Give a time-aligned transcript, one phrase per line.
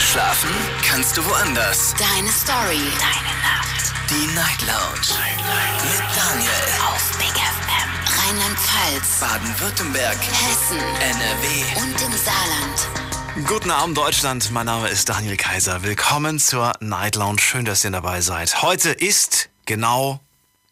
[0.00, 0.50] Schlafen
[0.88, 1.92] kannst du woanders.
[1.98, 2.78] Deine Story.
[3.00, 3.92] Deine Nacht.
[4.08, 5.18] Die Night Lounge.
[5.18, 6.50] Night, Mit Daniel.
[6.86, 7.90] Auf Big FM.
[8.20, 9.20] Rheinland-Pfalz.
[9.20, 10.16] Baden-Württemberg.
[10.16, 10.78] Hessen.
[10.78, 11.80] NRW.
[11.82, 13.46] Und im Saarland.
[13.48, 15.82] Guten Abend Deutschland, mein Name ist Daniel Kaiser.
[15.82, 17.40] Willkommen zur Night Lounge.
[17.40, 18.62] Schön, dass ihr dabei seid.
[18.62, 20.20] Heute ist genau,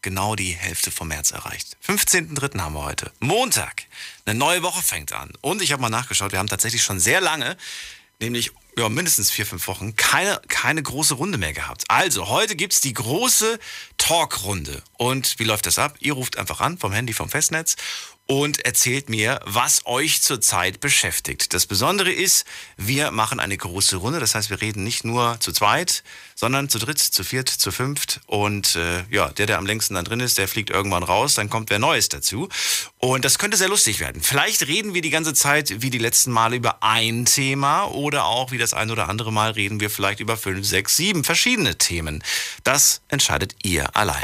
[0.01, 1.75] genau die Hälfte vom März erreicht.
[1.85, 2.59] 15.03.
[2.59, 3.11] haben wir heute.
[3.19, 3.83] Montag.
[4.25, 5.31] Eine neue Woche fängt an.
[5.41, 7.57] Und ich habe mal nachgeschaut, wir haben tatsächlich schon sehr lange,
[8.19, 11.85] nämlich ja, mindestens vier, fünf Wochen, keine, keine große Runde mehr gehabt.
[11.87, 13.59] Also, heute gibt's die große
[13.97, 14.83] Talkrunde.
[14.97, 15.95] Und wie läuft das ab?
[15.99, 17.75] Ihr ruft einfach an vom Handy, vom Festnetz
[18.27, 21.53] und erzählt mir, was euch zurzeit beschäftigt.
[21.53, 22.45] Das Besondere ist,
[22.75, 24.19] wir machen eine große Runde.
[24.19, 26.03] Das heißt, wir reden nicht nur zu zweit,
[26.35, 28.19] sondern zu dritt, zu viert, zu fünft.
[28.27, 31.49] Und äh, ja, der, der am längsten dann drin ist, der fliegt irgendwann raus, dann
[31.49, 32.49] kommt wer Neues dazu.
[32.99, 34.21] Und das könnte sehr lustig werden.
[34.21, 38.51] Vielleicht reden wir die ganze Zeit wie die letzten Male über ein Thema oder auch
[38.51, 42.21] wie das ein oder andere Mal reden wir vielleicht über fünf, sechs, sieben verschiedene Themen.
[42.63, 44.23] Das entscheidet ihr allein.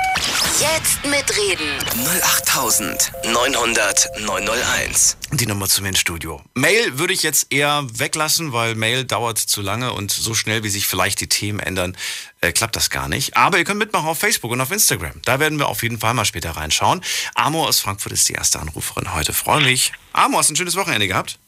[0.59, 1.79] Jetzt mitreden.
[2.21, 5.17] 08900 901.
[5.31, 6.43] Die Nummer zu mir ins Studio.
[6.53, 10.69] Mail würde ich jetzt eher weglassen, weil Mail dauert zu lange und so schnell, wie
[10.69, 11.97] sich vielleicht die Themen ändern,
[12.41, 13.35] äh, klappt das gar nicht.
[13.35, 15.19] Aber ihr könnt mitmachen auf Facebook und auf Instagram.
[15.25, 17.03] Da werden wir auf jeden Fall mal später reinschauen.
[17.33, 19.33] Amor aus Frankfurt ist die erste Anruferin heute.
[19.33, 19.91] Freue mich.
[20.11, 21.39] Amor, hast du ein schönes Wochenende gehabt?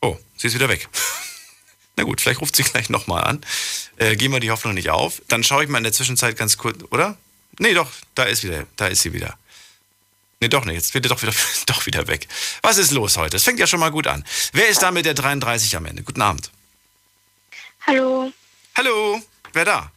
[0.00, 0.88] Oh, sie ist wieder weg.
[1.98, 3.40] Na gut, vielleicht ruft sie gleich nochmal an.
[3.96, 5.20] Äh, gehen wir die Hoffnung nicht auf.
[5.26, 7.18] Dann schaue ich mal in der Zwischenzeit ganz kurz, oder?
[7.58, 9.36] Nee, doch, da ist wieder, da ist sie wieder.
[10.38, 10.76] Nee, doch nicht.
[10.76, 11.32] Jetzt wird er doch wieder,
[11.66, 12.28] doch wieder weg.
[12.62, 13.36] Was ist los heute?
[13.36, 14.24] Es fängt ja schon mal gut an.
[14.52, 16.04] Wer ist da mit der 33 am Ende?
[16.04, 16.52] Guten Abend.
[17.84, 18.32] Hallo,
[18.76, 19.20] Hallo,
[19.54, 19.90] wer da?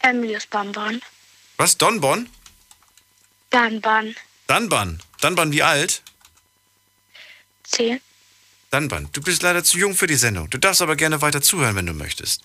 [0.00, 1.00] Emily aus Banban.
[1.56, 1.78] Was?
[1.78, 2.28] Donbon?
[3.50, 4.16] Banban.
[4.48, 5.00] Danban.
[5.20, 6.02] Danban, wie alt?
[7.62, 8.00] Zehn.
[8.74, 10.50] Danban, du bist leider zu jung für die Sendung.
[10.50, 12.42] Du darfst aber gerne weiter zuhören, wenn du möchtest.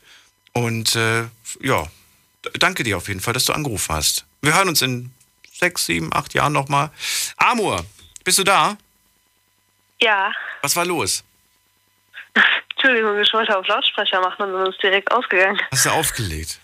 [0.54, 1.24] Und äh,
[1.60, 1.88] ja,
[2.60, 4.26] danke dir auf jeden Fall, dass du angerufen hast.
[4.44, 5.12] Wir hören uns in
[5.52, 6.92] sechs, sieben, acht Jahren nochmal.
[7.38, 7.84] Amor,
[8.24, 8.78] bist du da?
[10.00, 10.32] Ja,
[10.62, 11.24] Was war los?
[12.76, 15.60] Entschuldigung, ich wollte auf Lautsprecher machen und dann ist direkt ausgegangen.
[15.72, 16.60] Hast du aufgelegt?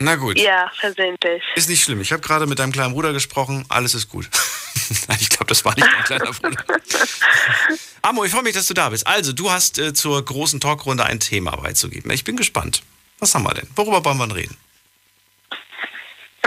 [0.00, 0.40] Na gut.
[0.40, 1.40] Ja, versehentlich.
[1.54, 2.00] Ist nicht schlimm.
[2.00, 3.64] Ich habe gerade mit deinem kleinen Bruder gesprochen.
[3.68, 4.28] Alles ist gut.
[5.08, 6.64] Nein, ich glaube, das war nicht dein kleiner Bruder.
[8.02, 9.06] Amo, ich freue mich, dass du da bist.
[9.06, 12.10] Also, du hast äh, zur großen Talkrunde ein Thema beizugeben.
[12.10, 12.82] Ich bin gespannt.
[13.18, 13.68] Was haben wir denn?
[13.76, 14.56] Worüber wollen wir reden?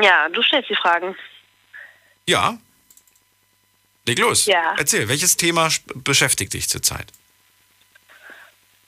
[0.01, 1.15] Ja, du stellst die Fragen.
[2.27, 2.57] Ja.
[4.05, 4.45] Leg los.
[4.45, 4.75] Ja.
[4.77, 7.11] Erzähl, welches Thema beschäftigt dich zurzeit?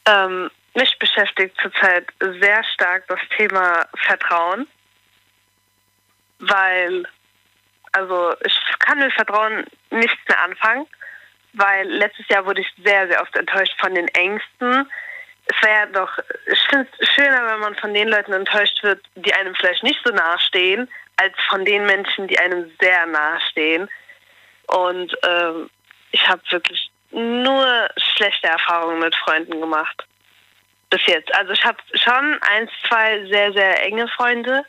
[0.06, 2.08] Ähm, mich beschäftigt zurzeit
[2.40, 4.68] sehr stark das Thema Vertrauen,
[6.40, 7.08] weil,
[7.92, 10.88] also ich kann mit Vertrauen nichts mehr anfangen,
[11.54, 14.90] weil letztes Jahr wurde ich sehr, sehr oft enttäuscht von den Ängsten.
[15.46, 19.34] Es wäre doch, ich finde es schöner, wenn man von den Leuten enttäuscht wird, die
[19.34, 23.90] einem vielleicht nicht so nahestehen, als von den Menschen, die einem sehr nahestehen.
[24.68, 25.70] Und ähm,
[26.12, 30.06] ich habe wirklich nur schlechte Erfahrungen mit Freunden gemacht.
[30.90, 31.34] Bis jetzt.
[31.36, 34.64] Also ich habe schon ein, zwei sehr, sehr enge Freunde,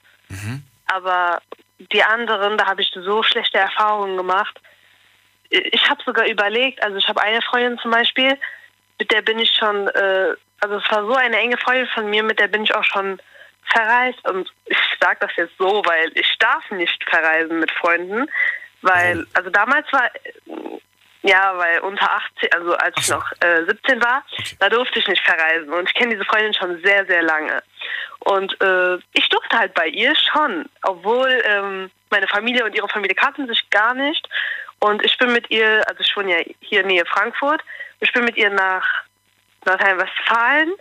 [0.87, 1.41] aber
[1.93, 4.61] die anderen, da habe ich so schlechte Erfahrungen gemacht.
[5.49, 8.39] Ich habe sogar überlegt, also ich habe eine Freundin zum Beispiel,
[8.99, 12.23] mit der bin ich schon, äh, also es war so eine enge Freundin von mir,
[12.23, 13.21] mit der bin ich auch schon
[13.65, 14.29] verreist.
[14.29, 18.27] Und ich sage das jetzt so, weil ich darf nicht verreisen mit Freunden,
[18.83, 20.11] weil, also damals war,
[21.23, 24.25] ja, weil unter 18, also als ich noch äh, 17 war,
[24.59, 25.73] da durfte ich nicht verreisen.
[25.73, 27.63] Und ich kenne diese Freundin schon sehr, sehr lange.
[28.21, 33.15] Und äh, ich durfte halt bei ihr schon, obwohl ähm, meine Familie und ihre Familie
[33.15, 34.29] kannten sich gar nicht.
[34.81, 37.63] Und ich bin mit ihr, also ich wohne ja hier Nähe Frankfurt,
[38.01, 38.87] ich bin mit ihr nach
[39.67, 40.73] Nordrhein-Westfalen,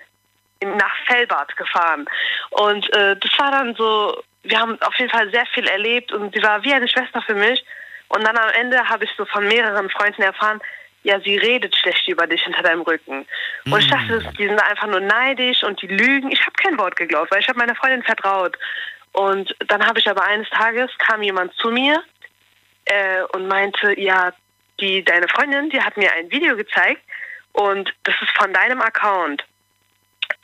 [0.61, 2.05] in- nach Fellbad gefahren.
[2.51, 6.33] Und äh, das war dann so, wir haben auf jeden Fall sehr viel erlebt und
[6.33, 7.63] sie war wie eine Schwester für mich.
[8.09, 10.61] Und dann am Ende habe ich so von mehreren Freunden erfahren,
[11.03, 13.25] ja, sie redet schlecht über dich hinter deinem Rücken.
[13.65, 16.31] Und ich dachte, das- die sind einfach nur neidisch und die lügen.
[16.31, 18.57] Ich habe kein Wort geglaubt, weil ich habe meiner Freundin vertraut.
[19.13, 22.03] Und dann habe ich aber eines Tages, kam jemand zu mir
[22.85, 24.33] äh, und meinte, ja,
[24.79, 27.01] die, deine Freundin, die hat mir ein Video gezeigt
[27.53, 29.43] und das ist von deinem Account.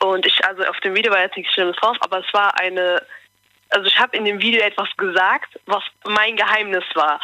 [0.00, 3.02] Und ich, also auf dem Video war jetzt nichts Schlimmes drauf, aber es war eine,
[3.70, 7.20] also ich habe in dem Video etwas gesagt, was mein Geheimnis war.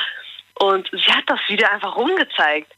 [0.55, 2.73] Und sie hat das Video einfach rumgezeigt.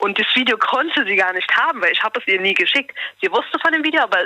[0.00, 2.96] Und das Video konnte sie gar nicht haben, weil ich habe es ihr nie geschickt.
[3.20, 4.18] Sie wusste von dem Video, aber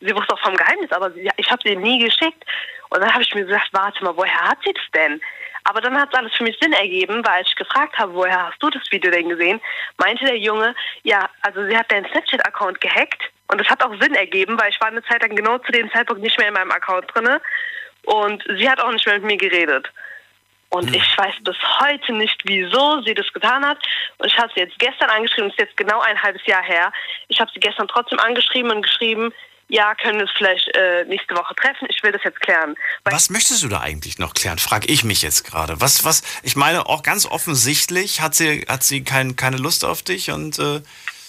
[0.00, 2.44] sie wusste auch vom Geheimnis, aber ich habe sie nie geschickt.
[2.90, 5.20] Und dann habe ich mir gesagt, warte mal, woher hat sie das denn?
[5.64, 8.62] Aber dann hat es alles für mich Sinn ergeben, weil ich gefragt habe, woher hast
[8.62, 9.60] du das Video denn gesehen,
[9.98, 14.14] meinte der Junge, ja, also sie hat deinen Snapchat-Account gehackt und das hat auch Sinn
[14.14, 16.70] ergeben, weil ich war eine Zeit lang genau zu dem Zeitpunkt nicht mehr in meinem
[16.70, 17.40] Account drinne
[18.04, 19.90] und sie hat auch nicht mehr mit mir geredet.
[20.68, 23.78] Und ich weiß bis heute nicht, wieso sie das getan hat.
[24.18, 26.92] Und ich habe sie jetzt gestern angeschrieben, es ist jetzt genau ein halbes Jahr her.
[27.28, 29.32] Ich habe sie gestern trotzdem angeschrieben und geschrieben,
[29.68, 31.88] ja, können wir es vielleicht äh, nächste Woche treffen.
[31.90, 32.76] Ich will das jetzt klären.
[33.04, 34.58] Weil Was möchtest du da eigentlich noch klären?
[34.58, 35.80] Frag ich mich jetzt gerade.
[35.80, 40.02] Was, was, ich meine, auch ganz offensichtlich hat sie, hat sie kein, keine Lust auf
[40.02, 40.82] dich und äh,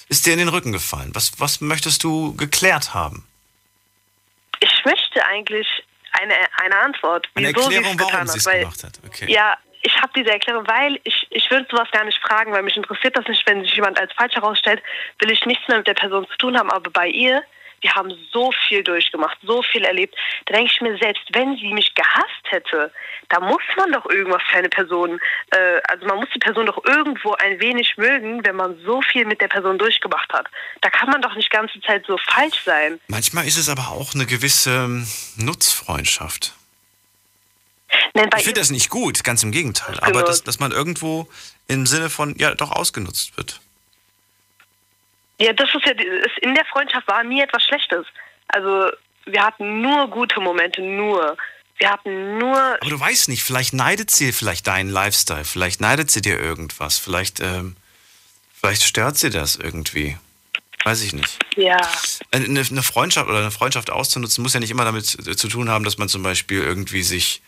[0.10, 1.12] ist dir in den Rücken gefallen.
[1.14, 3.28] Was, was möchtest du geklärt haben?
[4.60, 5.68] ich möchte eigentlich
[6.14, 6.34] eine,
[6.64, 9.00] eine Antwort, Eine wieso sie Erklärung, getan warum sie es gemacht hat.
[9.06, 9.32] Okay.
[9.32, 12.76] Ja, ich habe diese Erklärung, weil ich, ich würde sowas gar nicht fragen, weil mich
[12.76, 14.82] interessiert das nicht, wenn sich jemand als falsch herausstellt,
[15.20, 16.72] will ich nichts mehr mit der Person zu tun haben.
[16.72, 17.44] Aber bei ihr,
[17.88, 20.16] wir haben so viel durchgemacht, so viel erlebt.
[20.46, 22.92] Da denke ich mir, selbst wenn sie mich gehasst hätte,
[23.30, 25.20] da muss man doch irgendwas für eine Person,
[25.52, 29.26] äh, also man muss die Person doch irgendwo ein wenig mögen, wenn man so viel
[29.26, 30.48] mit der Person durchgemacht hat.
[30.82, 33.00] Da kann man doch nicht die ganze Zeit so falsch sein.
[33.08, 35.08] Manchmal ist es aber auch eine gewisse ähm,
[35.38, 36.54] Nutzfreundschaft.
[38.14, 39.96] Nein, Ich finde das nicht gut, ganz im Gegenteil.
[39.96, 40.08] Genau.
[40.08, 41.30] Aber dass, dass man irgendwo
[41.70, 43.62] im Sinne von, ja, doch ausgenutzt wird.
[45.40, 48.06] Ja, das ist ja, ist, in der Freundschaft war nie etwas Schlechtes.
[48.48, 48.90] Also
[49.26, 51.38] wir hatten nur gute Momente, nur.
[51.78, 56.10] Wir hatten nur, Aber du weißt nicht, vielleicht neidet sie vielleicht deinen Lifestyle, vielleicht neidet
[56.10, 57.76] sie dir irgendwas, vielleicht, ähm,
[58.60, 60.18] vielleicht stört sie das irgendwie.
[60.84, 61.38] Weiß ich nicht.
[61.56, 61.78] ja,
[62.32, 65.70] Eine, eine Freundschaft oder eine Freundschaft auszunutzen, muss ja nicht immer damit zu zu tun
[65.70, 67.42] haben, dass man zum Beispiel irgendwie sich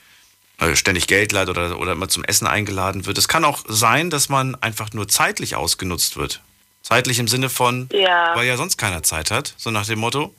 [0.59, 3.18] äh, ständig Geld leiht oder, oder immer zum Essen eingeladen wird.
[3.18, 6.41] Es kann auch sein, dass man einfach nur zeitlich ausgenutzt wird.
[6.89, 8.36] Zeitlich im Sinne von, Ja.
[8.36, 10.33] weil ja sonst keiner Zeit hat, so nach dem Motto.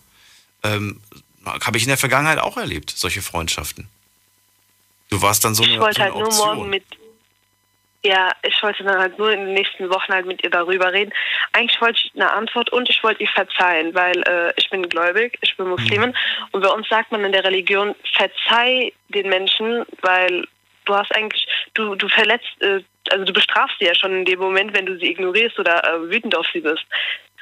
[0.64, 1.00] Ähm,
[1.46, 3.88] Habe ich in der Vergangenheit auch erlebt, solche Freundschaften.
[5.08, 6.56] Du warst dann so eine, ich wollte so eine halt nur Option.
[6.56, 6.84] morgen mit,
[8.02, 11.12] ja, ich wollte dann halt nur in den nächsten Wochen halt mit ihr darüber reden.
[11.52, 15.38] Eigentlich wollte ich eine Antwort und ich wollte ihr verzeihen, weil äh, ich bin gläubig,
[15.40, 16.14] ich bin Muslimin
[16.52, 20.46] und bei uns sagt man in der Religion, verzeih den Menschen, weil
[20.84, 22.80] du hast eigentlich, du, du verletzt, äh,
[23.10, 26.10] also du bestrafst sie ja schon in dem Moment, wenn du sie ignorierst oder äh,
[26.10, 26.84] wütend auf sie bist.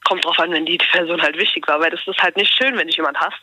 [0.04, 2.76] Kommt drauf an, wenn die Person halt wichtig war, weil das ist halt nicht schön,
[2.76, 3.40] wenn dich jemand hasst.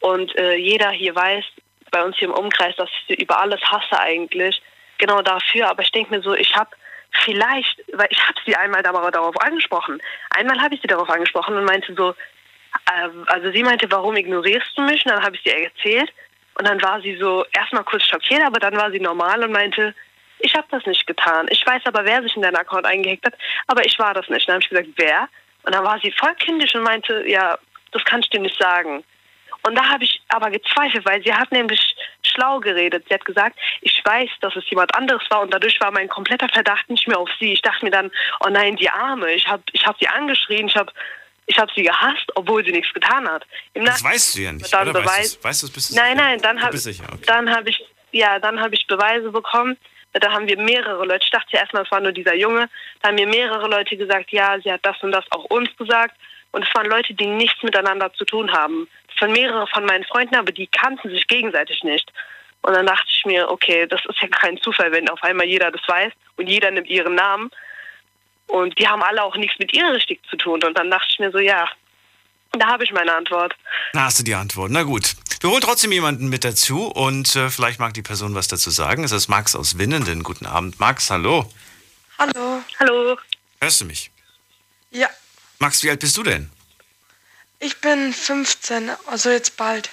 [0.00, 1.44] Und äh, jeder hier weiß,
[1.90, 4.60] bei uns hier im Umkreis, dass ich sie über alles hasse eigentlich.
[4.98, 5.68] Genau dafür.
[5.68, 6.70] Aber ich denke mir so, ich habe
[7.24, 10.00] vielleicht, weil ich habe sie einmal dar- darauf angesprochen.
[10.30, 14.70] Einmal habe ich sie darauf angesprochen und meinte so, äh, also sie meinte, warum ignorierst
[14.76, 15.04] du mich?
[15.04, 16.12] Und dann habe ich sie erzählt.
[16.58, 19.94] Und dann war sie so erstmal kurz schockiert, aber dann war sie normal und meinte,
[20.40, 21.46] ich habe das nicht getan.
[21.50, 23.34] Ich weiß aber, wer sich in deinen Account eingehackt hat,
[23.66, 24.42] aber ich war das nicht.
[24.42, 25.28] Und dann habe ich gesagt, wer?
[25.64, 27.58] Und dann war sie voll kindisch und meinte, ja,
[27.92, 29.04] das kann ich dir nicht sagen.
[29.62, 33.04] Und da habe ich aber gezweifelt, weil sie hat nämlich schlau geredet.
[33.08, 36.48] Sie hat gesagt, ich weiß, dass es jemand anderes war und dadurch war mein kompletter
[36.48, 37.52] Verdacht nicht mehr auf sie.
[37.52, 38.10] Ich dachte mir dann,
[38.40, 39.30] oh nein, die Arme.
[39.32, 40.92] Ich habe ich hab sie angeschrien, ich habe
[41.46, 43.44] ich hab sie gehasst, obwohl sie nichts getan hat.
[43.74, 45.00] Im Das Nach- weißt du ja nicht, dann oder?
[45.00, 45.72] Beweis- Weißt du, weißt du, es?
[45.72, 47.50] bist du Nein, nein, dann habe okay.
[47.50, 49.76] habe ich ja, dann habe ich Beweise bekommen.
[50.12, 52.68] Da haben wir mehrere Leute, ich dachte ja erstmal, es war nur dieser Junge,
[53.00, 56.16] da haben mir mehrere Leute gesagt, ja, sie hat das und das auch uns gesagt.
[56.50, 58.88] Und es waren Leute, die nichts miteinander zu tun haben.
[59.08, 62.10] Das waren mehrere von meinen Freunden, aber die kannten sich gegenseitig nicht.
[62.62, 65.70] Und dann dachte ich mir, okay, das ist ja kein Zufall, wenn auf einmal jeder
[65.70, 67.50] das weiß und jeder nimmt ihren Namen.
[68.46, 70.62] Und die haben alle auch nichts mit ihr richtig zu tun.
[70.64, 71.68] Und dann dachte ich mir so, ja,
[72.52, 73.54] da habe ich meine Antwort.
[73.92, 74.70] Na, hast du die Antwort.
[74.70, 75.14] Na gut.
[75.40, 79.04] Wir holen trotzdem jemanden mit dazu und äh, vielleicht mag die Person was dazu sagen.
[79.04, 80.22] Es ist Max aus Winnenden.
[80.22, 81.10] Guten Abend, Max.
[81.10, 81.48] Hallo.
[82.18, 82.62] Hallo.
[82.80, 83.16] Hallo.
[83.60, 84.10] Hörst du mich?
[84.90, 85.08] Ja,
[85.58, 86.50] Max, wie alt bist du denn?
[87.60, 89.90] ich bin 15, also jetzt bald.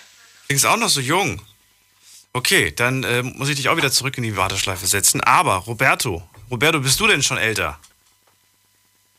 [0.48, 1.42] Klingst auch noch so jung.
[2.34, 5.22] Okay, dann äh, muss ich dich auch wieder zurück in die Warteschleife setzen.
[5.22, 7.80] Aber, Roberto, Roberto, bist du denn schon älter?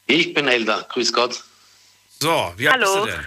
[0.06, 1.42] Ich bin älter, grüß Gott.
[2.20, 3.04] So, wie alt Hallo.
[3.04, 3.26] bist du denn?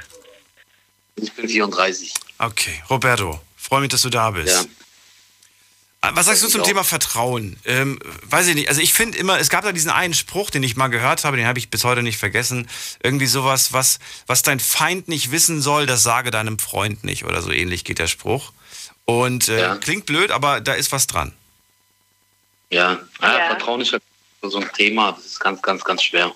[1.21, 2.13] Ich bin 34.
[2.37, 4.53] Okay, Roberto, freue mich, dass du da bist.
[4.55, 4.63] Ja.
[6.01, 6.63] Ah, Was sagst du zum.
[6.63, 7.57] Thema Vertrauen?
[7.65, 8.69] Ähm, weiß ich nicht.
[8.69, 11.35] Also ich finde immer, es gab da diesen einen Spruch, den ich mal gehört habe,
[11.35, 12.69] den habe ich bis heute nicht vergessen.
[13.03, 17.25] Irgendwie sowas, was, was dein Feind nicht wissen soll, das sage deinem Freund nicht.
[17.25, 18.53] Oder so ähnlich geht der Spruch.
[19.03, 19.75] Und äh, Ja.
[19.75, 21.33] klingt blöd, aber da ist was dran.
[22.69, 22.99] Ja.
[23.19, 23.47] Ah, Ja.
[23.47, 24.03] Vertrauen ist halt
[24.41, 26.33] so ein Thema, das ist ganz, ganz, ganz schwer.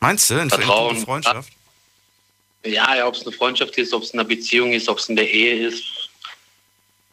[0.00, 0.34] Meinst du?
[0.40, 0.96] In, Vertrauen.
[1.04, 1.52] Freundschaft?
[2.64, 5.08] Ja, ja ob es eine Freundschaft ist, ob es in einer Beziehung ist, ob es
[5.08, 5.82] in der Ehe ist.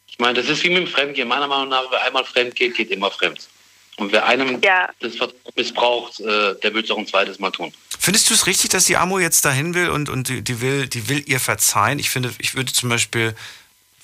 [0.08, 1.28] Ich meine, das ist wie mit dem Fremdgehen.
[1.28, 3.48] Meiner Meinung nach, wer einmal fremd geht, geht immer fremd.
[3.96, 4.88] Und wer einem Ja.
[5.00, 7.72] das Vertrauen missbraucht, äh, der wird es auch ein zweites Mal tun.
[7.98, 10.86] Findest du es richtig, dass die Amo jetzt dahin will und, und die, die will,
[10.86, 11.98] die will ihr verzeihen?
[11.98, 13.34] Ich finde, ich würde zum Beispiel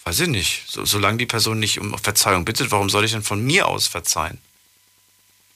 [0.06, 0.62] Weiß ich nicht.
[0.68, 3.88] So, solange die Person nicht um Verzeihung bittet, warum soll ich denn von mir aus
[3.88, 4.38] verzeihen?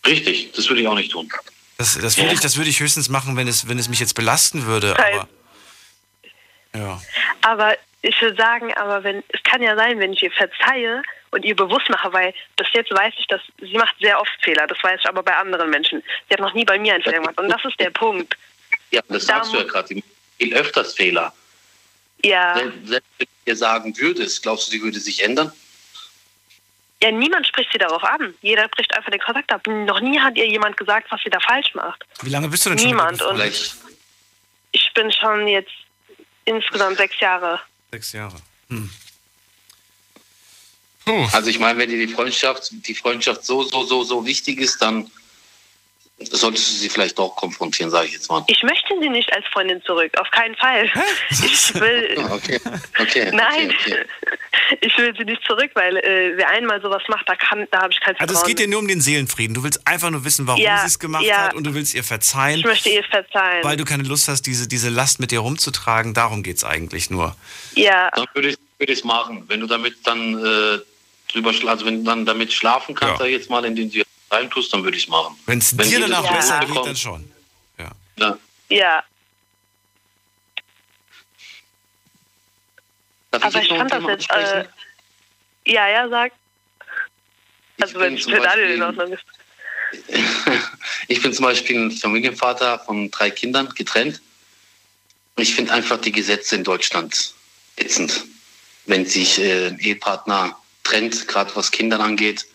[0.05, 1.31] Richtig, das würde ich auch nicht tun.
[1.79, 4.17] Das, das würde ich, das würde ich höchstens machen, wenn es, wenn es mich jetzt
[4.17, 4.97] belasten würde.
[4.99, 5.21] Nein.
[5.21, 5.29] Aber,
[6.75, 7.01] ja.
[7.43, 11.45] Aber ich würde sagen, aber wenn es kann ja sein, wenn ich ihr verzeihe und
[11.45, 14.67] ihr bewusst mache, weil bis jetzt weiß ich, dass sie macht sehr oft Fehler.
[14.67, 16.03] Das weiß ich aber bei anderen Menschen.
[16.29, 17.39] Sie hat noch nie bei mir einen Fehler gemacht.
[17.39, 18.37] Und das ist der Punkt.
[18.91, 19.89] Ja, das Da sagst du ja gerade.
[19.89, 20.05] Sie macht
[20.39, 21.33] viel öfters Fehler.
[22.25, 22.55] Ja.
[22.85, 25.53] Selbst wenn du dir sagen würdest, glaubst du, sie würde sich ändern?
[27.03, 28.35] Ja, niemand spricht sie darauf an.
[28.43, 29.67] Jeder bricht einfach den Kontakt ab.
[29.67, 32.05] Noch nie hat ihr jemand gesagt, was sie da falsch macht.
[32.23, 33.21] Wie lange bist du denn schon Niemand.
[33.21, 33.41] ihr Und
[34.73, 35.73] ich bin schon jetzt
[36.45, 37.61] insgesamt sechs Jahre.
[37.91, 38.37] Sechs Jahre.
[38.69, 38.91] Hm.
[41.33, 44.81] also ich meine, wenn dir die Freundschaft, die Freundschaft so, so, so, so wichtig ist,
[44.81, 45.11] dann
[46.23, 48.45] solltest du sie vielleicht doch konfrontieren, sage ich jetzt mal.
[48.47, 50.13] Ich möchte sie nicht als Freundin zurück.
[50.19, 50.91] Auf keinen Fall.
[51.45, 52.17] Ich will.
[52.19, 52.61] Ah, Okay,
[52.99, 53.31] okay.
[53.33, 54.05] Nein, Okay, okay.
[54.83, 57.93] ich will sie nicht zurück, weil äh, wer einmal sowas macht, da kann, da habe
[57.93, 58.43] ich kein Also Vertrauen.
[58.43, 59.55] es geht dir nur um den Seelenfrieden.
[59.55, 61.39] Du willst einfach nur wissen, warum Ja, sie es gemacht ja.
[61.45, 63.65] hat und du willst ihr verzeihen, ich möchte ihr verzeihen.
[63.65, 66.13] weil du keine Lust hast, diese, diese Last mit dir rumzutragen.
[66.15, 67.35] Darum geht es eigentlich nur.
[67.75, 68.57] ja, Dann würde ich
[68.89, 69.45] es machen.
[69.49, 70.79] Wenn du damit dann äh,
[71.33, 73.19] drüber also wenn du dann damit schlafen kannst, Ja.
[73.19, 75.37] sag ich jetzt mal, indem du reintust, dann würde ich es machen.
[75.47, 76.33] Wenn es dir danach Ja.
[76.33, 77.33] besser geht, dann schon.
[77.79, 77.91] Ja.
[78.17, 78.39] Ja.
[78.69, 79.05] ja.
[83.31, 84.31] Darf Aber ich ein fand das jetzt.
[84.31, 84.65] Äh,
[85.67, 86.33] ja, ja, sag.
[87.77, 89.25] Ich Also wenn bin es zum mit alle Beispiel- in Ordnung ist.
[91.09, 94.21] Ich bin zum Beispiel ein Familienvater von drei Kindern, getrennt.
[95.37, 97.35] Ich finde einfach die Gesetze in Deutschland
[97.77, 98.25] ätzend.
[98.87, 102.47] Wenn sich äh, ein Ehepartner trennt, gerade was Kindern angeht,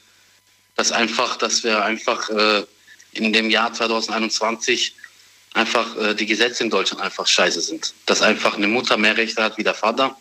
[0.76, 2.64] dass einfach, dass wir einfach äh,
[3.14, 4.94] in dem Jahr 2021
[5.54, 7.94] einfach äh, die Gesetze in Deutschland einfach scheiße sind.
[8.06, 10.16] Dass einfach eine Mutter mehr Rechte hat wie der Vater,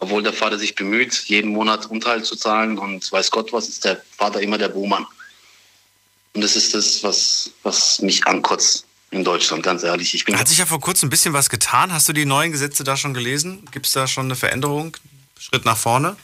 [0.00, 3.84] obwohl der Vater sich bemüht, jeden Monat Unterhalt zu zahlen und weiß Gott was, ist
[3.84, 5.06] der Vater immer der Buhmann.
[6.34, 10.14] Und das ist das, was, was mich ankotzt in Deutschland, ganz ehrlich.
[10.14, 11.92] Ich bin Hat sich ja vor kurzem ein bisschen was getan.
[11.92, 13.66] Hast du die neuen Gesetze da schon gelesen?
[13.70, 14.96] Gibt es da schon eine Veränderung?
[15.38, 16.16] Schritt nach vorne?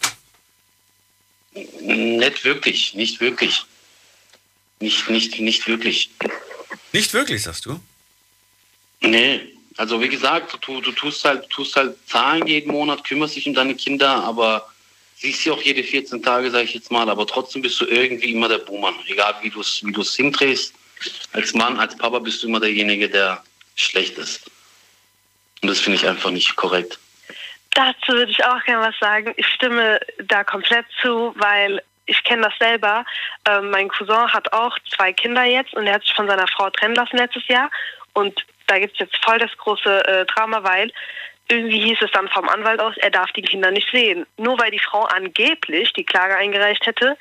[1.55, 3.65] Nicht wirklich, nicht wirklich.
[4.81, 6.11] Nicht, nicht, nicht wirklich.
[6.93, 7.81] Nicht wirklich, sagst du?
[9.01, 13.47] Nee, also wie gesagt, du, du tust halt, tust halt Zahlen jeden Monat, kümmerst dich
[13.47, 14.69] um deine Kinder, aber
[15.17, 18.33] siehst sie auch jede 14 Tage, sage ich jetzt mal, aber trotzdem bist du irgendwie
[18.33, 18.95] immer der Buhmann.
[19.07, 20.75] Egal wie du es wie du's hindrehst.
[21.33, 23.43] Als Mann, als Papa bist du immer derjenige, der
[23.75, 24.51] schlecht ist.
[25.61, 26.99] Und das finde ich einfach nicht korrekt.
[27.75, 29.35] Dazu würde ich auch gerne was sagen.
[29.37, 33.05] Ich stimme da komplett zu, weil ich kenne das selber.
[33.49, 36.71] Ähm, mein Cousin hat auch zwei Kinder jetzt und er hat sich von seiner Frau
[36.71, 37.71] trennen lassen letztes Jahr.
[38.13, 40.93] Und da gibt es jetzt voll das große äh, Drama, weil
[41.49, 44.27] irgendwie hieß es dann vom Anwalt aus, er darf die Kinder nicht sehen.
[44.37, 47.17] Nur weil die Frau angeblich die Klage eingereicht hätte,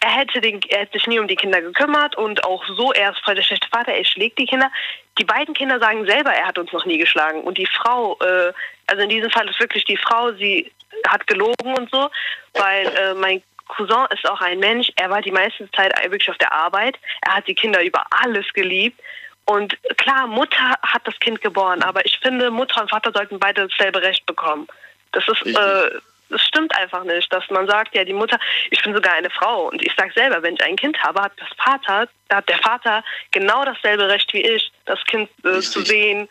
[0.00, 3.12] er hätte, den, er hätte sich nie um die Kinder gekümmert und auch so, er
[3.12, 4.68] ist voll der schlechte Vater, er schlägt die Kinder.
[5.16, 7.42] Die beiden Kinder sagen selber, er hat uns noch nie geschlagen.
[7.42, 8.52] Und die Frau, äh,
[8.92, 10.70] also in diesem Fall ist wirklich die Frau, sie
[11.08, 12.10] hat gelogen und so,
[12.52, 16.36] weil äh, mein Cousin ist auch ein Mensch, er war die meiste Zeit wirklich auf
[16.36, 19.00] der Arbeit, er hat die Kinder über alles geliebt.
[19.46, 23.66] Und klar, Mutter hat das Kind geboren, aber ich finde, Mutter und Vater sollten beide
[23.66, 24.68] dasselbe Recht bekommen.
[25.12, 25.90] Das ist, äh,
[26.28, 28.38] das stimmt einfach nicht, dass man sagt, ja, die Mutter,
[28.70, 31.32] ich bin sogar eine Frau und ich sage selber, wenn ich ein Kind habe, hat
[31.38, 35.80] das Vater, da hat der Vater genau dasselbe Recht wie ich, das Kind äh, zu
[35.80, 36.28] sehen.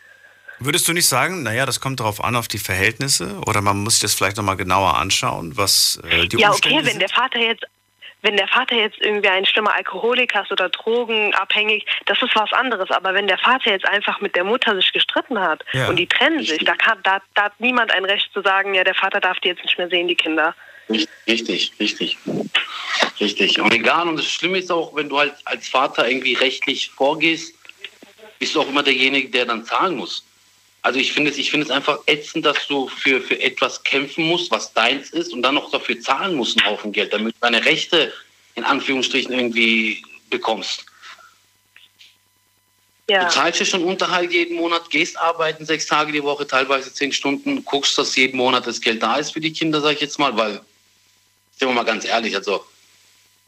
[0.64, 3.38] Würdest du nicht sagen, naja, das kommt darauf an, auf die Verhältnisse?
[3.46, 6.86] Oder man muss sich das vielleicht nochmal genauer anschauen, was äh, die Ja, Umstände okay,
[6.86, 7.64] wenn der Vater jetzt
[8.24, 12.88] wenn der Vater jetzt irgendwie ein schlimmer Alkoholiker ist oder drogenabhängig, das ist was anderes.
[12.92, 15.88] Aber wenn der Vater jetzt einfach mit der Mutter sich gestritten hat Ja.
[15.88, 18.84] und die trennen sich, da, kann, da, da hat niemand ein Recht zu sagen, ja,
[18.84, 20.54] der Vater darf die jetzt nicht mehr sehen, die Kinder.
[21.26, 22.16] Richtig, richtig.
[23.20, 23.60] Richtig.
[23.60, 27.54] Und egal, und das Schlimme ist auch, wenn du halt als Vater irgendwie rechtlich vorgehst,
[28.38, 30.24] bist du auch immer derjenige, der dann zahlen muss.
[30.82, 34.24] Also ich finde es, ich finde es einfach ätzend, dass du für, für etwas kämpfen
[34.24, 37.40] musst, was deins ist, und dann noch dafür zahlen musst, einen Haufen Geld, damit du
[37.40, 38.12] deine Rechte
[38.56, 40.84] in Anführungsstrichen irgendwie bekommst.
[43.08, 43.24] Ja.
[43.24, 47.12] Du zahlst ja schon Unterhalt jeden Monat, gehst arbeiten sechs Tage die Woche, teilweise zehn
[47.12, 50.18] Stunden, guckst, dass jeden Monat das Geld da ist für die Kinder, sag ich jetzt
[50.18, 50.60] mal, weil,
[51.56, 52.64] sind wir mal ganz ehrlich, also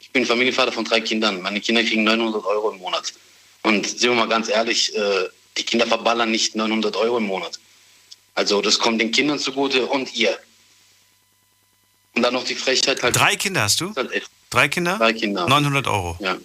[0.00, 3.12] ich bin Familienvater von drei Kindern, meine Kinder kriegen 900 Euro im Monat.
[3.62, 7.58] Und sind wir mal ganz ehrlich, äh, die Kinder verballern nicht 900 Euro im Monat.
[8.34, 10.36] Also das kommt den Kindern zugute und ihr.
[12.14, 13.16] Und dann noch die Frechheit halt.
[13.16, 13.94] Drei Kinder hast du?
[13.94, 14.28] Halt.
[14.50, 14.98] Drei Kinder?
[14.98, 15.48] Drei Kinder.
[15.48, 16.16] 900 Euro.
[16.20, 16.36] Ja.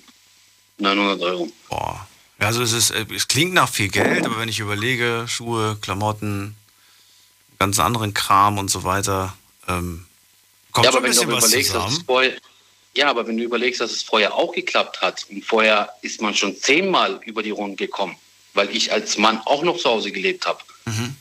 [0.77, 1.51] 900 Euro.
[1.69, 2.07] Boah.
[2.39, 6.55] Also es, ist, äh, es klingt nach viel Geld, aber wenn ich überlege, Schuhe, Klamotten,
[7.59, 9.35] ganzen anderen Kram und so weiter,
[9.67, 10.05] ähm,
[10.71, 12.05] kommt ja, aber ein wenn du bisschen aber was überlegst, dass es zusammen.
[12.05, 12.33] vorher,
[12.95, 16.33] ja, aber wenn du überlegst, dass es vorher auch geklappt hat und vorher ist man
[16.33, 18.15] schon zehnmal über die Runden gekommen,
[18.53, 21.15] weil ich als Mann auch noch zu Hause gelebt habe, Mhm.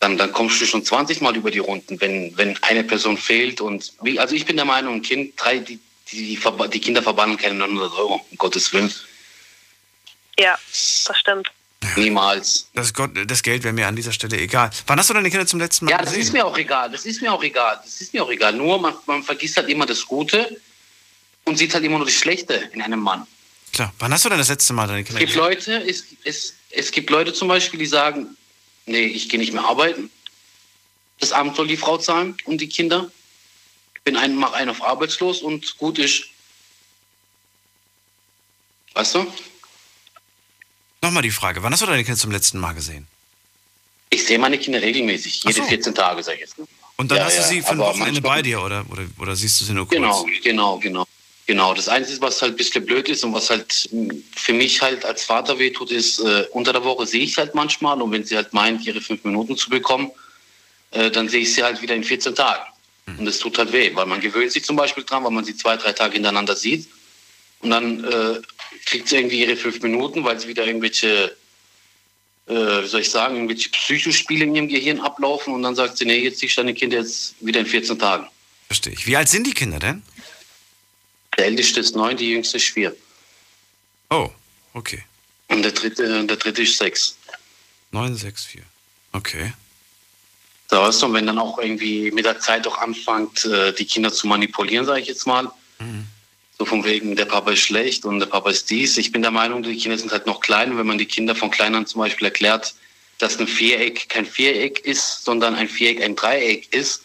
[0.00, 3.60] dann, dann kommst du schon 20 Mal über die Runden, wenn, wenn eine Person fehlt.
[3.60, 5.78] Und wie, also ich bin der Meinung, ein Kind, drei, die,
[6.12, 8.92] die, die, die Kinder verbannen keine 900 Euro, um Gottes Willen.
[10.38, 11.50] Ja, das stimmt.
[11.96, 12.68] Niemals.
[12.74, 14.70] Das, Gott, das Geld wäre mir an dieser Stelle egal.
[14.86, 16.22] Wann hast du deine Kinder zum letzten Mal Ja, das gesehen?
[16.22, 16.90] ist mir auch egal.
[16.90, 17.78] Das ist mir auch egal.
[17.84, 18.54] Das ist mir auch egal.
[18.54, 20.60] Nur man, man vergisst halt immer das Gute
[21.44, 23.26] und sieht halt immer nur das Schlechte in einem Mann.
[23.74, 23.92] Klar.
[23.98, 25.42] Wann hast du denn das letzte Mal deine Es Kinder gibt gesehen?
[25.42, 28.36] Leute, es, es, es gibt Leute zum Beispiel, die sagen,
[28.86, 30.10] nee, ich gehe nicht mehr arbeiten.
[31.18, 33.10] Das Amt soll die Frau zahlen und die Kinder.
[33.96, 36.24] Ich bin ein, mach einen auf arbeitslos und gut ist.
[38.94, 39.26] Weißt du?
[41.02, 41.62] Nochmal die Frage.
[41.62, 43.08] Wann hast du deine Kinder zum letzten Mal gesehen?
[44.10, 45.64] Ich sehe meine Kinder regelmäßig, jede so.
[45.64, 46.54] 14 Tage, sag ich jetzt.
[46.96, 49.34] Und dann Ja, hast du ja, sie für ein Wochenende bei dir oder, oder, oder
[49.34, 49.96] siehst du sie nur kurz?
[49.96, 51.06] Genau, genau, genau.
[51.46, 53.88] Genau, das Einzige, was halt ein bisschen blöd ist und was halt
[54.34, 58.00] für mich halt als Vater wehtut, ist, äh, unter der Woche sehe ich halt manchmal
[58.00, 60.10] und wenn sie halt meint, ihre fünf Minuten zu bekommen,
[60.92, 62.64] äh, dann sehe ich sie halt wieder in 14 Tagen.
[63.06, 65.54] Und das tut halt weh, weil man gewöhnt sich zum Beispiel dran, weil man sie
[65.54, 66.88] zwei, drei Tage hintereinander sieht
[67.60, 68.40] und dann äh,
[68.86, 71.36] kriegt sie irgendwie ihre fünf Minuten, weil sie wieder irgendwelche,
[72.46, 76.06] äh, wie soll ich sagen, irgendwelche Psychospiele in ihrem Gehirn ablaufen und dann sagt sie,
[76.06, 78.26] nee, jetzt sehe ich deine Kinder jetzt wieder in 14 Tagen.
[78.68, 79.06] Verstehe ich.
[79.06, 80.02] Wie alt sind die Kinder denn?
[81.36, 82.94] Der älteste ist neun, die jüngste ist vier.
[84.10, 84.30] Oh,
[84.74, 85.02] okay.
[85.48, 87.16] Und der dritte, der dritte ist sechs.
[87.92, 88.62] 964.
[89.12, 89.52] Okay.
[90.70, 94.12] So, weißt du, wenn dann auch irgendwie mit der Zeit auch anfängt, äh, die Kinder
[94.12, 95.50] zu manipulieren, sage ich jetzt mal.
[96.58, 98.96] So von wegen, der Papa ist schlecht und der Papa ist dies.
[98.96, 100.72] Ich bin der Meinung, die Kinder sind halt noch klein.
[100.72, 102.74] Und wenn man die Kinder von klein an zum Beispiel erklärt,
[103.18, 107.03] dass ein Viereck kein Viereck ist, sondern ein Viereck ein Dreieck ist,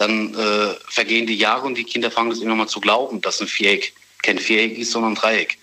[0.00, 3.40] dann äh, vergehen die Jahre und die Kinder fangen das irgendwann mal zu glauben, dass
[3.40, 3.92] ein Viereck
[4.22, 5.58] kein Viereck ist, sondern ein Dreieck.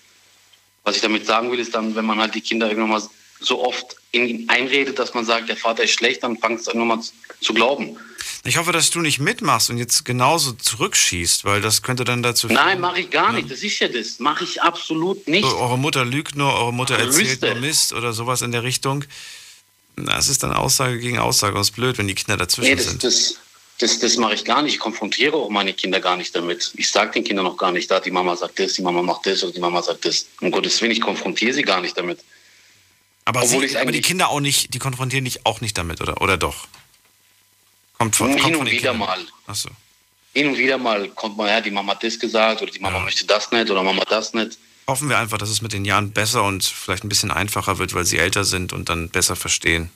[0.84, 3.02] Was ich damit sagen will, ist dann, wenn man halt die Kinder irgendwann mal
[3.40, 6.70] so oft in ihn einredet, dass man sagt, der Vater ist schlecht, dann fangen sie
[6.70, 7.04] irgendwann mal
[7.42, 7.98] zu- glauben.
[8.44, 12.48] Ich hoffe, dass du nicht mitmachst und jetzt genauso zurückschießt, weil das könnte dann dazu
[12.48, 13.52] Nein, mache ich gar nicht.
[13.52, 14.20] Das ist ja das.
[14.20, 15.44] Mache ich absolut nicht.
[15.50, 17.48] So, eure Mutter lügt nur, eure Mutter erzählt Wüsste.
[17.52, 19.04] nur Mist oder sowas in der Richtung.
[19.98, 21.56] Das ist dann Aussage gegen Aussage.
[21.56, 23.04] Und es ist blöd, wenn die Kinder dazwischen Nee, das, sind.
[23.04, 23.38] das,
[23.80, 24.74] das, das mache ich gar nicht.
[24.74, 26.72] Ich konfrontiere auch meine Kinder gar nicht damit.
[26.78, 29.26] Ich sage den Kindern noch gar nicht, da die Mama sagt das, die Mama macht
[29.26, 30.26] das oder die Mama sagt das.
[30.42, 32.20] Um Gottes Willen, ich konfrontiere sie gar nicht damit.
[33.26, 36.22] aber, obwohl sie, aber die Kinder auch nicht, die konfrontieren dich auch nicht damit, oder?
[36.22, 36.68] Oder doch?
[37.98, 39.08] Kommt von, Hin kommt und von den wieder Kindern.
[39.08, 39.26] mal.
[39.48, 39.70] Achso.
[40.34, 42.98] Hin und wieder mal kommt man, ja, die Mama hat das gesagt oder die Mama
[43.00, 43.04] Ja.
[43.04, 44.58] möchte das nicht oder Mama das nicht.
[44.88, 47.94] Hoffen wir einfach, dass es mit den Jahren besser und vielleicht ein bisschen einfacher wird,
[47.94, 49.90] weil sie älter sind und dann besser verstehen.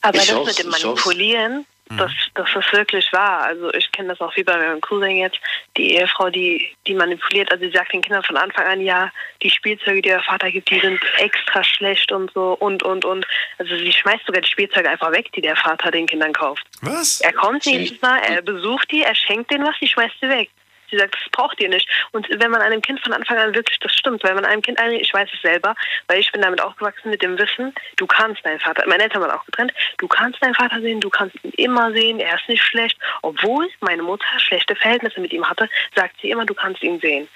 [0.00, 0.70] Aber Ich das mit dem.
[0.70, 1.98] Manipulieren, Mhm.
[1.98, 3.44] das, das ist wirklich wahr.
[3.44, 5.38] Also ich kenne das auch wie bei meinem Cousin jetzt.
[5.76, 9.10] Die Ehefrau, die, die manipuliert, also sie sagt den Kindern von Anfang an, ja,
[9.42, 13.26] die Spielzeuge, die der Vater gibt, die sind extra schlecht und so und, und, und.
[13.58, 16.64] Also sie schmeißt sogar die Spielzeuge einfach weg, die der Vater den Kindern kauft.
[16.82, 17.20] Was?
[17.20, 20.50] Er kommt jedes Mal, er besucht die, er schenkt denen was, die schmeißt sie weg.
[20.90, 21.88] Sie sagt, das braucht ihr nicht.
[22.12, 24.78] Und wenn man einem Kind von Anfang an wirklich, das stimmt, weil man einem Kind,
[24.78, 25.74] ein- ich weiß es selber,
[26.08, 29.30] weil ich bin damit aufgewachsen mit dem Wissen, du kannst deinen Vater, meine Eltern waren
[29.32, 32.62] auch getrennt, du kannst deinen Vater sehen, du kannst ihn immer sehen, er ist nicht
[32.62, 32.96] schlecht.
[33.22, 37.28] Obwohl meine Mutter schlechte Verhältnisse mit ihm hatte, sagt sie immer, du kannst ihn sehen.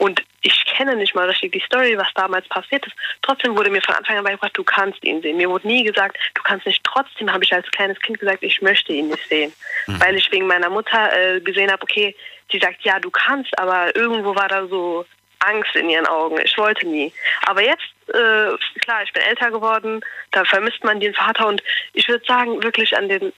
[0.00, 2.94] Und ich kenne nicht mal richtig die Story, was damals passiert ist.
[3.22, 5.36] Trotzdem wurde mir von Anfang an beigebracht, du kannst ihn sehen.
[5.36, 6.84] Mir wurde nie gesagt, du kannst nicht.
[6.84, 9.52] Trotzdem habe ich als kleines Kind gesagt, ich möchte ihn nicht sehen.
[9.98, 12.14] Weil ich wegen meiner Mutter äh, gesehen habe, okay,
[12.50, 15.04] sie sagt, ja, du kannst, aber irgendwo war da so
[15.40, 16.38] Angst in ihren Augen.
[16.44, 17.12] Ich wollte nie.
[17.46, 20.00] Aber jetzt, äh, klar, ich bin älter geworden,
[20.32, 23.32] da vermisst man den Vater und ich würde sagen, wirklich an den,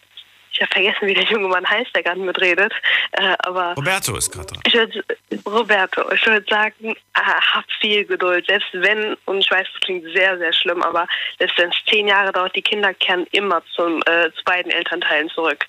[0.52, 2.72] ich habe vergessen, wie der junge Mann heißt, der gerade mitredet,
[3.12, 4.62] äh, aber Roberto ist gerade dran.
[4.66, 5.04] ich würde,
[5.46, 8.46] Roberto, ich würde sagen, äh, hab viel Geduld.
[8.46, 11.06] Selbst wenn, und ich weiß, das klingt sehr, sehr schlimm, aber
[11.38, 15.28] selbst wenn es zehn Jahre dauert, die Kinder kehren immer zum, äh, zu beiden Elternteilen
[15.30, 15.66] zurück.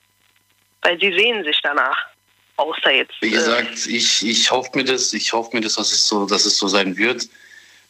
[0.82, 2.11] Weil sie sehen sich danach.
[2.62, 3.14] Außer jetzt.
[3.22, 6.28] Wie äh, gesagt, ich, ich hoffe mir das, ich hoffe mir das, dass es so,
[6.28, 7.28] dass es so sein wird.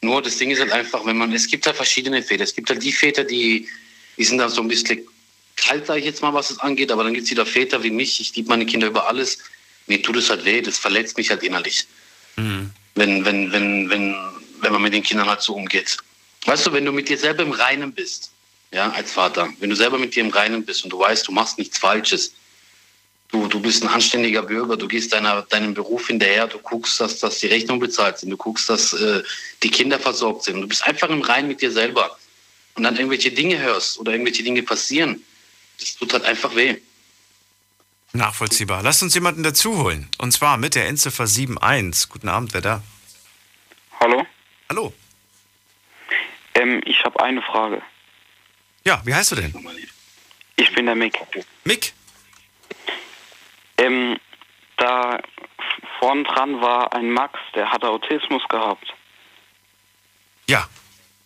[0.01, 2.45] Nur das Ding ist halt einfach, wenn man, es gibt halt verschiedene Väter.
[2.45, 3.67] Es gibt halt die Väter, die,
[4.17, 5.05] die sind dann so ein bisschen
[5.57, 7.91] kalt, sage ich jetzt mal, was es angeht, aber dann gibt es wieder Väter wie
[7.91, 9.39] mich, ich liebe meine Kinder über alles.
[9.87, 11.85] Mir tut es halt weh, das verletzt mich halt innerlich.
[12.37, 12.71] Mhm.
[12.95, 14.15] Wenn, wenn, wenn, wenn,
[14.61, 15.97] wenn man mit den Kindern halt so umgeht.
[16.45, 18.31] Weißt du, wenn du mit dir selber im Reinen bist,
[18.71, 21.33] ja, als Vater, wenn du selber mit dir im Reinen bist und du weißt, du
[21.33, 22.33] machst nichts Falsches,
[23.31, 27.19] Du, du bist ein anständiger Bürger, du gehst deiner, deinem Beruf hinterher, du guckst, dass,
[27.19, 29.23] dass die Rechnung bezahlt sind, du guckst, dass äh,
[29.63, 30.61] die Kinder versorgt sind.
[30.61, 32.17] Du bist einfach im Rein mit dir selber.
[32.75, 35.23] Und dann irgendwelche Dinge hörst oder irgendwelche Dinge passieren,
[35.79, 36.77] das tut halt einfach weh.
[38.13, 38.83] Nachvollziehbar.
[38.83, 40.09] Lasst uns jemanden dazu holen.
[40.17, 42.09] Und zwar mit der Endziffer 71.
[42.09, 42.83] Guten Abend, wer da?
[44.01, 44.25] Hallo?
[44.69, 44.93] Hallo.
[46.55, 47.81] Ähm, ich habe eine Frage.
[48.85, 49.53] Ja, wie heißt du denn?
[50.57, 51.17] Ich bin der Mick.
[51.63, 51.93] Mick?
[53.81, 54.17] Ähm,
[54.77, 55.19] da
[55.99, 58.93] vorn dran war ein Max, der hatte Autismus gehabt.
[60.47, 60.67] Ja.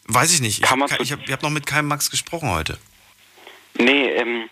[0.07, 0.59] Weiß ich nicht.
[0.59, 2.77] Ich Kann habe hab, noch mit keinem Max gesprochen heute.
[3.73, 4.49] Nee, ähm,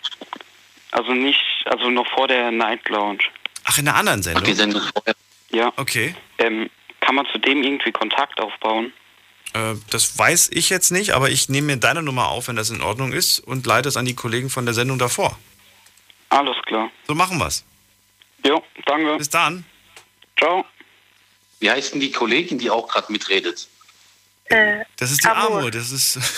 [0.90, 3.22] also nicht, also noch vor der Night Lounge.
[3.64, 4.82] Ach, in einer anderen Ach, die Sendung?
[4.82, 5.14] Sendung vorher.
[5.50, 5.72] Ja.
[5.76, 6.14] Okay.
[6.38, 6.68] Ähm,
[7.00, 8.92] kann man zu dem irgendwie Kontakt aufbauen?
[9.52, 12.70] Äh, das weiß ich jetzt nicht, aber ich nehme mir deine Nummer auf, wenn das
[12.70, 15.38] in Ordnung ist, und leite es an die Kollegen von der Sendung davor.
[16.30, 16.90] Alles klar.
[17.06, 17.64] So machen wir's.
[18.46, 19.16] Jo, danke.
[19.16, 19.64] Bis dann.
[20.38, 20.64] Ciao.
[21.60, 23.68] Wie heißt denn die Kollegin, die auch gerade mitredet?
[24.46, 25.58] Äh, Das ist die Amor.
[25.58, 25.70] Amor.
[25.70, 26.18] Das ist.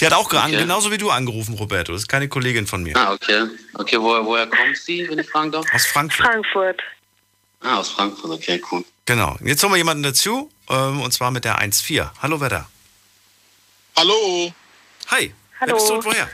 [0.00, 0.50] Die hat auch okay.
[0.50, 1.92] Genauso wie du angerufen, Roberto.
[1.92, 2.96] Das ist keine Kollegin von mir.
[2.96, 3.46] Ah, okay.
[3.74, 5.64] Okay, woher, woher kommt sie, wenn ich fragen darf?
[5.72, 6.26] Aus Frankfurt.
[6.26, 6.80] Frankfurt.
[7.60, 8.84] Ah, aus Frankfurt, okay, cool.
[9.06, 9.36] Genau.
[9.44, 12.10] Jetzt holen wir jemanden dazu, ähm, und zwar mit der 1.4.
[12.20, 12.68] Hallo, wer da?
[13.96, 14.52] Hallo,
[15.08, 15.32] Hi.
[15.52, 15.74] Wer Hallo.
[15.74, 16.28] bist du und woher?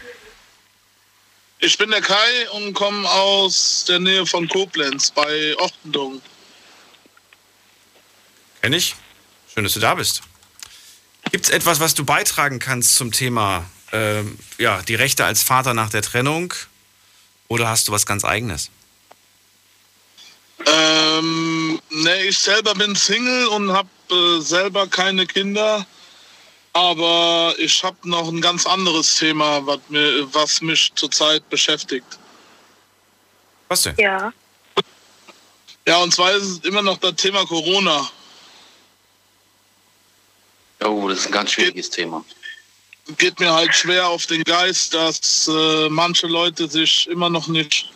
[1.61, 6.21] Ich bin der Kai und komme aus der Nähe von Koblenz bei Ochtendung.
[8.62, 8.94] Kenn ich.
[9.53, 10.23] Schön, dass du da bist.
[11.31, 15.75] Gibt es etwas, was du beitragen kannst zum Thema ähm, ja, die Rechte als Vater
[15.75, 16.55] nach der Trennung?
[17.49, 18.71] Oder hast du was ganz Eigenes?
[20.66, 25.87] Ähm, ne, ich selber bin Single und habe äh, selber keine Kinder.
[26.72, 32.18] Aber ich habe noch ein ganz anderes Thema, was, mir, was mich zurzeit beschäftigt.
[33.68, 33.94] Was denn?
[33.98, 34.33] Ja.
[35.87, 38.11] Ja, und zwar ist es immer noch das Thema Corona.
[40.85, 42.24] Oh, das ist ein ganz schwieriges Thema.
[43.16, 47.90] Geht mir halt schwer auf den Geist, dass äh, manche Leute sich immer noch nicht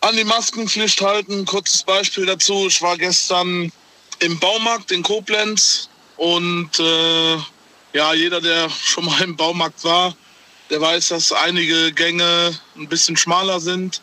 [0.00, 1.44] an die Maskenpflicht halten.
[1.44, 2.68] Kurzes Beispiel dazu.
[2.68, 3.72] Ich war gestern
[4.20, 7.36] im Baumarkt in Koblenz und äh,
[7.94, 10.14] ja, jeder, der schon mal im Baumarkt war,
[10.68, 14.02] der weiß, dass einige Gänge ein bisschen schmaler sind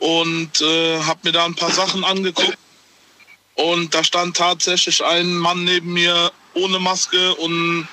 [0.00, 2.58] und äh, habe mir da ein paar Sachen angeguckt.
[3.54, 7.86] Und da stand tatsächlich ein Mann neben mir ohne Maske und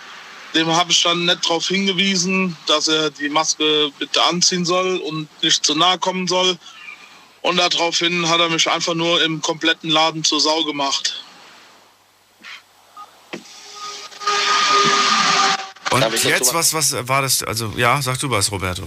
[0.56, 5.28] dem habe ich dann nett darauf hingewiesen, dass er die Maske bitte anziehen soll und
[5.44, 6.58] nicht zu nahe kommen soll.
[7.42, 11.24] Und daraufhin hat er mich einfach nur im kompletten Laden zur Sau gemacht.
[15.91, 17.43] Und jetzt, was- was, was war das?
[17.43, 18.84] Also, ja, sag du was, Roberto.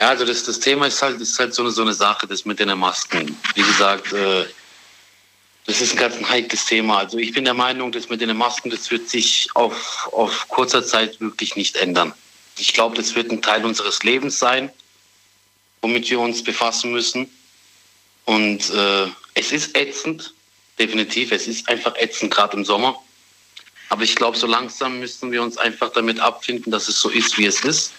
[0.00, 2.44] Ja, also das, das Thema ist halt, ist halt so, eine, so eine Sache, das
[2.44, 3.36] mit den Masken.
[3.54, 4.44] Wie gesagt, äh,
[5.66, 6.98] das ist ein ganz ein heikles Thema.
[6.98, 10.84] Also ich bin der Meinung, das mit den Masken, das wird sich auf, auf kurzer
[10.84, 12.12] Zeit wirklich nicht ändern.
[12.58, 14.70] Ich glaube, das wird ein Teil unseres Lebens sein,
[15.80, 17.30] womit wir uns befassen müssen.
[18.26, 20.34] Und äh, es ist ätzend,
[20.78, 21.30] definitiv.
[21.32, 22.96] Es ist einfach ätzend, gerade im Sommer.
[23.88, 27.38] Aber ich glaube, so langsam müssen wir uns einfach damit abfinden, dass es so ist,
[27.38, 27.92] wie es ist.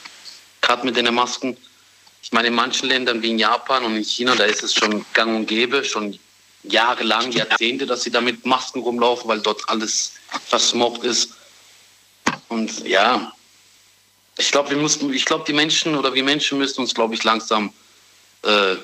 [0.62, 1.56] Gerade mit den Masken.
[2.22, 5.06] Ich meine, in manchen Ländern wie in Japan und in China, da ist es schon
[5.14, 6.18] gang und gäbe, schon
[6.64, 10.14] jahrelang, Jahrzehnte, dass sie da mit Masken rumlaufen, weil dort alles
[10.48, 11.30] versmocht ist.
[12.50, 13.32] Und ja,
[14.38, 17.72] ich glaube, wir die Menschen oder wir Menschen müssen uns, glaube ich, langsam
[18.42, 18.76] äh,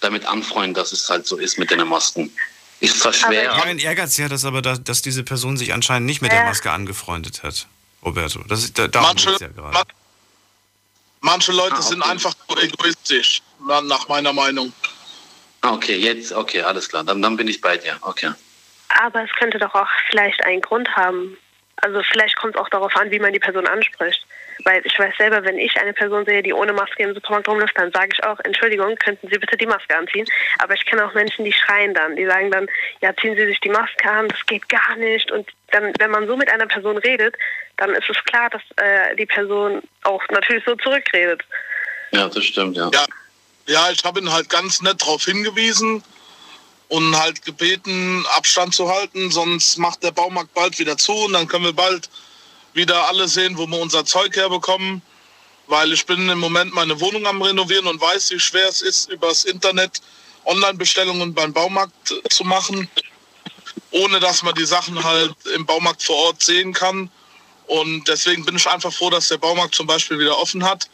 [0.00, 2.32] damit anfreunden, dass es halt so ist mit den Masken.
[2.80, 6.22] Ist zwar schwer, Mein Ehrgeiz ja, dass aber, da, dass diese Person sich anscheinend nicht
[6.22, 7.66] mit der Maske angefreundet hat,
[8.04, 8.42] Roberto.
[8.48, 9.72] Das ist, da, darum Manche, ja gerade.
[9.72, 9.82] ma-
[11.20, 12.10] manche Leute Ah, sind okay.
[12.10, 14.72] einfach so egoistisch, na- nach meiner Meinung.
[15.60, 17.04] Ah, okay, jetzt, okay, alles klar.
[17.04, 17.96] Dann, dann bin ich bei dir.
[18.00, 18.32] Okay.
[18.88, 21.36] Aber es könnte doch auch vielleicht einen Grund haben.
[21.76, 24.24] Also vielleicht kommt es auch darauf an, wie man die Person anspricht.
[24.64, 27.76] Weil ich weiß selber, wenn ich eine Person sehe, die ohne Maske im Supermarkt rumläuft,
[27.76, 30.26] dann sage ich auch, Entschuldigung, könnten Sie bitte die Maske anziehen.
[30.58, 32.16] Aber ich kenne auch Menschen, die schreien dann.
[32.16, 32.68] Die sagen dann,
[33.00, 35.30] ja, ziehen Sie sich die Maske an, das geht gar nicht.
[35.30, 37.34] Und dann, wenn man so mit einer Person redet,
[37.76, 41.42] dann ist es klar, dass äh, die Person auch natürlich so zurückredet.
[42.12, 42.90] Ja, das stimmt, ja.
[42.92, 43.04] Ja,
[43.66, 46.02] ja ich habe ihn halt ganz nett darauf hingewiesen
[46.88, 51.46] und halt gebeten, Abstand zu halten, sonst macht der Baumarkt bald wieder zu und dann
[51.46, 52.10] können wir bald
[52.72, 55.02] wieder alle sehen, wo wir unser Zeug herbekommen.
[55.66, 59.08] Weil ich bin im Moment meine Wohnung am Renovieren und weiß, wie schwer es ist,
[59.10, 60.00] übers Internet
[60.44, 62.88] Online-Bestellungen beim Baumarkt zu machen,
[63.90, 67.10] ohne dass man die Sachen halt im Baumarkt vor Ort sehen kann.
[67.66, 70.88] Und deswegen bin ich einfach froh, dass der Baumarkt zum Beispiel wieder offen hat.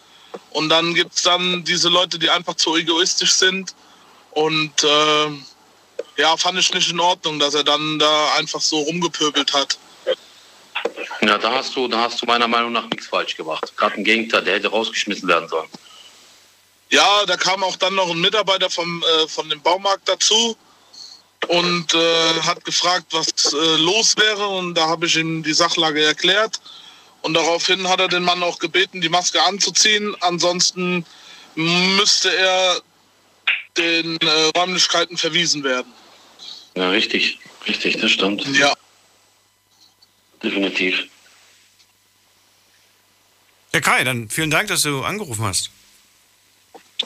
[0.51, 3.75] Und dann gibt es dann diese Leute, die einfach zu egoistisch sind.
[4.33, 5.31] Und äh,
[6.19, 9.79] ja, fand ich nicht in Ordnung, dass er dann da einfach so rumgepöbelt hat.
[11.20, 13.72] Ja, da hast du, da hast du meiner Meinung nach nichts falsch gemacht.
[13.77, 15.68] Gerade im Gegenteil, der hätte rausgeschmissen werden sollen.
[16.90, 20.57] Ja, da kam auch dann noch ein Mitarbeiter vom, äh, von dem Baumarkt dazu
[21.49, 24.46] und äh, hat gefragt, was äh, los wäre.
[24.46, 26.61] Und da habe ich ihm die Sachlage erklärt.
[27.22, 30.14] Und daraufhin hat er den Mann auch gebeten, die Maske anzuziehen.
[30.20, 31.05] Ansonsten
[31.57, 32.81] müsste er
[33.77, 35.92] den äh, Räumlichkeiten verwiesen werden.
[36.77, 37.38] Ja, richtig.
[37.66, 38.46] Richtig, das stimmt.
[38.57, 38.72] Ja.
[40.42, 41.05] Definitiv.
[43.72, 45.70] Ja, Kai, dann vielen Dank, dass du angerufen hast.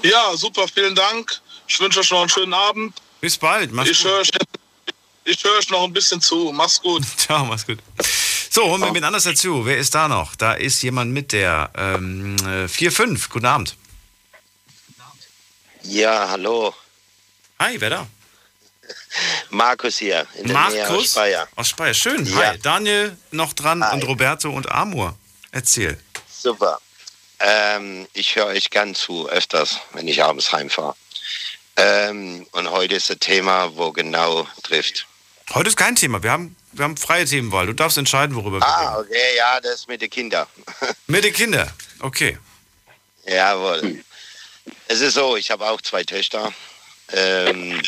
[0.03, 1.41] Ja, super, vielen Dank.
[1.67, 2.95] Ich wünsche euch noch einen schönen Abend.
[3.21, 3.73] Bis bald.
[3.73, 4.11] Mach's Ich gut.
[4.11, 4.31] höre euch,
[5.25, 6.53] ich hör euch noch ein bisschen zu.
[6.55, 7.03] Mach's gut.
[7.17, 7.79] Ciao, mach's gut.
[8.51, 9.65] So, holen wir wen anders dazu.
[9.67, 10.35] Wer ist da noch?
[10.37, 13.29] Da ist jemand mit der ähm, äh, 4-5.
[13.31, 13.77] Guten Abend.
[15.83, 16.75] Ja, hallo.
[17.59, 18.07] Hi, wer da?
[19.51, 21.49] Markus hier, in der Nähe aus Markus Speyer.
[21.57, 21.95] aus Speyer.
[21.95, 22.27] Schön.
[22.27, 22.37] Ja.
[22.51, 22.59] Hi.
[22.59, 25.17] Daniel noch dran und Roberto und Amor.
[25.53, 25.99] Erzähl.
[26.31, 26.81] Super.
[27.41, 30.95] Ähm, ich höre euch gern zu, öfters, wenn ich abends heimfahre.
[31.77, 35.07] Ähm, und heute ist ein Thema, wo genau trifft.
[35.55, 36.23] Heute ist kein Thema.
[36.23, 37.67] Wir haben, wir haben freie Themenwahl.
[37.67, 39.09] Du darfst entscheiden, worüber wir Ah, reden.
[39.09, 40.47] okay, ja, das mit den Kindern.
[41.07, 41.71] Mit den Kindern.
[42.01, 42.39] Okay.
[43.27, 44.05] Jawohl.
[44.87, 46.53] Es ist so, ich habe auch zwei Töchter.
[47.13, 47.81] Ähm,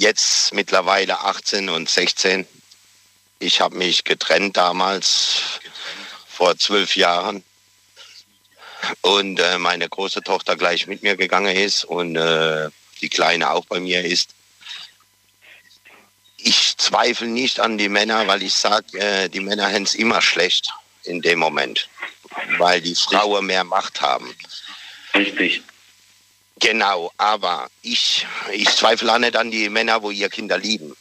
[0.00, 2.46] jetzt mittlerweile 18 und 16.
[3.38, 5.60] Ich habe mich getrennt damals,
[6.26, 7.44] vor zwölf Jahren.
[9.02, 12.70] Und äh, meine große Tochter gleich mit mir gegangen ist und äh,
[13.02, 14.30] die Kleine auch bei mir ist.
[16.38, 20.22] Ich zweifle nicht an die Männer, weil ich sage, äh, die Männer haben es immer
[20.22, 20.70] schlecht
[21.04, 21.90] in dem Moment,
[22.56, 24.34] weil die Frauen mehr Macht haben.
[25.14, 25.62] Richtig.
[26.60, 30.94] Genau, aber ich, ich zweifle auch nicht an die Männer, wo ihr Kinder lieben.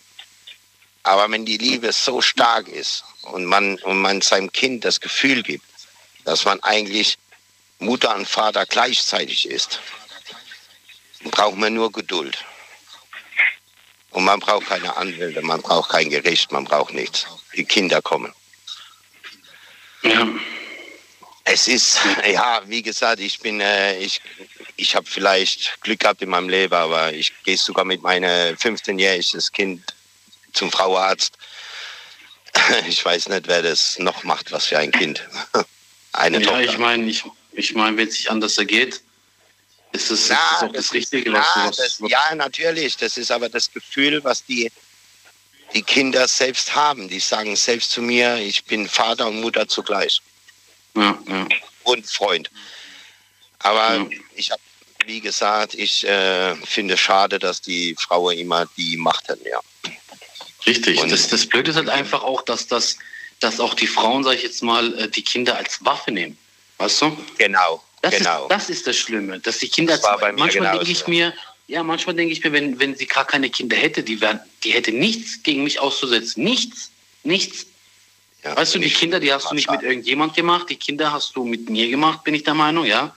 [1.04, 5.44] Aber wenn die Liebe so stark ist und man, und man seinem Kind das Gefühl
[5.44, 5.66] gibt,
[6.24, 7.18] dass man eigentlich
[7.80, 9.82] Mutter und Vater gleichzeitig ist,
[11.26, 12.38] braucht man nur Geduld.
[14.12, 17.28] Und man braucht keine Anwälte, man braucht kein Gericht, man braucht nichts.
[17.56, 18.34] Die Kinder kommen.
[20.04, 20.28] Ja.
[21.44, 22.00] Es ist,
[22.32, 24.22] ja, wie gesagt, ich bin, äh, ich,
[24.80, 29.52] ich habe vielleicht Glück gehabt in meinem Leben, aber ich gehe sogar mit meinem 15-jähriges
[29.52, 29.84] Kind
[30.54, 31.38] zum Frauenarzt.
[32.88, 35.24] Ich weiß nicht, wer das noch macht, was für ein Kind.
[36.14, 36.64] Eine ja, Tochter.
[36.64, 39.02] ich meine, ich, ich mein, wenn es sich anders ergeht,
[39.92, 42.98] ist es, ist Na, es auch das, Richtige, na, was du was, das, Ja, natürlich.
[42.98, 44.72] Das ist aber das Gefühl, was die,
[45.74, 47.08] die Kinder selbst haben.
[47.08, 50.22] Die sagen selbst zu mir, ich bin Vater und Mutter zugleich.
[50.96, 51.48] Ja, ja.
[51.84, 52.50] Und Freund.
[53.60, 54.62] Aber ich habe,
[55.06, 59.42] wie gesagt, ich äh, finde schade, dass die Frauen immer die Macht haben.
[59.50, 59.60] Ja.
[60.66, 61.02] Richtig.
[61.10, 62.98] Das, das Blöde ist halt einfach auch, dass, das,
[63.40, 66.38] dass auch die Frauen, sag ich jetzt mal, äh, die Kinder als Waffe nehmen.
[66.78, 67.18] Weißt du?
[67.38, 67.84] Genau.
[68.02, 68.44] Das, genau.
[68.44, 71.08] ist, das ist das Schlimme, dass die Kinder Das war bei mir manchmal denke ich
[71.08, 71.34] mir,
[71.68, 74.72] ja, manchmal denke ich mir, wenn, wenn sie gar keine Kinder hätte, die, wär, die
[74.72, 76.44] hätte nichts gegen mich auszusetzen.
[76.44, 76.92] Nichts.
[77.24, 77.66] Nichts.
[78.44, 81.36] Ja, weißt du, die Kinder, die hast du nicht mit irgendjemand gemacht, die Kinder hast
[81.36, 83.14] du mit mir gemacht, bin ich der Meinung, ja.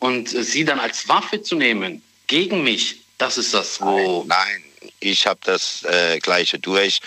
[0.00, 4.24] Und sie dann als Waffe zu nehmen, gegen mich, das ist das, wo.
[4.26, 4.64] Nein,
[4.98, 7.00] ich habe das äh, Gleiche durch.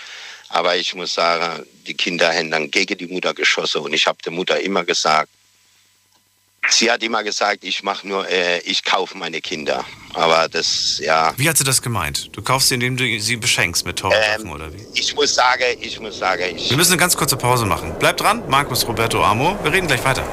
[0.48, 3.80] Aber ich muss sagen, die Kinder haben dann gegen die Mutter geschossen.
[3.80, 5.28] Und ich habe der Mutter immer gesagt,
[6.68, 9.84] sie hat immer gesagt, ich mache nur, äh, ich kaufe meine Kinder.
[10.12, 12.28] Aber das, ja, Wie hat sie das gemeint?
[12.32, 14.86] Du kaufst sie, indem du sie beschenkst mit teuren Sachen, oder wie?
[14.94, 17.96] ich muss sagen, ich muss sagen, ich Wir müssen eine ganz kurze Pause machen.
[17.98, 19.58] Bleib dran, Markus Roberto Amo.
[19.64, 20.24] Wir reden gleich weiter.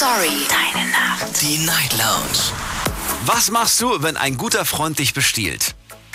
[0.00, 0.46] Story.
[0.48, 1.42] Deine Nacht.
[1.42, 2.54] Die Night Lounge.
[3.26, 5.74] Was machst du, wenn ein guter Freund dich bestiehlt?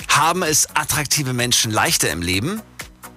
[0.10, 2.64] Haben es attraktive Menschen leichter im Leben?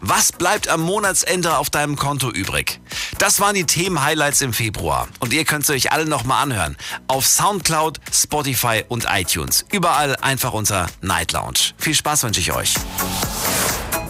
[0.03, 2.81] Was bleibt am Monatsende auf deinem Konto übrig?
[3.17, 5.09] Das waren die Themen-Highlights im Februar.
[5.21, 6.77] Und ihr könnt sie euch alle nochmal anhören.
[7.07, 9.65] Auf Soundcloud, Spotify und iTunes.
[9.73, 11.73] Überall einfach unter Night Lounge.
[11.79, 12.75] Viel Spaß wünsche ich euch.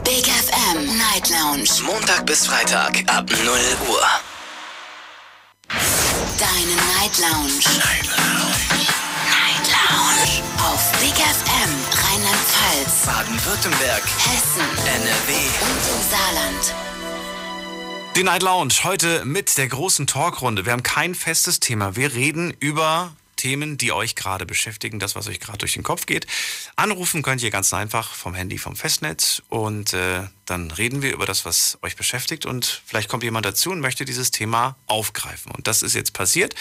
[0.02, 1.68] Big FM Night Lounge.
[1.86, 3.48] Montag bis Freitag ab 0
[3.88, 4.02] Uhr.
[5.68, 7.60] Deine Night Lounge.
[7.78, 8.88] Night Lounge.
[9.28, 10.42] Night Lounge.
[10.62, 15.32] Auf Big FM Rheinland-Pfalz, Baden-Württemberg, Hessen, NRW.
[15.62, 16.74] und im Saarland.
[18.16, 20.64] Die Night Lounge heute mit der großen Talkrunde.
[20.64, 21.96] Wir haben kein festes Thema.
[21.96, 26.04] Wir reden über Themen, die euch gerade beschäftigen, das, was euch gerade durch den Kopf
[26.04, 26.26] geht.
[26.76, 31.24] Anrufen könnt ihr ganz einfach vom Handy, vom Festnetz und äh, dann reden wir über
[31.24, 35.52] das, was euch beschäftigt und vielleicht kommt jemand dazu und möchte dieses Thema aufgreifen.
[35.52, 36.54] Und das ist jetzt passiert.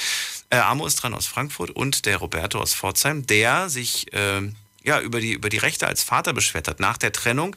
[0.49, 4.41] Äh, Amo ist dran aus Frankfurt und der Roberto aus Pforzheim, der sich äh,
[4.83, 7.55] ja, über, die, über die Rechte als Vater beschwert hat nach der Trennung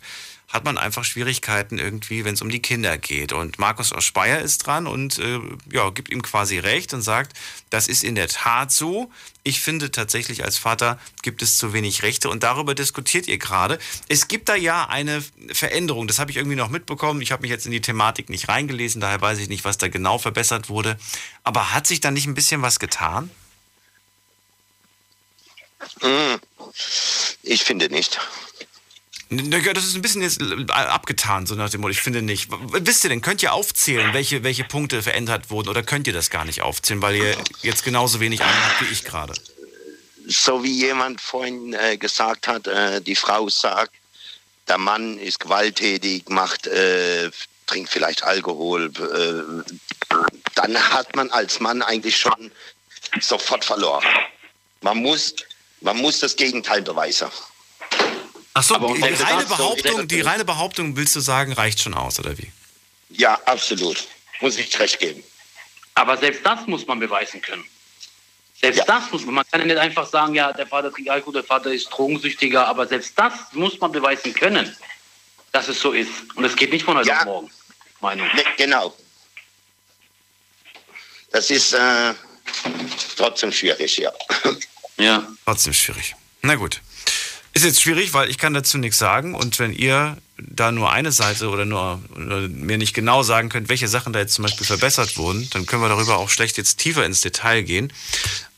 [0.51, 3.33] hat man einfach Schwierigkeiten irgendwie, wenn es um die Kinder geht.
[3.33, 5.39] Und Markus aus Speyer ist dran und äh,
[5.71, 7.37] ja, gibt ihm quasi recht und sagt,
[7.71, 9.11] das ist in der Tat so.
[9.45, 13.79] Ich finde tatsächlich als Vater gibt es zu wenig Rechte und darüber diskutiert ihr gerade.
[14.09, 17.23] Es gibt da ja eine Veränderung, das habe ich irgendwie noch mitbekommen.
[17.23, 19.87] Ich habe mich jetzt in die Thematik nicht reingelesen, daher weiß ich nicht, was da
[19.87, 20.99] genau verbessert wurde.
[21.45, 23.31] Aber hat sich da nicht ein bisschen was getan?
[26.01, 26.41] Hm,
[27.43, 28.19] Ich finde nicht.
[29.31, 32.49] Das ist ein bisschen jetzt äh, abgetan, so nach dem Motto, ich finde nicht.
[32.51, 36.31] Wisst ihr denn, könnt ihr aufzählen, welche, welche Punkte verändert wurden oder könnt ihr das
[36.31, 39.35] gar nicht aufzählen, weil ihr jetzt genauso wenig Ahnung habt wie ich gerade?
[40.27, 43.93] So wie jemand vorhin äh, gesagt hat, äh, die Frau sagt,
[44.67, 47.31] der Mann ist gewalttätig, macht, äh,
[47.69, 50.17] trinkt vielleicht Alkohol, äh,
[50.57, 52.51] dann hat man als Mann eigentlich schon
[53.21, 54.05] sofort verloren.
[54.81, 55.37] Man muss,
[55.83, 57.29] man muss das Gegenteil beweisen.
[58.61, 62.37] Achso, Aber die, reine Behauptung, die reine Behauptung, willst du sagen, reicht schon aus, oder
[62.37, 62.53] wie?
[63.09, 64.07] Ja, absolut.
[64.43, 65.25] Muss ich recht geben.
[65.95, 67.65] Aber selbst das muss man beweisen können.
[68.61, 69.37] Selbst das muss man.
[69.37, 72.67] Man kann ja nicht einfach sagen, ja, der Vater trinkt Alkohol, der Vater ist drogensüchtiger,
[72.67, 74.77] aber selbst das muss man beweisen können,
[75.53, 76.11] dass es so ist.
[76.35, 77.51] Und es geht nicht von heute auf morgen.
[78.01, 78.27] Meinung.
[78.35, 78.95] Ne, genau.
[81.33, 82.13] Das ist äh,
[83.17, 84.13] trotzdem schwierig, ja.
[84.99, 85.27] Ja.
[85.47, 86.15] Trotzdem schwierig.
[86.43, 86.83] Na gut.
[87.53, 91.11] Ist jetzt schwierig, weil ich kann dazu nichts sagen und wenn ihr da nur eine
[91.11, 94.67] Seite oder nur oder mir nicht genau sagen könnt, welche Sachen da jetzt zum Beispiel
[94.67, 97.93] verbessert wurden, dann können wir darüber auch schlecht jetzt tiefer ins Detail gehen.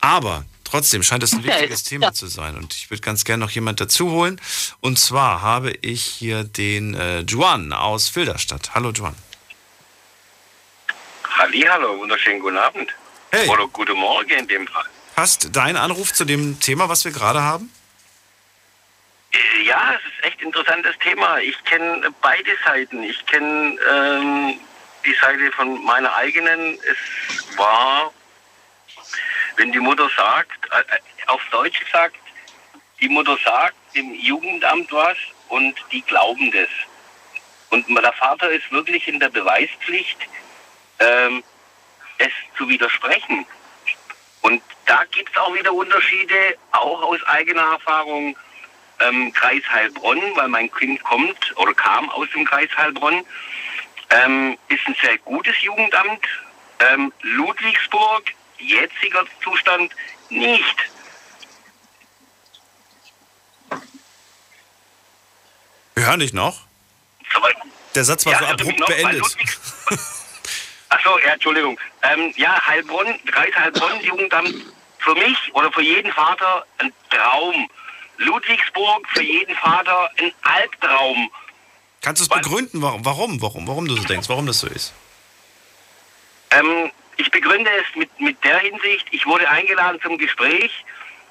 [0.01, 3.51] Aber trotzdem scheint es ein wichtiges Thema zu sein und ich würde ganz gerne noch
[3.51, 4.41] jemand dazu holen.
[4.81, 8.75] Und zwar habe ich hier den äh, Juan aus Filderstadt.
[8.75, 9.15] Hallo Juan.
[11.39, 12.91] Hallihallo, wunderschönen guten Abend.
[13.31, 13.49] Hey.
[13.49, 14.85] Oder guten Morgen in dem Fall.
[15.17, 17.71] Passt dein Anruf zu dem Thema, was wir gerade haben?
[19.33, 21.39] Äh, Ja, es ist echt ein interessantes Thema.
[21.39, 23.03] Ich kenne beide Seiten.
[23.03, 24.59] Ich kenne ähm,
[25.05, 26.79] die Seite von meiner eigenen.
[26.81, 28.13] Es war,
[29.57, 32.17] wenn die Mutter sagt, äh, äh, auf Deutsch gesagt,
[33.01, 35.17] die Mutter sagt dem Jugendamt was
[35.49, 36.69] und die glauben das.
[37.71, 40.19] Und der Vater ist wirklich in der Beweispflicht,
[40.99, 41.43] ähm,
[42.19, 43.47] es zu widersprechen.
[44.43, 48.37] Und da gibt es auch wieder Unterschiede, auch aus eigener Erfahrung.
[49.01, 53.25] Ähm, Kreis Heilbronn, weil mein Kind kommt oder kam aus dem Kreis Heilbronn,
[54.11, 56.27] ähm, ist ein sehr gutes Jugendamt.
[56.79, 59.93] Ähm, Ludwigsburg, jetziger Zustand,
[60.29, 60.77] nicht.
[65.95, 66.61] Wir hören dich noch.
[67.95, 68.87] Der Satz war Ja, so abrupt noch?
[68.87, 69.37] Beendet.
[70.89, 71.79] Achso, ja, Entschuldigung.
[72.03, 74.55] Ähm, ja, Heilbronn, Kreis Heilbronn, Jugendamt,
[74.99, 77.69] für mich oder für jeden Vater ein Traum.
[78.23, 81.31] Ludwigsburg, für jeden Vater ein Albtraum.
[82.01, 84.93] Kannst du es begründen, warum, warum, warum, warum du so denkst, warum das so ist?
[86.51, 90.85] Ähm, ich begründe es mit, mit der Hinsicht, ich wurde eingeladen zum Gespräch,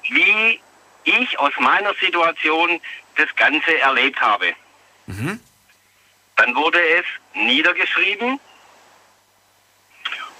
[0.08, 0.60] wie
[1.04, 2.80] ich aus meiner Situation
[3.16, 4.54] das Ganze erlebt habe.
[5.06, 5.40] Mhm.
[6.36, 8.40] Dann wurde es niedergeschrieben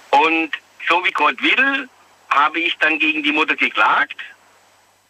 [0.09, 0.51] und
[0.87, 1.89] so wie Gott will,
[2.29, 4.17] habe ich dann gegen die Mutter geklagt.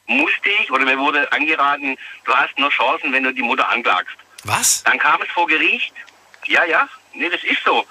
[0.07, 4.15] Musste ich, oder mir wurde angeraten, du hast nur Chancen, wenn du die Mutter anklagst.
[4.43, 4.83] Was?
[4.83, 5.93] Dann kam es vor Gericht.
[6.45, 7.85] Ja, ja, nee, das ist so.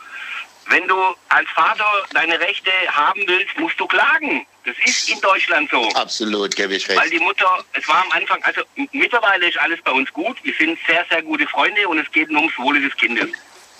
[0.66, 0.94] Wenn du
[1.28, 4.46] als Vater deine Rechte haben willst, musst du klagen.
[4.64, 5.88] Das ist in Deutschland so.
[5.94, 7.12] Absolut, gebe ich Weil recht.
[7.12, 10.36] die Mutter, es war am Anfang, also mittlerweile ist alles bei uns gut.
[10.44, 13.30] Wir sind sehr, sehr gute Freunde und es geht nur ums Wohle des Kindes.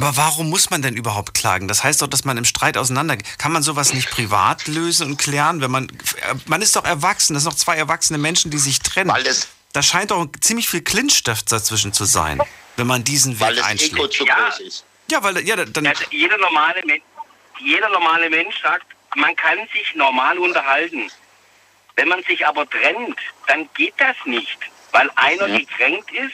[0.03, 1.69] Aber warum muss man denn überhaupt klagen?
[1.69, 3.17] Das heißt doch, dass man im Streit auseinander.
[3.39, 5.87] Kann man sowas nicht privat lösen und klären, wenn man.
[6.47, 9.13] Man ist doch erwachsen, das sind doch zwei erwachsene Menschen, die sich trennen.
[9.73, 12.43] da scheint doch ziemlich viel Clinchstoff dazwischen zu sein,
[12.77, 14.19] wenn man diesen Weg einschlägt.
[14.27, 14.51] ja,
[15.11, 15.87] Ja, weil ja, dann.
[15.87, 17.01] Also jeder, normale Men
[17.61, 21.11] jeder normale Mensch sagt, man kann sich normal unterhalten.
[21.95, 24.59] Wenn man sich aber trennt, dann geht das nicht,
[24.91, 25.59] weil einer Ja.
[25.59, 26.33] gekränkt ist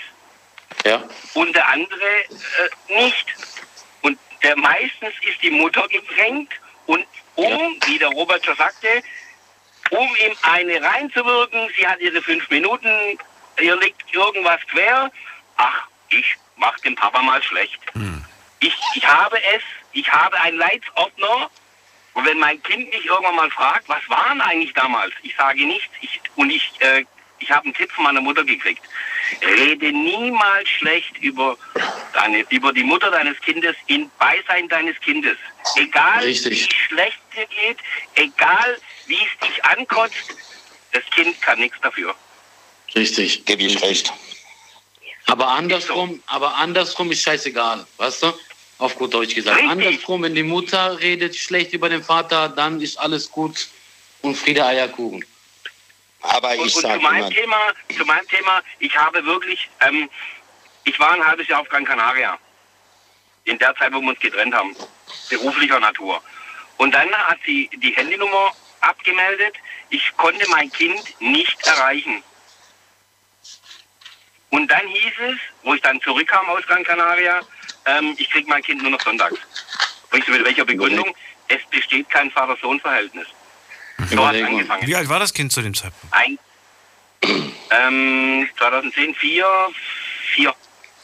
[0.85, 1.03] Ja.
[1.35, 3.27] und der andere äh, nicht.
[4.03, 6.53] Und der, meistens ist die Mutter gekränkt
[6.87, 8.89] und um, wie der Robert schon sagte,
[9.91, 12.89] um ihm eine reinzuwirken, sie hat ihre fünf Minuten,
[13.61, 15.11] ihr liegt irgendwas quer,
[15.57, 17.81] ach, ich mach dem Papa mal schlecht.
[18.61, 21.51] Ich, ich habe es, ich habe einen Leitsordner
[22.15, 25.95] und wenn mein Kind mich irgendwann mal fragt, was waren eigentlich damals, ich sage nichts
[26.01, 27.05] ich, und ich, äh,
[27.41, 28.83] ich habe einen Tipp von meiner Mutter gekriegt.
[29.43, 31.57] Rede niemals schlecht über,
[32.13, 35.37] deine, über die Mutter deines Kindes in Beisein deines Kindes.
[35.77, 36.69] Egal Richtig.
[36.69, 37.79] wie schlecht dir geht,
[38.15, 40.35] egal wie es dich ankotzt,
[40.93, 42.15] das Kind kann nichts dafür.
[42.95, 43.45] Richtig.
[43.45, 44.13] Gebe ich recht.
[45.27, 48.33] Aber andersrum, aber andersrum ist scheißegal, weißt du?
[48.79, 49.59] Auf gut Deutsch gesagt.
[49.59, 49.71] Richtig.
[49.71, 53.69] Andersrum, wenn die Mutter redet schlecht über den Vater, dann ist alles gut
[54.23, 55.25] und Friede Eierkuchen.
[56.23, 57.57] Aber Und, ich und zu sage meinem immer, Thema,
[57.97, 60.11] zu meinem Thema, ich habe wirklich, ähm,
[60.85, 62.39] ich war ein halbes Jahr auf Gran Canaria.
[63.45, 64.77] In der Zeit, wo wir uns getrennt haben.
[65.31, 66.23] Beruflicher Natur.
[66.77, 69.55] Und dann hat sie die Handynummer abgemeldet.
[69.91, 72.23] Ich konnte mein Kind nicht erreichen.
[74.51, 77.41] Und dann hieß es, wo ich dann zurückkam aus Gran Canaria,
[77.87, 79.39] ähm, ich kriege mein Kind nur noch sonntags.
[80.11, 81.15] Bringst du mit welcher Begründung?
[81.49, 83.27] Es besteht kein Vater-Sohn-Verhältnis.
[84.07, 84.87] So hat es angefangen.
[84.87, 86.15] Wie alt war das Kind zu dem Zeitpunkt?
[86.15, 86.39] Ein,
[87.71, 89.47] ähm, 2010, 4,
[90.35, 90.55] 4.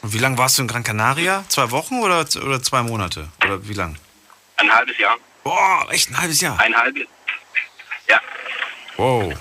[0.01, 1.43] Und wie lange warst du in Gran Canaria?
[1.49, 3.29] Zwei Wochen oder, oder zwei Monate?
[3.43, 3.97] Oder wie lang?
[4.57, 5.17] Ein halbes Jahr.
[5.43, 6.59] Boah, echt ein halbes Jahr.
[6.59, 7.05] Ein halbes.
[8.07, 8.21] Ja.
[8.97, 9.33] Wow.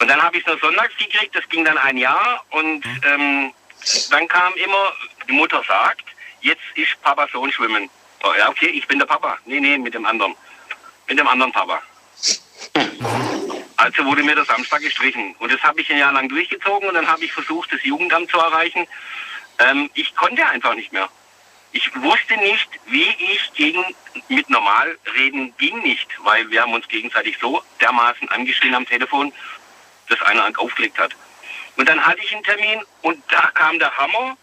[0.00, 3.52] Und dann habe ich es nur sonntags gekriegt, das ging dann ein Jahr und ähm,
[4.10, 4.92] dann kam immer,
[5.28, 6.04] die Mutter sagt,
[6.42, 7.88] jetzt ist Papa Sohn schwimmen.
[8.22, 9.38] Oh, ja, okay, ich bin der Papa.
[9.46, 10.34] Nee, nee, mit dem anderen.
[11.06, 11.82] Mit dem anderen Papa.
[13.76, 15.34] Also wurde mir der Samstag gestrichen.
[15.38, 18.30] Und das habe ich ein Jahr lang durchgezogen und dann habe ich versucht, das Jugendamt
[18.30, 18.86] zu erreichen.
[19.58, 21.08] Ähm, ich konnte einfach nicht mehr.
[21.72, 23.84] Ich wusste nicht, wie ich gegen
[24.28, 29.32] mit normal reden ging nicht, weil wir haben uns gegenseitig so dermaßen angeschrien am Telefon,
[30.08, 31.14] dass einer aufgelegt hat.
[31.76, 34.36] Und dann hatte ich einen Termin und da kam der Hammer.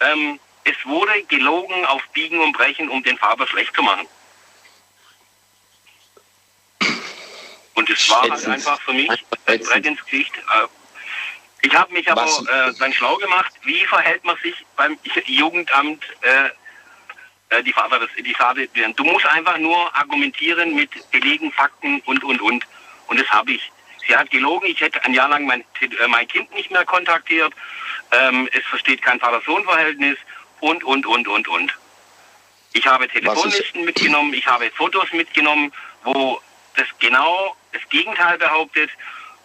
[0.00, 4.06] Ähm, es wurde gelogen auf Biegen und Brechen, um den Vater schlecht zu machen.
[7.78, 9.08] Und es war halt einfach für mich
[9.46, 10.36] ein Brett ins Gesicht.
[10.36, 10.66] Äh,
[11.60, 17.56] Ich habe mich aber äh, dann schlau gemacht, wie verhält man sich beim Jugendamt äh,
[17.56, 18.00] äh, die Vater,
[18.96, 22.66] du musst einfach nur argumentieren mit Belegen, Fakten und, und, und.
[23.06, 23.70] Und das habe ich.
[24.06, 27.52] Sie hat gelogen, ich hätte ein Jahr lang mein, äh, mein Kind nicht mehr kontaktiert.
[28.10, 30.18] Ähm, es versteht kein Vater-Sohn-Verhältnis
[30.60, 31.78] und, und, und, und, und.
[32.72, 35.72] Ich habe Telefonlisten mitgenommen, ich habe Fotos mitgenommen,
[36.02, 36.40] wo
[36.74, 38.90] das genau das Gegenteil behauptet.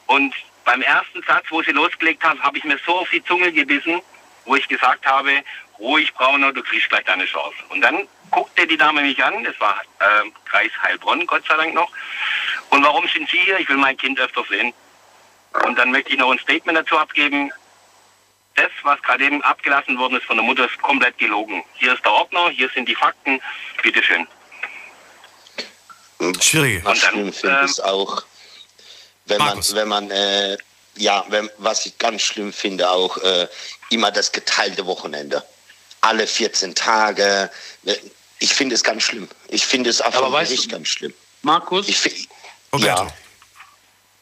[0.08, 0.34] Und
[0.66, 4.02] beim ersten Satz, wo sie losgelegt hat, habe ich mir so auf die Zunge gebissen,
[4.46, 5.44] wo ich gesagt habe,
[5.80, 7.58] ruhig Brauner, du kriegst gleich deine Chance.
[7.70, 11.74] Und dann guckte die Dame mich an, das war äh, Kreis Heilbronn, Gott sei Dank
[11.74, 11.92] noch.
[12.70, 13.60] Und warum sind Sie hier?
[13.60, 14.74] Ich will mein Kind öfter sehen.
[15.66, 17.52] Und dann möchte ich noch ein Statement dazu abgeben.
[18.56, 21.64] Das, was gerade eben abgelassen worden ist von der Mutter, ist komplett gelogen.
[21.76, 23.40] Hier ist der Ordner, hier sind die Fakten.
[23.82, 24.28] Bitteschön.
[26.42, 26.84] Schwierige.
[26.86, 28.24] Was schlimm finde ähm, ist auch,
[29.26, 30.58] wenn man, wenn man, äh,
[30.96, 33.48] ja, wenn, was ich ganz schlimm finde, auch äh,
[33.90, 35.44] immer das geteilte Wochenende.
[36.02, 37.50] Alle 14 Tage.
[38.40, 39.28] Ich finde es ganz schlimm.
[39.48, 41.14] Ich finde es Gericht du- ganz schlimm.
[41.42, 41.88] Markus?
[41.88, 42.28] Ich find,
[42.74, 43.04] Roberto.
[43.04, 43.14] ja,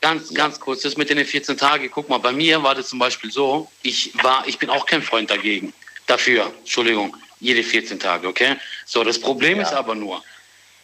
[0.01, 1.89] Ganz, ganz kurz, das mit den 14 Tagen.
[1.91, 5.03] Guck mal, bei mir war das zum Beispiel so, ich war, ich bin auch kein
[5.03, 5.73] Freund dagegen.
[6.07, 8.55] Dafür, Entschuldigung, jede 14 Tage, okay?
[8.87, 10.23] So, das Problem ist aber nur,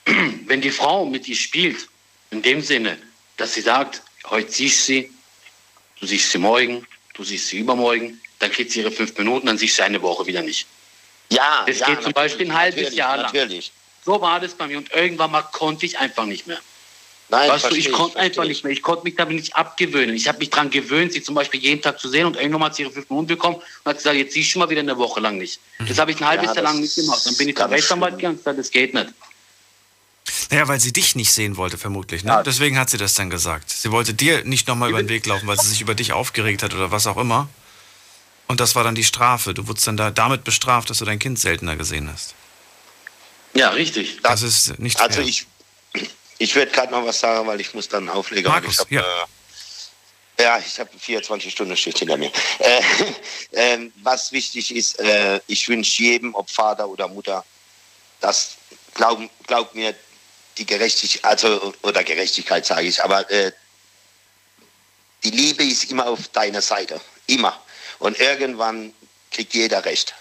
[0.48, 1.88] wenn die Frau mit dir spielt,
[2.32, 2.98] in dem Sinne,
[3.38, 5.12] dass sie sagt, heute siehst du sie,
[6.00, 9.58] du siehst sie morgen, du siehst sie übermorgen, dann kriegt sie ihre fünf Minuten, dann
[9.58, 10.68] siehst du sie eine Woche wieder nicht.
[11.30, 13.26] ja, Das ja, geht zum Beispiel ein halbes Jahr lang.
[13.34, 13.72] Natürlich.
[14.06, 16.60] So war das bei mir und irgendwann mal konnte ich einfach nicht mehr.
[17.30, 18.50] Nein, weißt du, ich konnte einfach ich.
[18.50, 18.72] nicht mehr.
[18.72, 20.16] Ich konnte mich damit nicht abgewöhnen.
[20.16, 22.66] Ich habe mich daran gewöhnt, sie zum Beispiel jeden Tag zu sehen und irgendwann mal
[22.68, 24.98] hat sie ihre fünf Minuten bekommen und hat gesagt, jetzt siehst du mal wieder eine
[24.98, 25.60] Woche lang nicht.
[25.86, 27.26] Das habe ich ein halbes Ja, Jahr lang nicht gemacht.
[27.26, 29.08] Dann bin ich zur Rechtsanwalt gegangen und gesagt, das geht nicht.
[30.50, 32.24] Naja, weil sie dich nicht sehen wollte, vermutlich.
[32.24, 32.32] Ne?
[32.32, 32.44] Ja.
[32.44, 33.70] Deswegen hat sie das dann gesagt.
[33.70, 36.64] Sie wollte dir nicht nochmal über den Weg laufen, weil sie sich über dich aufgeregt
[36.64, 37.50] hat oder was auch immer.
[38.48, 39.54] Und das war dann die Strafe.
[39.54, 42.34] Du wurdest dann da damit bestraft, dass du dein Kind seltener gesehen hast.
[43.54, 44.20] Ja, richtig.
[44.24, 45.26] Das ist nicht Also fair.
[45.28, 45.48] ich,
[46.38, 48.50] ich würde gerade noch was sagen, weil ich muss dann auflegen.
[48.52, 49.02] Markus, ich hab, ja.
[49.02, 52.32] Äh, ja, ich habe 24 Stunden Schicht hinter mir.
[52.60, 52.82] Äh,
[53.54, 57.44] ähm, was wichtig ist, äh, ich wünsche jedem, ob Vater oder Mutter,
[58.22, 58.58] dass,
[58.94, 59.96] glaub, glaub mir,
[60.58, 63.52] die Gerechtigkeit, also, oder Gerechtigkeit sage ich, aber äh,
[65.24, 67.00] die Liebe ist immer auf deiner Seite.
[67.28, 67.60] Immer.
[68.00, 68.94] Und irgendwann
[69.32, 70.14] kriegt jeder Recht.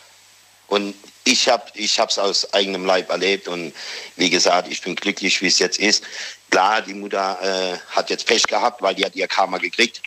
[0.69, 3.73] Und ich habe ich es aus eigenem Leib erlebt und
[4.17, 6.05] wie gesagt, ich bin glücklich, wie es jetzt ist.
[6.51, 10.03] Klar, die Mutter äh, hat jetzt Pech gehabt, weil die hat ihr Karma gekriegt.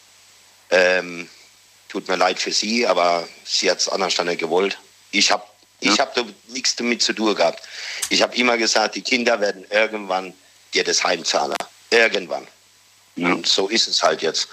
[0.70, 1.30] Ähm,
[1.88, 4.78] tut mir leid für sie, aber sie hat es anders nicht gewollt.
[5.12, 5.44] Ich habe
[5.80, 7.64] ich hab da nichts damit zu tun gehabt.
[8.10, 10.34] Ich habe immer gesagt, die Kinder werden irgendwann
[10.74, 11.56] dir das heimzahlen.
[11.90, 12.48] Irgendwann.
[13.16, 14.48] Und so ist es halt jetzt.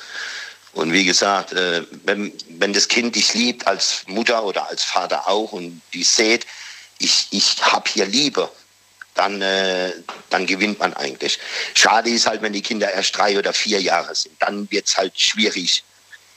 [0.72, 5.26] Und wie gesagt, äh, wenn, wenn das Kind dich liebt, als Mutter oder als Vater
[5.28, 6.46] auch, und die seht,
[6.98, 8.50] ich, ich habe hier Liebe,
[9.14, 9.92] dann, äh,
[10.28, 11.38] dann gewinnt man eigentlich.
[11.74, 14.34] Schade ist halt, wenn die Kinder erst drei oder vier Jahre sind.
[14.40, 15.82] Dann wird es halt schwierig,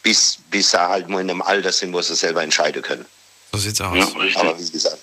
[0.03, 3.05] bis, bis sie halt mal in einem Alter sind, wo sie selber entscheiden können.
[3.51, 3.97] So sieht's aus.
[3.97, 4.37] Ja, richtig.
[4.37, 4.97] Aber wie gesagt,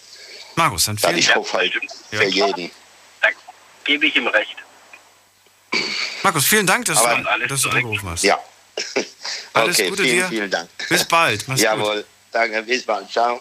[0.55, 2.18] Markus, dann vielen ich hoffe halt Ja.
[2.18, 2.70] für jeden.
[3.20, 3.28] Da
[3.84, 4.57] gebe ich ihm recht.
[6.22, 8.22] Markus, vielen Dank, dass, Aber du, dass du angerufen hast.
[8.24, 8.38] Ja.
[9.53, 10.28] Alles okay, Gute vielen, dir.
[10.28, 10.68] vielen Dank.
[10.88, 11.47] Bis bald.
[11.49, 11.64] Mach's gut.
[11.64, 12.07] Jawohl.
[12.32, 13.11] Danke, bis bald.
[13.11, 13.40] Ciao.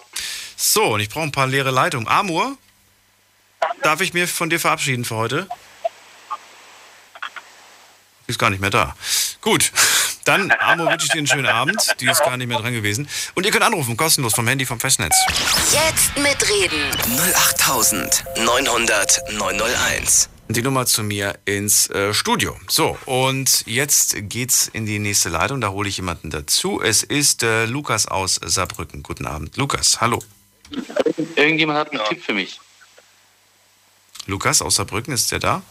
[0.58, 2.08] So, und ich brauche ein paar leere Leitungen.
[2.08, 2.58] Amor,
[3.84, 5.48] darf ich mir von dir verabschieden für heute?
[8.28, 8.96] Ist gar nicht mehr da.
[9.42, 9.72] Gut,
[10.26, 11.96] dann, Amor, wünsche ich dir einen schönen Abend.
[12.00, 13.08] Die ist gar nicht mehr dran gewesen.
[13.36, 15.16] Und ihr könnt anrufen, kostenlos vom Handy vom Festnetz.
[15.72, 16.92] Jetzt mitreden.
[17.54, 20.30] 08900 901.
[20.48, 22.56] Die Nummer zu mir ins äh, Studio.
[22.68, 25.60] So, und jetzt geht's in die nächste Leitung.
[25.62, 26.82] Da hole ich jemanden dazu.
[26.82, 29.02] Es ist äh, Lukas aus Saarbrücken.
[29.02, 29.58] Guten Abend.
[29.58, 30.22] Lukas, hallo.
[31.36, 32.60] Irgendjemand hat einen Tipp für mich.
[34.28, 35.62] Lukas aus Saarbrücken, ist der da?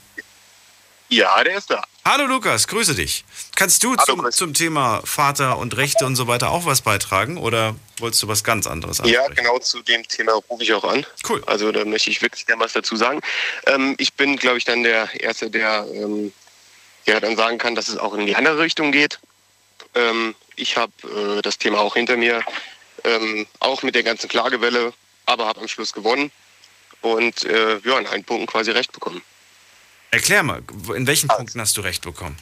[1.09, 1.85] Ja, der ist da.
[2.07, 3.25] Hallo Lukas, grüße dich.
[3.57, 7.75] Kannst du zum, zum Thema Vater und Rechte und so weiter auch was beitragen oder
[7.99, 9.37] wolltest du was ganz anderes Ja, ansprechen?
[9.37, 11.07] genau zu dem Thema rufe ich auch an.
[11.27, 11.43] Cool.
[11.47, 13.23] Also da möchte ich wirklich gerne was dazu sagen.
[13.67, 16.31] Ähm, ich bin, glaube ich, dann der Erste, der ähm,
[17.07, 19.19] ja, dann sagen kann, dass es auch in die andere Richtung geht.
[19.95, 20.93] Ähm, ich habe
[21.39, 22.43] äh, das Thema auch hinter mir,
[23.05, 24.93] ähm, auch mit der ganzen Klagewelle,
[25.25, 26.31] aber habe am Schluss gewonnen
[27.01, 29.23] und äh, ja, in allen Punkten quasi recht bekommen.
[30.15, 30.63] Erklär mal,
[30.95, 32.37] in welchen Punkten hast du recht bekommen?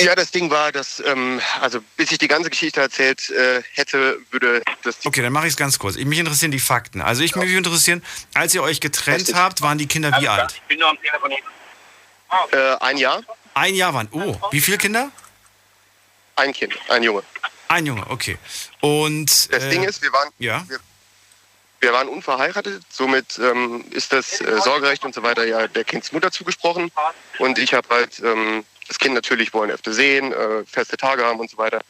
[0.00, 4.18] Ja, das Ding war, dass, ähm, also bis ich die ganze Geschichte erzählt äh, hätte,
[4.30, 5.96] würde das Okay, dann mache ich es ganz kurz.
[5.96, 7.00] Mich interessieren die Fakten.
[7.00, 8.02] Also ich mich interessieren,
[8.34, 10.52] als ihr euch getrennt habt, waren die Kinder wie alt?
[10.54, 11.32] Ich bin nur am Telefon.
[12.52, 13.22] äh, ein Jahr,
[13.54, 14.08] Ein Jahr waren.
[14.12, 15.10] Oh, wie viele Kinder?
[16.36, 17.22] ein Kind, ein Junge.
[17.68, 18.38] Ein Junge, okay.
[18.80, 20.80] Und Das äh, Ding ist, wir waren, ja, wir,
[21.82, 26.30] wir waren unverheiratet, somit ähm, ist das äh, Sorgerecht und so weiter ja der Kindsmutter
[26.30, 26.92] zugesprochen.
[27.38, 31.40] Und ich habe halt ähm, das Kind natürlich wollen öfter sehen, äh, feste Tage haben
[31.40, 31.80] und so weiter.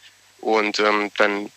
[0.40, 1.53] Und ähm, dann,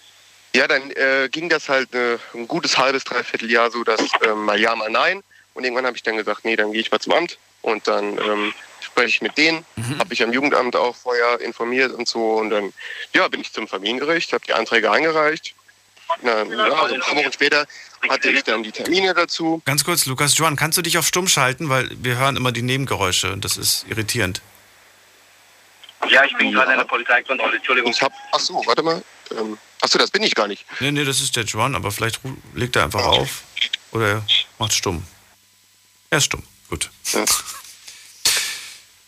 [0.54, 4.44] ja, dann äh, ging das halt äh, ein gutes halbes, dreiviertel Jahr so, dass ähm,
[4.44, 5.24] mal ja, mal nein.
[5.54, 8.18] Und irgendwann habe ich dann gesagt, nee, dann gehe ich mal zum Amt und dann
[8.18, 9.66] ähm, spreche ich mit denen.
[9.98, 12.34] Habe ich am Jugendamt auch vorher informiert und so.
[12.34, 12.74] Und dann,
[13.14, 15.56] ja, bin ich zum Familiengericht, habe die Anträge eingereicht.
[16.22, 17.66] Na, ja, also ein paar Wochen später
[18.10, 19.62] hatte ich dann die Termine dazu.
[19.66, 22.62] ganz kurz, Lukas, Joan, kannst du dich auf stumm schalten, weil wir hören immer die
[22.62, 24.42] Nebengeräusche und das ist irritierend.
[26.10, 27.58] Ja, ich bin gerade in der Polizeikontrolle.
[27.58, 27.92] Entschuldigung.
[27.92, 29.04] Ich hab, ach so, warte mal.
[29.32, 30.66] Ähm, ach so, das bin ich gar nicht.
[30.80, 32.20] Nee, nee, das ist der Joan, aber vielleicht
[32.54, 33.44] legt er einfach auf
[33.92, 34.26] oder er
[34.60, 35.04] macht stumm.
[36.10, 36.44] Er ist stumm.
[36.70, 36.90] Gut.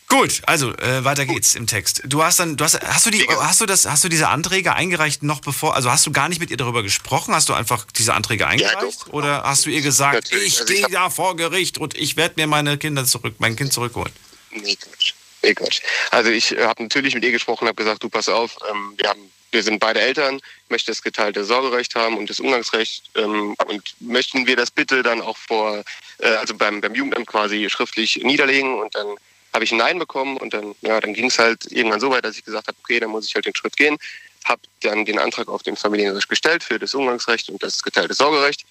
[0.10, 2.02] Gut, also äh, weiter geht's im Text.
[2.06, 4.74] Du hast dann, du hast, hast du die, hast du das, hast du diese Anträge
[4.74, 5.76] eingereicht noch bevor?
[5.76, 7.36] Also hast du gar nicht mit ihr darüber gesprochen?
[7.36, 9.08] Hast du einfach diese Anträge eingereicht?
[9.12, 10.48] oder hast du ihr gesagt, Natürlich.
[10.48, 13.74] ich Also gehe da vor Gericht und ich werde mir meine Kinder zurück, mein Kind
[13.74, 14.14] zurückholen?
[14.52, 15.14] Nee, Quatsch.
[15.44, 15.82] Nee, Quatsch.
[16.12, 19.10] Also ich äh, habe natürlich mit ihr gesprochen, habe gesagt, du pass auf, ähm, wir,
[19.10, 20.40] haben, wir sind beide Eltern,
[20.70, 25.20] möchte das geteilte Sorgerecht haben und das Umgangsrecht ähm, und möchten wir das bitte dann
[25.20, 25.84] auch vor,
[26.20, 29.08] äh, also beim, beim Jugendamt quasi schriftlich niederlegen und dann
[29.54, 32.26] habe ich ein Nein bekommen und dann, ja, dann ging es halt irgendwann so weit,
[32.26, 33.98] dass ich gesagt habe, okay, dann muss ich halt den Schritt gehen,
[34.46, 38.66] habe dann den Antrag auf den Familiengericht gestellt für das Umgangsrecht und das geteilte Sorgerecht.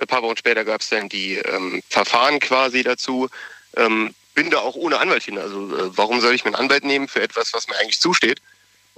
[0.00, 3.28] Ein paar Wochen später gab es dann die ähm, Verfahren quasi dazu.
[3.76, 5.36] Ähm, bin da auch ohne Anwalt hin.
[5.38, 8.40] Also äh, warum soll ich mir einen Anwalt nehmen für etwas, was mir eigentlich zusteht?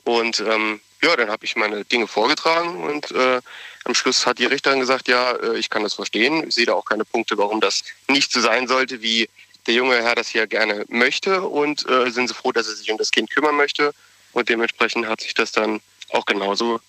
[0.04, 3.40] Und ähm, ja, dann habe ich meine Dinge vorgetragen und äh,
[3.84, 6.48] am Schluss hat die Richterin gesagt, ja, äh, ich kann das verstehen.
[6.48, 9.28] Ich sehe da auch keine Punkte, warum das nicht so sein sollte, wie
[9.66, 12.90] der junge Herr das hier gerne möchte und äh, sind so froh, dass er sich
[12.90, 13.92] um das Kind kümmern möchte.
[14.32, 15.80] Und dementsprechend hat sich das dann
[16.11, 16.80] auch genauso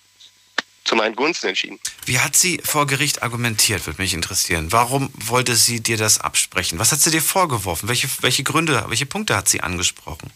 [0.84, 1.78] zu meinen Gunsten entschieden.
[2.06, 4.72] Wie hat sie vor Gericht argumentiert, würde mich interessieren.
[4.72, 6.78] Warum wollte sie dir das absprechen?
[6.78, 7.88] Was hat sie dir vorgeworfen?
[7.88, 10.30] Welche, welche Gründe, welche Punkte hat sie angesprochen?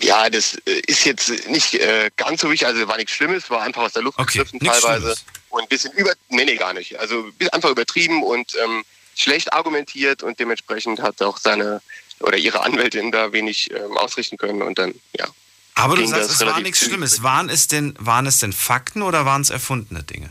[0.00, 3.62] Ja, das äh, ist jetzt nicht äh, ganz so wichtig, also war nichts Schlimmes, war
[3.62, 5.24] einfach aus der Luft Okay, gegriffen teilweise Schlimmes.
[5.50, 6.98] und ein bisschen über, nee, nee, gar nicht.
[6.98, 8.84] Also einfach übertrieben und ähm,
[9.14, 11.80] schlecht argumentiert und dementsprechend hat auch seine
[12.20, 15.26] oder ihre Anwältin da wenig ähm, ausrichten können und dann, ja.
[15.74, 16.92] Aber du sagst, es war nichts zügig.
[16.92, 17.22] Schlimmes.
[17.24, 20.30] Waren es, denn, waren es denn Fakten oder waren es erfundene Dinge?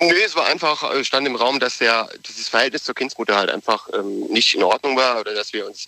[0.00, 3.50] Nö, es war einfach, äh, stand im Raum, dass der, dieses Verhältnis zur Kindsmutter halt
[3.50, 5.86] einfach ähm, nicht in Ordnung war oder dass wir uns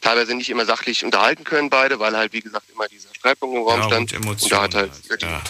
[0.00, 3.62] teilweise nicht immer sachlich unterhalten können beide, weil halt, wie gesagt, immer dieser Streitpunkt im
[3.62, 4.12] Raum Ja, stand.
[4.14, 4.90] und Und da hat halt
[5.20, 5.42] die, Ja.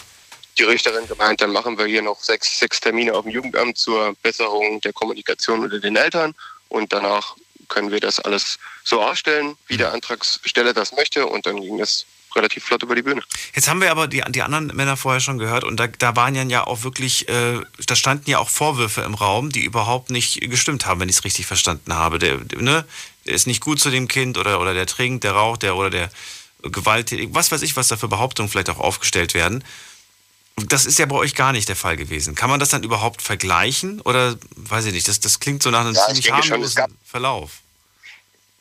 [0.58, 4.14] Die Richterin gemeint, dann machen wir hier noch sechs, sechs Termine auf dem Jugendamt zur
[4.22, 6.34] Besserung der Kommunikation unter den Eltern
[6.68, 7.36] und danach
[7.68, 12.06] können wir das alles so ausstellen, wie der Antragsteller das möchte und dann ging das
[12.34, 13.22] relativ flott über die Bühne.
[13.54, 16.34] Jetzt haben wir aber die, die anderen Männer vorher schon gehört und da, da waren
[16.50, 20.86] ja, auch wirklich, äh, da standen ja auch Vorwürfe im Raum, die überhaupt nicht gestimmt
[20.86, 22.18] haben, wenn ich es richtig verstanden habe.
[22.18, 22.84] Der, der, ne,
[23.26, 25.90] der ist nicht gut zu dem Kind oder, oder der trinkt, der raucht, der oder
[25.90, 26.10] der
[26.62, 29.64] gewalttätig, was weiß ich, was da für Behauptungen vielleicht auch aufgestellt werden.
[30.66, 32.34] Das ist ja bei euch gar nicht der Fall gewesen.
[32.34, 34.00] Kann man das dann überhaupt vergleichen?
[34.00, 36.52] Oder weiß ich nicht, das, das klingt so nach einem Ja, ich ziemlich denke schon,
[36.52, 37.50] harmlosen Verlauf.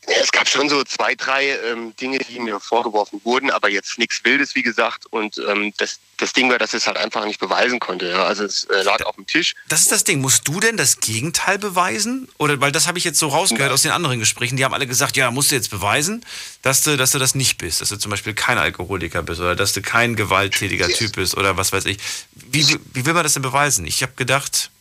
[0.09, 3.99] Ja, es gab schon so zwei, drei ähm, Dinge, die mir vorgeworfen wurden, aber jetzt
[3.99, 5.05] nichts Wildes, wie gesagt.
[5.07, 8.09] Und ähm, das, das Ding war, dass es halt einfach nicht beweisen konnte.
[8.09, 8.23] Ja.
[8.23, 9.53] Also es äh, lag auf dem Tisch.
[9.67, 10.21] Das ist das Ding.
[10.21, 12.29] Musst du denn das Gegenteil beweisen?
[12.37, 14.55] Oder weil das habe ich jetzt so rausgehört aus den anderen Gesprächen.
[14.55, 16.25] Die haben alle gesagt, ja, musst du jetzt beweisen,
[16.61, 19.57] dass du, dass du das nicht bist, dass du zum Beispiel kein Alkoholiker bist oder
[19.57, 21.97] dass du kein gewalttätiger Typ bist oder was weiß ich.
[22.31, 23.85] Wie, wie will man das denn beweisen?
[23.85, 24.71] Ich habe gedacht,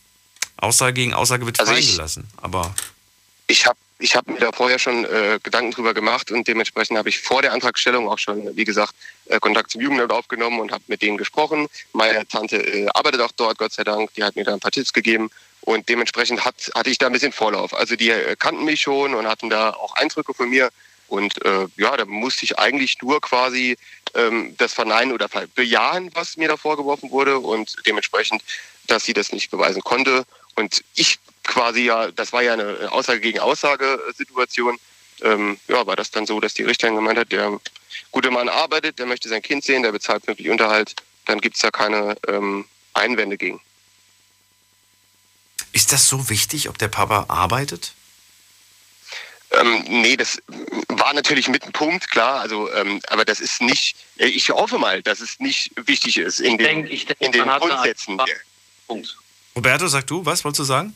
[0.55, 2.27] Aussage gegen Aussage wird Also fallen gelassen.
[2.37, 2.73] Aber
[3.47, 7.09] Ich habe ich hab mir da vorher schon äh, Gedanken drüber gemacht und dementsprechend habe
[7.09, 8.93] ich vor der Antragstellung auch schon, wie gesagt,
[9.25, 11.67] äh, Kontakt zum Jugendamt aufgenommen und habe mit denen gesprochen.
[11.93, 14.13] Meine Tante äh, arbeitet auch dort, Gott sei Dank.
[14.13, 15.31] Die hat mir da ein paar Tipps gegeben
[15.61, 17.73] und dementsprechend hat, hatte ich da ein bisschen Vorlauf.
[17.73, 20.69] Also die äh, kannten mich schon und hatten da auch Eindrücke von mir.
[21.07, 23.77] Und äh, ja, da musste ich eigentlich nur quasi
[24.13, 28.43] ähm, das verneinen oder bejahen, was mir da vorgeworfen wurde und dementsprechend,
[28.87, 30.25] dass sie das nicht beweisen konnte.
[30.55, 34.77] Und ich quasi ja, das war ja eine Aussage gegen Aussage-Situation,
[35.21, 37.59] ähm, ja, war das dann so, dass die Richterin gemeint hat, der
[38.11, 40.95] gute Mann arbeitet, der möchte sein Kind sehen, der bezahlt pünktlich Unterhalt,
[41.25, 43.59] dann gibt es da keine ähm, Einwände gegen.
[45.73, 47.93] ist das so wichtig, ob der Papa arbeitet?
[49.51, 50.39] Ähm, nee, das
[50.89, 54.77] war natürlich mit ein Punkt, klar, also, ähm, aber das ist nicht, äh, ich hoffe
[54.77, 58.19] mal, dass es nicht wichtig ist in den, denk- ich denk, in den Grundsätzen.
[58.87, 59.17] Punkt.
[59.55, 60.93] Roberto, sag du, was wolltest du sagen?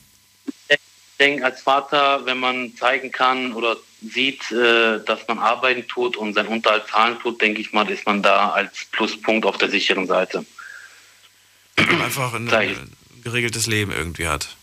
[0.70, 0.78] Ich
[1.20, 6.34] denke, als Vater, wenn man zeigen kann oder sieht, äh, dass man arbeiten tut und
[6.34, 10.08] seinen Unterhalt zahlen tut, denke ich mal, ist man da als Pluspunkt auf der sicheren
[10.08, 10.46] Seite.
[11.78, 12.48] Einfach ein,
[13.24, 14.56] geregeltes Leben irgendwie hat.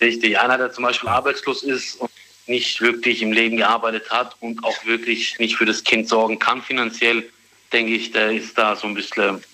[0.00, 0.38] Richtig.
[0.38, 2.10] Einer, der zum Beispiel arbeitslos ist und
[2.46, 6.62] nicht wirklich im Leben gearbeitet hat und auch wirklich nicht für das Kind sorgen kann
[6.62, 7.28] finanziell,
[7.72, 9.44] denke ich, der ist da so ein bisschen.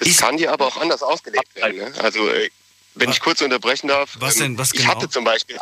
[0.00, 1.76] Das kann dir aber auch anders ausgelegt werden.
[1.76, 1.92] Ne?
[1.98, 2.28] Also,
[2.94, 4.16] wenn ich kurz unterbrechen darf.
[4.18, 4.58] Was denn?
[4.58, 4.90] Was Ich genau?
[4.94, 5.58] hatte zum Beispiel,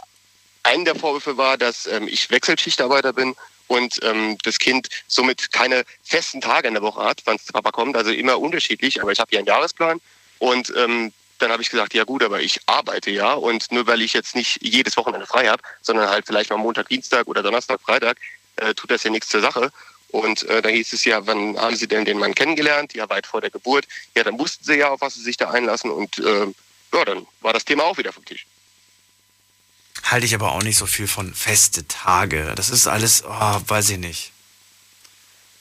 [0.62, 3.34] einen der Vorwürfe war, dass ähm, ich Wechselschichtarbeiter bin
[3.66, 7.52] und ähm, das Kind somit keine festen Tage in der Woche hat, wann es zu
[7.52, 7.96] Papa kommt.
[7.96, 10.00] Also immer unterschiedlich, aber ich habe hier einen Jahresplan
[10.38, 14.02] und ähm, dann habe ich gesagt, ja gut, aber ich arbeite ja und nur weil
[14.02, 17.80] ich jetzt nicht jedes Wochenende frei habe, sondern halt vielleicht mal Montag, Dienstag oder Donnerstag,
[17.80, 18.18] Freitag,
[18.56, 19.70] äh, tut das ja nichts zur Sache.
[20.10, 22.94] Und äh, da hieß es ja, wann haben Sie denn den Mann kennengelernt?
[22.94, 23.86] Ja, weit vor der Geburt.
[24.16, 25.90] Ja, dann wussten Sie ja, auf was Sie sich da einlassen.
[25.90, 26.46] Und äh,
[26.92, 28.46] ja, dann war das Thema auch wieder vom Tisch.
[30.04, 32.52] Halte ich aber auch nicht so viel von feste Tage.
[32.54, 34.32] Das ist alles, oh, weiß ich nicht.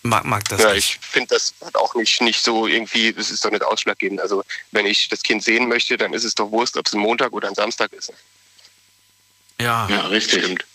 [0.04, 1.00] Mag, mag das ja, nicht.
[1.02, 4.22] ich finde das hat auch nicht, nicht so irgendwie, das ist doch nicht ausschlaggebend.
[4.22, 7.00] Also wenn ich das Kind sehen möchte, dann ist es doch Wurst, ob es ein
[7.00, 8.14] Montag oder ein Samstag ist.
[9.60, 10.44] Ja, Ja, richtig.
[10.44, 10.66] Stimmt.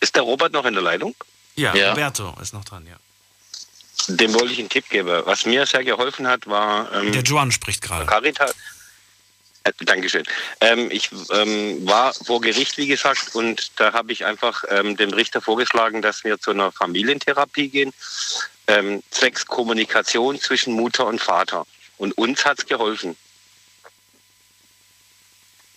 [0.00, 1.14] Ist der Robert noch in der Leitung?
[1.56, 1.90] Ja, Ja.
[1.90, 2.96] Roberto ist noch dran, ja.
[4.08, 5.22] Dem wollte ich einen Tipp geben.
[5.24, 8.04] Was mir sehr geholfen hat, war ähm, Der Juan spricht gerade.
[8.04, 8.54] Caritas.
[9.64, 10.24] Äh, Dankeschön.
[10.60, 15.12] Ähm, ich ähm, war vor Gericht, wie gesagt, und da habe ich einfach ähm, dem
[15.12, 17.92] Richter vorgeschlagen, dass wir zu einer Familientherapie gehen,
[18.66, 21.66] ähm, zwecks Kommunikation zwischen Mutter und Vater.
[21.96, 23.16] Und uns hat es geholfen.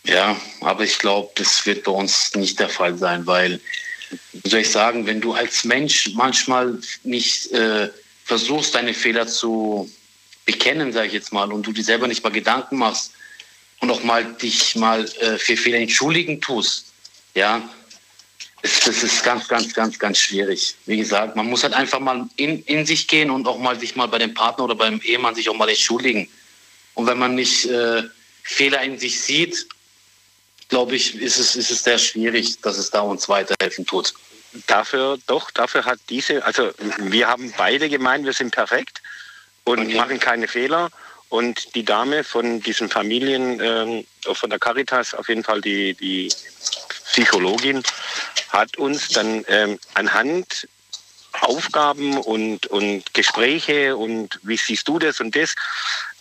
[0.03, 3.59] Ja, aber ich glaube, das wird bei uns nicht der Fall sein, weil,
[4.31, 7.89] wie soll ich sagen, wenn du als Mensch manchmal nicht äh,
[8.23, 9.89] versuchst, deine Fehler zu
[10.45, 13.11] bekennen, sage ich jetzt mal, und du dir selber nicht mal Gedanken machst
[13.79, 16.85] und auch mal dich mal äh, für Fehler entschuldigen tust,
[17.35, 17.69] ja,
[18.61, 20.75] das, das ist ganz, ganz, ganz, ganz schwierig.
[20.85, 23.95] Wie gesagt, man muss halt einfach mal in, in sich gehen und auch mal sich
[23.95, 26.27] mal bei dem Partner oder beim Ehemann sich auch mal entschuldigen.
[26.95, 28.03] Und wenn man nicht äh,
[28.43, 29.67] Fehler in sich sieht,
[30.69, 34.13] glaube ich, ist es, ist es sehr schwierig, dass es da uns weiterhelfen tut.
[34.65, 39.01] Dafür, doch, dafür hat diese, also wir haben beide gemeint, wir sind perfekt
[39.65, 40.89] und machen keine Fehler.
[41.29, 46.29] Und die Dame von diesen Familien, ähm, von der Caritas, auf jeden Fall die, die
[47.11, 47.83] Psychologin,
[48.49, 50.67] hat uns dann ähm, anhand
[51.41, 55.53] Aufgaben und, und Gespräche und wie siehst du das und das,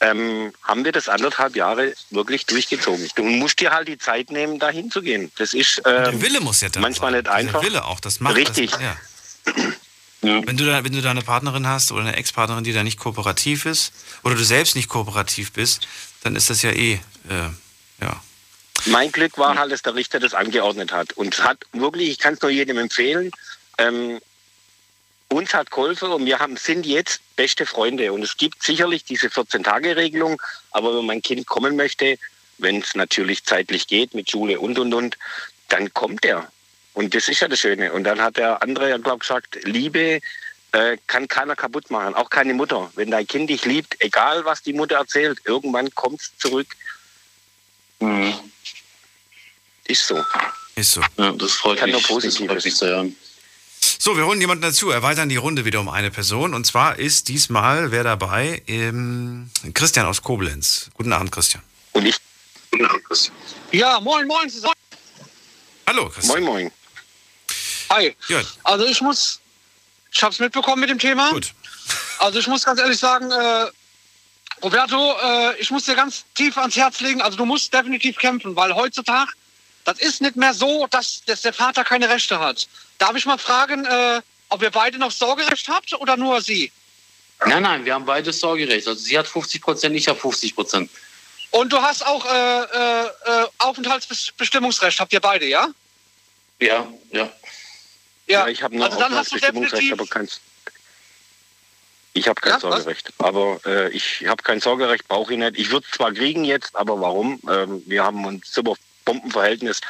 [0.00, 3.09] ähm, haben wir das anderthalb Jahre wirklich durchgezogen.
[3.14, 5.32] Du musst dir halt die Zeit nehmen, da hinzugehen.
[5.38, 7.20] Das ist ähm, Der Wille muss ja da manchmal sein.
[7.22, 7.61] nicht einfach.
[7.61, 8.72] Der Wille auch, das macht Richtig.
[8.72, 8.96] Das, ja.
[10.46, 12.98] Wenn, du da, wenn du da eine Partnerin hast oder eine Ex-Partnerin, die da nicht
[12.98, 15.86] kooperativ ist oder du selbst nicht kooperativ bist,
[16.22, 16.94] dann ist das ja eh,
[17.28, 17.50] äh,
[18.00, 18.20] ja.
[18.86, 21.12] Mein Glück war halt, dass der Richter das angeordnet hat.
[21.14, 23.30] Und hat wirklich, ich kann es nur jedem empfehlen,
[23.78, 24.20] ähm,
[25.28, 28.12] uns hat geholfen und wir haben, sind jetzt beste Freunde.
[28.12, 32.18] Und es gibt sicherlich diese 14-Tage-Regelung, aber wenn mein Kind kommen möchte,
[32.58, 35.18] wenn es natürlich zeitlich geht mit Schule und und und,
[35.68, 36.50] dann kommt er.
[36.97, 37.92] Und das ist ja das Schöne.
[37.92, 40.18] Und dann hat der andere, ja, glaube gesagt, Liebe
[40.72, 42.90] äh, kann keiner kaputt machen, auch keine Mutter.
[42.94, 46.68] Wenn dein Kind dich liebt, egal was die Mutter erzählt, irgendwann kommt es zurück.
[48.01, 48.32] Mhm.
[49.84, 50.24] Ist so.
[50.74, 51.03] Ist so.
[51.18, 51.92] Ja, das freut Kann mich.
[51.92, 52.47] nur Das Positives.
[52.51, 53.16] freut mich zu hören.
[53.99, 56.55] So, wir holen jemanden dazu, erweitern die Runde wieder um eine Person.
[56.55, 58.62] Und zwar ist diesmal wer dabei?
[58.68, 60.88] Ähm, Christian aus Koblenz.
[60.94, 61.62] Guten Abend, Christian.
[61.92, 62.16] Und ich.
[62.70, 63.36] Guten Abend, Christian.
[63.72, 64.72] Ja, moin, moin zusammen.
[65.86, 66.42] Hallo, Christian.
[66.42, 66.72] Moin, moin.
[67.91, 68.16] Hi.
[68.28, 68.43] Ja.
[68.64, 69.41] Also ich muss,
[70.12, 71.30] ich habe es mitbekommen mit dem Thema.
[71.30, 71.53] Gut.
[72.18, 73.66] Also ich muss ganz ehrlich sagen, äh,
[74.62, 77.20] Roberto, äh, ich muss dir ganz tief ans Herz legen.
[77.22, 79.30] Also du musst definitiv kämpfen, weil heutzutage,
[79.84, 82.66] das ist nicht mehr so, dass, dass der Vater keine Rechte hat.
[82.99, 86.72] Darf ich mal fragen, äh, ob ihr beide noch Sorgerecht habt oder nur sie?
[87.45, 88.89] Nein, nein, wir haben beide Sorgerecht.
[88.89, 90.91] Also sie hat 50 Prozent, ich habe 50 Prozent.
[91.51, 95.68] Und du hast auch äh, äh, äh, Aufenthaltsbestimmungsrecht, habt ihr beide, ja?
[96.61, 97.30] Ja, ja.
[98.26, 100.28] Ja, ich habe nur also dann hast du definitiv- aber kein.
[102.12, 102.62] Ich habe kein Ja, was?
[102.62, 103.12] Sorgerecht.
[103.18, 105.58] Aber äh, ich habe kein Sorgerecht, brauche ich nicht.
[105.58, 107.40] Ich würde zwar kriegen jetzt, aber warum?
[107.48, 108.74] Ähm, wir haben ein super
[109.04, 109.80] Bombenverhältnis.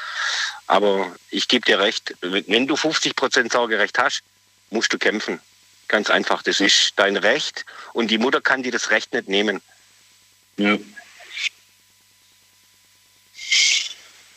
[0.67, 4.23] Aber ich gebe dir recht, wenn du 50 Prozent Sorgerecht hast,
[4.71, 5.41] musst du kämpfen.
[5.89, 6.43] Ganz einfach.
[6.43, 9.63] Das ist dein Recht und die Mutter kann dir das Recht nicht nehmen.
[10.57, 10.77] Ja.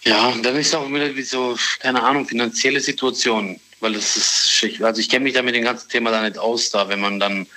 [0.04, 3.60] Ja, dann ist auch wieder wie so, keine Ahnung, finanzielle Situation.
[3.80, 4.82] Weil das ist, schick.
[4.82, 7.20] also ich kenne mich da mit dem ganzen Thema da nicht aus, da wenn man
[7.20, 7.48] dann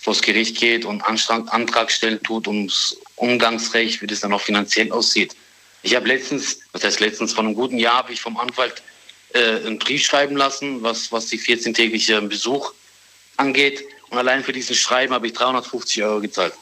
[0.00, 4.92] vors Gericht geht und Antrag, Antrag stellen tut ums Umgangsrecht, wie das dann auch finanziell
[4.92, 5.34] aussieht.
[5.82, 8.82] Ich habe letztens, was heißt letztens, vor einem guten Jahr habe ich vom Anwalt
[9.32, 12.72] äh, einen Brief schreiben lassen, was, was die 14-tägliche Besuch
[13.36, 13.82] angeht.
[14.10, 16.52] Und allein für diesen Schreiben habe ich 350 Euro gezahlt.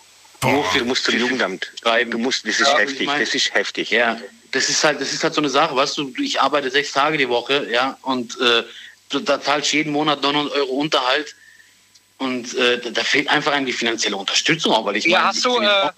[0.41, 1.73] Für, du musst zum Jugendamt.
[1.83, 2.11] Schreiben.
[2.13, 3.01] Du musst, das ist Ja, heftig.
[3.01, 3.91] ich mein- das ist heftig.
[3.91, 4.21] Ja,
[4.53, 7.19] das ist halt, das ist halt so eine Sache, weißt du, ich arbeite sechs Tage
[7.19, 8.63] die Woche, ja, und äh,
[9.11, 11.35] da zahlst du jeden Monat 900 Euro Unterhalt.
[12.19, 15.45] Und äh, da- fehlt einfach einem die finanzielle Unterstützung auch, weil ich Ja, meine, hast
[15.45, 15.91] du, äh,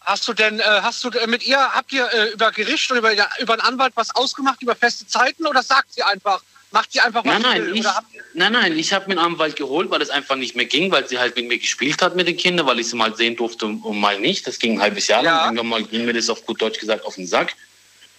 [0.00, 2.98] hast du denn, äh, hast du äh, mit ihr, habt ihr äh, über Gericht oder
[2.98, 6.42] über, über einen Anwalt was ausgemacht, über feste Zeiten oder sagt sie einfach,
[6.72, 7.76] macht sie einfach was Nein, nein, will?
[7.76, 7.86] ich,
[8.34, 11.06] nein, nein, ich habe mir einen Anwalt geholt, weil es einfach nicht mehr ging, weil
[11.08, 13.66] sie halt mit mir gespielt hat mit den Kindern, weil ich sie mal sehen durfte
[13.66, 14.48] und, und mal nicht.
[14.48, 15.44] Das ging ein halbes Jahr lang.
[15.44, 17.54] Irgendwann mal ging mir das auf gut Deutsch gesagt auf den Sack.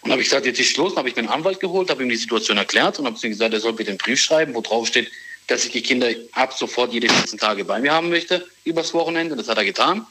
[0.01, 0.93] Und habe ich gesagt, jetzt ist Schluss.
[0.93, 3.29] Dann habe ich mir einen Anwalt geholt, habe ihm die Situation erklärt und habe ihm
[3.29, 5.11] gesagt, er soll bitte einen Brief schreiben, wo drauf steht,
[5.47, 9.35] dass ich die Kinder ab sofort jede 14 Tage bei mir haben möchte, übers Wochenende.
[9.35, 10.05] Das hat er getan.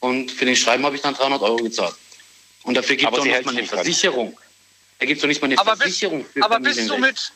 [0.00, 1.94] Und für den Schreiben habe ich dann 300 Euro gezahlt.
[2.64, 3.66] Und dafür gibt es auch sie nicht mal eine.
[3.66, 4.38] Versicherung.
[4.98, 7.32] Da gibt es doch nicht mal eine aber bist, Versicherung für aber bist du mit,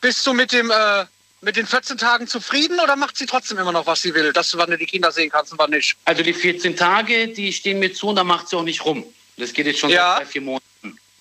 [0.00, 1.04] bist du mit dem, äh,
[1.40, 4.50] mit den 14 Tagen zufrieden oder macht sie trotzdem immer noch, was sie will, dass
[4.50, 5.96] du wann du die Kinder sehen kannst und wann nicht?
[6.04, 9.04] Also die 14 Tage, die stehen mir zu und da macht sie auch nicht rum.
[9.36, 10.16] Das geht jetzt schon Ja.
[10.16, 10.63] seit drei, vier Monaten.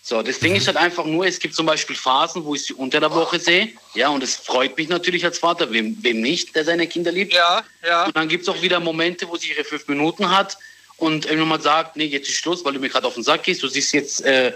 [0.06, 2.74] So, das Ding ist halt einfach nur, es gibt zum Beispiel Phasen, wo ich sie
[2.74, 3.72] unter der Woche sehe.
[3.94, 7.32] Ja, und es freut mich natürlich als Vater, wem, wem nicht, der seine Kinder liebt.
[7.32, 8.06] Ja, ja.
[8.08, 10.58] Und dann gibt es auch wieder Momente, wo sie ihre fünf Minuten hat
[10.98, 13.44] und irgendwann mal sagt, nee, jetzt ist Schluss, weil du mir gerade auf den Sack
[13.44, 14.52] gehst, du siehst jetzt äh,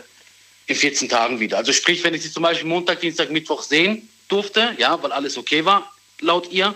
[0.66, 1.58] in 14 Tagen wieder.
[1.58, 5.38] Also sprich, wenn ich sie zum Beispiel Montag, Dienstag, Mittwoch sehen durfte, ja, weil alles
[5.38, 6.76] okay war, laut ihr,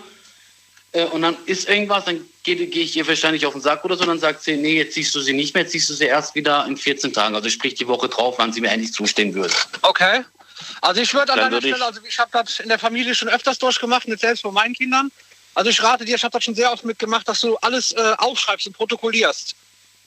[0.92, 3.96] äh, und dann ist irgendwas, dann gehe geh ich ihr wahrscheinlich auf den Sack oder
[3.96, 6.04] so, dann sagt sie, nee, jetzt siehst du sie nicht mehr, jetzt siehst du sie
[6.06, 7.34] erst wieder in 14 Tagen.
[7.34, 9.54] Also sprich die Woche drauf, wann sie mir eigentlich zustehen würde.
[9.82, 10.24] Okay.
[10.80, 13.28] Also ich würde an deiner ich- Stelle, also ich habe das in der Familie schon
[13.28, 15.10] öfters durchgemacht, nicht selbst von meinen Kindern.
[15.54, 18.14] Also ich rate dir, ich habe das schon sehr oft mitgemacht, dass du alles äh,
[18.18, 19.54] aufschreibst und protokollierst.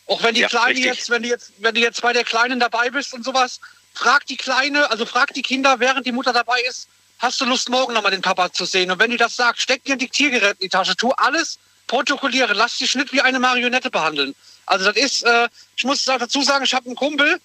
[0.07, 0.85] Auch wenn die Ja, Kleine richtig.
[0.85, 3.59] jetzt, wenn du jetzt, wenn du jetzt bei der Kleinen dabei bist und sowas,
[3.93, 6.87] frag die Kleine, also frag die Kinder, während die Mutter dabei ist,
[7.19, 8.91] hast du Lust, morgen nochmal den Papa zu sehen?
[8.91, 11.57] Und wenn die das sagt, steck dir ein Diktiergerät in die Tasche, tu alles,
[11.87, 14.35] protokolliere, lass dich nicht wie eine Marionette behandeln.
[14.65, 17.39] Also das ist, äh, ich muss dazu sagen, ich habe einen Kumpel,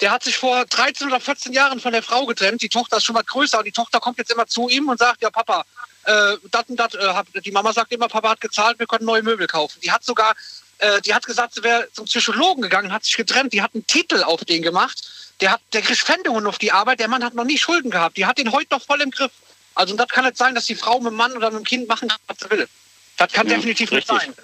[0.00, 2.60] der hat sich vor 13 oder 14 Jahren von der Frau getrennt.
[2.62, 4.98] Die Tochter ist schon mal größer und die Tochter kommt jetzt immer zu ihm und
[4.98, 5.64] sagt, ja Papa,
[6.04, 9.22] äh, dat und dat, äh, die Mama sagt immer, Papa hat gezahlt, wir können neue
[9.22, 9.80] Möbel kaufen.
[9.82, 10.34] Die hat sogar,
[10.78, 13.86] äh, die hat gesagt, sie wäre zum Psychologen gegangen, hat sich getrennt, die hat einen
[13.86, 15.02] Titel auf den gemacht.
[15.40, 18.16] Der hat, der kriegt Pfändungen auf die Arbeit, der Mann hat noch nie Schulden gehabt.
[18.16, 19.32] Die hat den heute noch voll im Griff.
[19.74, 21.88] Also das kann nicht sein, dass die Frau mit dem Mann oder mit dem Kind
[21.88, 22.68] machen kann, was sie will.
[23.16, 24.12] Das kann Ja, definitiv richtig.
[24.12, 24.34] nicht sein.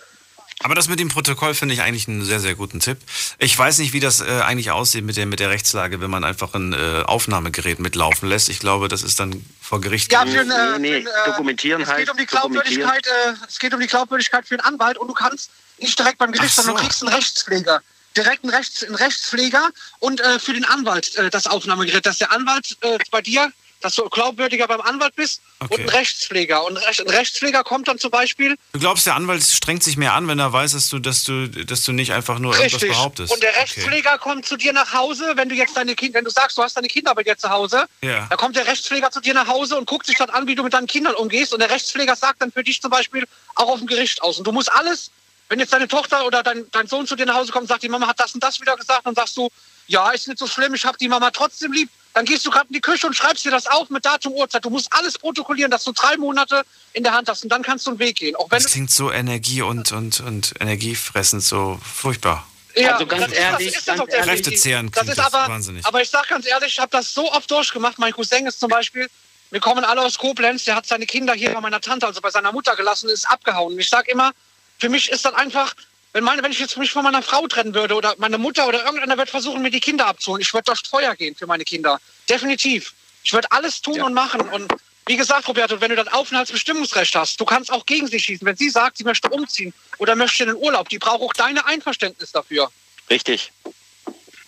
[0.64, 2.98] Aber das mit dem Protokoll finde ich eigentlich einen sehr, sehr guten Tipp.
[3.38, 6.22] Ich weiß nicht, wie das äh, eigentlich aussieht mit der, mit der Rechtslage, wenn man
[6.22, 8.48] einfach ein äh, Aufnahmegerät mitlaufen lässt.
[8.48, 10.12] Ich glaube, das ist dann vor Gericht.
[10.12, 12.26] Ja, für ein, äh, Nee, nee, für ein, äh, dokumentieren es geht heißt um die
[12.26, 16.18] Glaubwürdigkeit, äh, es geht um die Glaubwürdigkeit für einen Anwalt und du kannst nicht direkt
[16.18, 16.62] beim Gericht, so.
[16.62, 17.82] sondern du kriegst einen Rechtspfleger.
[18.16, 22.30] Direkt einen, Rechts, einen Rechtspfleger und äh, für den Anwalt äh, das Aufnahmegerät, dass der
[22.30, 23.50] Anwalt äh, bei dir
[23.82, 26.64] dass du glaubwürdiger beim Anwalt bist und ein Rechtspfleger.
[26.64, 28.56] Und ein Rechtspfleger kommt dann zum Beispiel.
[28.72, 31.48] Du glaubst, der Anwalt strengt sich mehr an, wenn er weiß, dass du, dass du,
[31.48, 32.74] dass du nicht einfach nur Richtig.
[32.82, 33.32] irgendwas behauptest.
[33.32, 33.60] Und der Okay.
[33.60, 36.62] Rechtspfleger kommt zu dir nach Hause, wenn du jetzt deine Kinder, wenn du sagst, du
[36.62, 38.26] hast deine Kinder bei dir zu Hause, Ja.
[38.30, 40.62] da kommt der Rechtspfleger zu dir nach Hause und guckt sich dann an, wie du
[40.62, 41.52] mit deinen Kindern umgehst.
[41.52, 43.26] Und der Rechtspfleger sagt dann für dich zum Beispiel
[43.56, 44.38] auch auf dem Gericht aus.
[44.38, 45.10] Und du musst alles,
[45.48, 47.82] wenn jetzt deine Tochter oder dein, dein Sohn zu dir nach Hause kommt und sagt,
[47.82, 49.50] die Mama hat das und das wieder gesagt, dann sagst du,
[49.86, 51.88] ja, ist nicht so schlimm, ich habe die Mama trotzdem lieb.
[52.14, 54.62] Dann gehst du gerade in die Küche und schreibst dir das auf mit Datum, Uhrzeit.
[54.64, 56.62] Du musst alles protokollieren, dass du drei Monate
[56.92, 58.36] in der Hand hast und dann kannst du einen Weg gehen.
[58.36, 62.46] Auch wenn Das klingt so energie- und, und, und energiefressend, so furchtbar.
[62.74, 64.24] Ja, Also ganz das ist- ehrlich, das ist definitiv.
[64.24, 65.86] Kräftezehrend Das ist aber, wahnsinnig.
[65.86, 67.98] aber ich sag ganz ehrlich, ich habe das so oft durchgemacht.
[67.98, 69.08] Mein Cousin ist zum Beispiel,
[69.50, 72.30] wir kommen alle aus Koblenz, der hat seine Kinder hier bei meiner Tante, also bei
[72.30, 73.72] seiner Mutter gelassen und ist abgehauen.
[73.74, 74.32] Und ich sag immer,
[74.78, 75.74] für mich ist das einfach,
[76.12, 78.84] wenn, meine, wenn ich jetzt mich von meiner Frau trennen würde oder meine Mutter oder
[78.84, 82.00] irgendeiner wird versuchen, mir die Kinder abzuholen, ich würde durchs Feuer gehen für meine Kinder.
[82.28, 82.94] Definitiv.
[83.24, 84.40] Ich würde alles tun und machen.
[84.40, 84.72] Und
[85.06, 88.46] wie gesagt, Roberto, wenn du dann Aufenthaltsbestimmungsrecht hast, du kannst auch gegen sie schießen.
[88.46, 91.64] Wenn sie sagt, sie möchte umziehen oder möchte in den Urlaub, die braucht auch deine
[91.66, 92.70] Einverständnis dafür.
[93.08, 93.52] Richtig.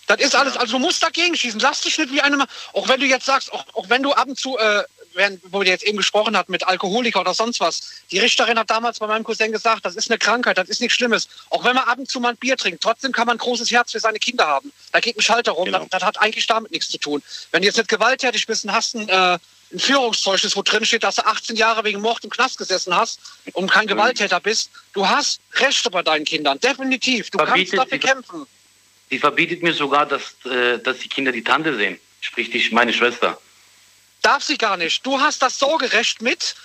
[0.07, 1.59] Das ist alles, also du musst dagegen schießen.
[1.59, 4.27] Lass dich nicht wie eine, auch wenn du jetzt sagst, auch, auch wenn du ab
[4.27, 4.83] und zu, äh,
[5.15, 7.81] während, wo wir jetzt eben gesprochen hat mit Alkoholiker oder sonst was.
[8.11, 10.95] Die Richterin hat damals bei meinem Cousin gesagt, das ist eine Krankheit, das ist nichts
[10.95, 11.27] Schlimmes.
[11.49, 13.71] Auch wenn man ab und zu mal ein Bier trinkt, trotzdem kann man ein großes
[13.71, 14.71] Herz für seine Kinder haben.
[14.91, 17.23] Da geht ein Schalter rum, das, das hat eigentlich damit nichts zu tun.
[17.51, 19.37] Wenn du jetzt nicht gewalttätig bist und hast ein, äh,
[19.73, 23.19] ein Führungszeugnis, wo drin steht, dass du 18 Jahre wegen Mord im Knast gesessen hast
[23.53, 27.29] und kein Gewalttäter bist, du hast Rechte bei deinen Kindern, definitiv.
[27.31, 28.45] Du kannst Verbietet dafür sie- kämpfen.
[29.09, 31.99] Sie verbietet mir sogar, dass, äh, dass die Kinder die Tante sehen.
[32.21, 33.39] Sprich, die, meine Schwester.
[34.25, 35.05] Darf sie gar nicht.
[35.05, 36.55] Du hast das Sorgerecht mit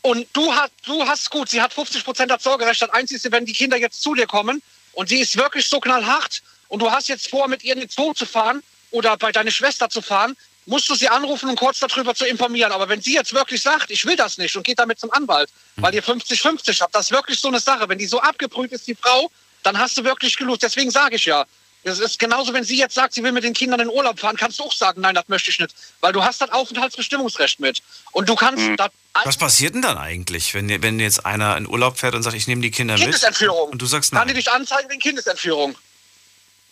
[0.00, 2.80] und du hast, du hast gut, sie hat 50 Prozent das Sorgerecht.
[2.80, 6.42] Das Einzige, wenn die Kinder jetzt zu dir kommen und sie ist wirklich so knallhart
[6.68, 9.50] und du hast jetzt vor, mit ihr in den Zoo zu fahren oder bei deiner
[9.50, 10.34] Schwester zu fahren,
[10.64, 12.72] musst du sie anrufen und kurz darüber zu informieren.
[12.72, 15.50] Aber wenn sie jetzt wirklich sagt, ich will das nicht und geht damit zum Anwalt,
[15.76, 17.86] weil ihr 50-50 habt, das ist wirklich so eine Sache.
[17.86, 19.30] Wenn die so abgebrüht ist, die Frau,
[19.62, 20.62] dann hast du wirklich gelost.
[20.62, 21.44] Deswegen sage ich ja,
[21.84, 24.36] das ist genauso, wenn sie jetzt sagt, sie will mit den Kindern in Urlaub fahren,
[24.36, 25.74] kannst du auch sagen, nein, das möchte ich nicht.
[26.00, 27.82] Weil du hast das Aufenthaltsbestimmungsrecht mit.
[28.12, 28.90] Und du kannst das
[29.24, 32.46] Was passiert denn dann eigentlich, wenn, wenn jetzt einer in Urlaub fährt und sagt, ich
[32.46, 33.02] nehme die Kinder mit?
[33.02, 33.70] Kindesentführung.
[33.70, 34.42] Und du sagst Kann die nein.
[34.42, 35.76] dich anzeigen wegen Kindesentführung?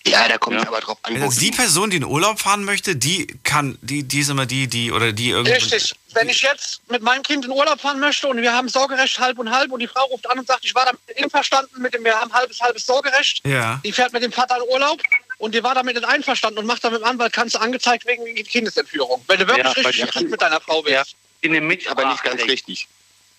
[0.05, 1.21] Ja, da kommt es aber drauf an.
[1.21, 4.67] Jetzt die Person, die in Urlaub fahren möchte, die kann, die, die ist immer die,
[4.67, 5.53] die, oder die irgendwie.
[5.53, 5.95] Richtig.
[6.15, 9.39] Wenn ich jetzt mit meinem Kind in Urlaub fahren möchte und wir haben Sorgerecht halb
[9.39, 12.05] und halb und die Frau ruft an und sagt, ich war damit einverstanden mit dem,
[12.05, 13.47] wir haben halbes, halbes Sorgerecht.
[13.47, 13.81] Ja.
[13.85, 15.01] Die fährt mit dem Vater in Urlaub
[15.39, 18.05] und die war damit nicht einverstanden und macht dann mit dem Anwalt, kannst du angezeigt
[18.07, 19.25] wegen Kindesentführung.
[19.29, 20.95] Wenn du wirklich Ja, richtig strikt mit deiner Frau bist.
[20.95, 21.05] Ja,
[21.43, 22.89] in dem Aber nicht ganz richtig.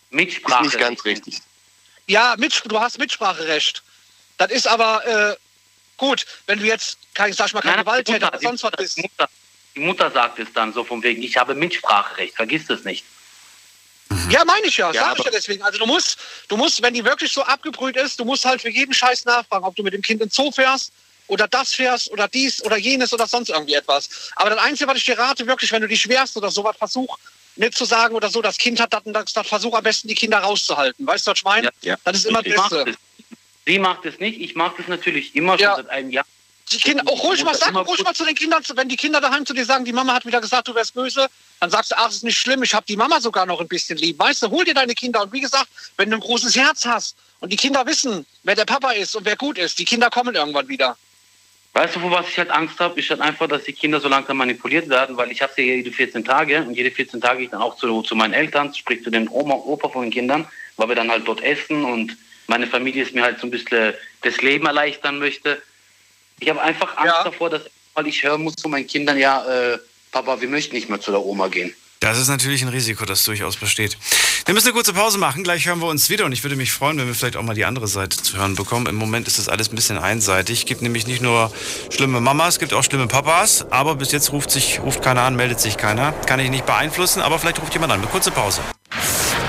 [0.09, 0.65] Mitsprache.
[0.65, 1.41] Ist nicht ganz richtig.
[2.07, 3.83] Ja, mit, du hast Mitspracherecht.
[4.37, 5.35] Das ist aber äh,
[6.03, 8.71] gut, wenn du jetzt kein, sag ich mal, kein Nein, Gewalttäter Mutter, oder sonst was
[8.71, 8.97] bist.
[8.97, 9.29] Die Mutter,
[9.75, 13.05] die Mutter sagt es dann so von wegen, ich habe Mitspracherecht, vergiss das nicht.
[14.29, 15.63] Ja, meine ich ja, Ja, sag ich ja deswegen.
[15.63, 16.17] Also du musst,
[16.49, 19.65] du musst, wenn die wirklich so abgebrüht ist, du musst halt für jeden Scheiß nachfragen,
[19.65, 20.91] ob du mit dem Kind in den Zoo fährst
[21.27, 24.09] oder das fährst oder dies oder jenes oder sonst irgendwie etwas.
[24.35, 27.17] Aber das Einzige, was ich dir rate, wirklich, wenn du die schwerst oder sowas, versuch
[27.55, 30.07] nicht zu sagen oder so, das Kind hat das und das, das versuch am besten
[30.07, 31.07] die Kinder rauszuhalten.
[31.07, 31.71] Weißt du, was ich meine?
[32.03, 32.97] Das ist immer das Ich Beste.
[33.65, 36.25] Sie macht es nicht, ich mache das natürlich immer schon seit einem Jahr.
[36.71, 39.45] Die Kinder, auch ruhig mal, sag ruhig mal zu den Kindern, wenn die Kinder daheim
[39.45, 41.27] zu dir sagen, die Mama hat wieder gesagt, du wärst böse,
[41.59, 43.67] dann sagst du, ach, es ist nicht schlimm, ich habe die Mama sogar noch ein
[43.67, 44.17] bisschen lieb.
[44.17, 45.21] Weißt du, hol dir deine Kinder.
[45.21, 48.65] Und wie gesagt, wenn du ein großes Herz hast und die Kinder wissen, wer der
[48.65, 50.97] Papa ist und wer gut ist, die Kinder kommen irgendwann wieder.
[51.73, 52.99] Weißt du, vor was ich halt Angst habe?
[52.99, 55.75] Ist halt einfach, dass die Kinder so langsam manipuliert werden, weil ich habe sie ja
[55.75, 58.73] jede 14 Tage und jede 14 Tage gehe ich dann auch zu, zu meinen Eltern,
[58.73, 60.47] sprich zu den Oma, Opa von den Kindern,
[60.77, 62.15] weil wir dann halt dort essen und
[62.47, 65.61] meine Familie ist mir halt so ein bisschen das Leben erleichtern möchte.
[66.39, 67.63] Ich habe einfach Angst davor, dass
[67.93, 69.77] weil ich hören muss zu meinen Kindern, ja, äh,
[70.11, 71.73] Papa, wir möchten nicht mehr zu der Oma gehen.
[71.99, 73.97] Das ist natürlich ein Risiko, das durchaus besteht.
[74.45, 75.41] Wir müssen eine kurze Pause machen.
[75.43, 77.53] Gleich hören wir uns wieder und ich würde mich freuen, wenn wir vielleicht auch mal
[77.53, 78.87] die andere Seite zu hören bekommen.
[78.87, 80.59] Im Moment ist das alles ein bisschen einseitig.
[80.59, 81.53] Es gibt nämlich nicht nur
[81.89, 83.65] schlimme Mamas, es gibt auch schlimme Papas.
[83.71, 86.11] Aber bis jetzt ruft, sich, ruft keiner an, meldet sich keiner.
[86.25, 88.01] Kann ich nicht beeinflussen, aber vielleicht ruft jemand an.
[88.01, 88.59] Eine kurze Pause.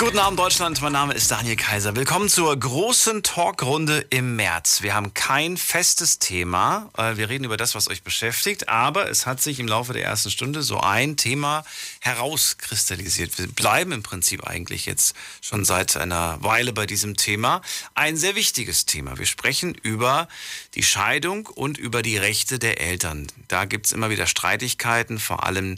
[0.00, 1.94] Guten Abend Deutschland, mein Name ist Daniel Kaiser.
[1.94, 4.80] Willkommen zur großen Talkrunde im März.
[4.80, 6.88] Wir haben kein festes Thema.
[6.96, 10.02] Äh, Wir reden über das, was euch beschäftigt, aber es hat sich im Laufe der
[10.02, 11.64] ersten Stunde so ein Thema
[12.00, 13.38] herauskristallisiert.
[13.38, 17.60] Wir bleiben im Prinzip eigentlich jetzt schon seit einer Weile bei diesem Thema.
[17.94, 19.18] Ein sehr wichtiges Thema.
[19.18, 20.28] Wir sprechen über
[20.76, 23.26] die Scheidung und über die Rechte der Eltern.
[23.48, 25.74] Da gibt es immer wieder Streitigkeiten, vor allem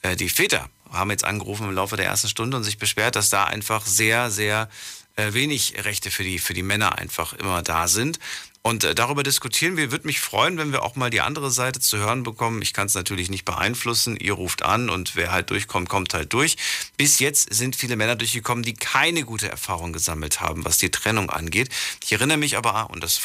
[0.00, 3.30] äh, die Väter haben jetzt angerufen im Laufe der ersten Stunde und sich beschwert, dass
[3.30, 4.68] da einfach sehr, sehr
[5.16, 8.18] äh, wenig Rechte für die, für die Männer einfach immer da sind.
[8.66, 9.92] Und äh, darüber diskutieren wir.
[9.92, 12.62] Würde mich freuen, wenn wir auch mal die andere Seite zu hören bekommen.
[12.62, 14.16] Ich kann es natürlich nicht beeinflussen.
[14.16, 16.56] Ihr ruft an und wer halt durchkommt, kommt halt durch.
[16.96, 21.30] Bis jetzt sind viele Männer durchgekommen, die keine gute Erfahrung gesammelt haben, was die Trennung
[21.30, 21.68] angeht.
[22.02, 23.20] Ich erinnere mich aber, und das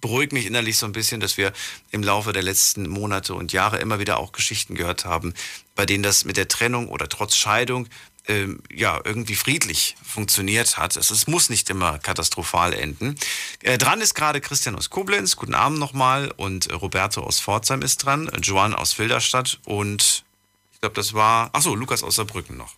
[0.00, 1.52] beruhigt mich innerlich so ein bisschen, dass wir
[1.90, 5.34] im Laufe der letzten Monate und Jahre immer wieder auch Geschichten gehört haben,
[5.74, 7.88] bei denen das mit der Trennung oder trotz Scheidung
[8.26, 10.96] ähm, ja, irgendwie friedlich funktioniert hat.
[10.96, 13.18] Es, es muss nicht immer katastrophal enden.
[13.62, 17.82] Äh, dran ist gerade Christian aus Koblenz, guten Abend nochmal, und äh, Roberto aus Pforzheim
[17.82, 20.24] ist dran, äh, Joan aus Filderstadt und
[20.72, 22.74] ich glaube, das war, ach so, Lukas aus Saarbrücken noch.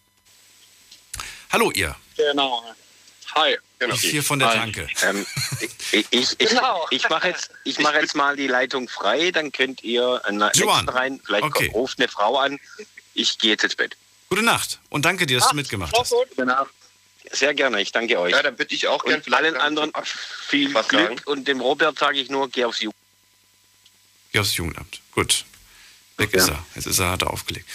[1.53, 1.95] Hallo ihr.
[2.17, 2.63] Genau.
[3.35, 3.57] Hi.
[3.79, 3.95] Genau.
[3.95, 4.59] Ich hier von der Hi.
[4.59, 4.89] Tanke.
[5.03, 5.27] Ähm,
[5.91, 6.87] ich ich, ich, Genau.
[6.91, 11.21] ich mache jetzt, ich mach jetzt mal die Leitung frei, dann könnt ihr nächsten rein.
[11.25, 11.71] Vielleicht Okay.
[11.75, 12.59] ruft eine Frau an.
[13.15, 13.97] Ich gehe jetzt ins Bett.
[14.29, 16.15] Gute Nacht und danke dir, dass du mitgemacht hast.
[17.33, 18.33] Sehr gerne, ich danke euch.
[18.33, 19.93] Ja, dann bitte ich auch und gern allen anderen
[20.47, 21.21] viel was Glück sagen.
[21.27, 22.99] und dem Robert sage ich nur, geh aufs Jugend.
[24.33, 25.01] Geh aufs Jugendamt.
[25.13, 25.45] Gut.
[26.19, 26.65] Weg ist er.
[26.75, 27.69] Jetzt ist er, hat er aufgelegt.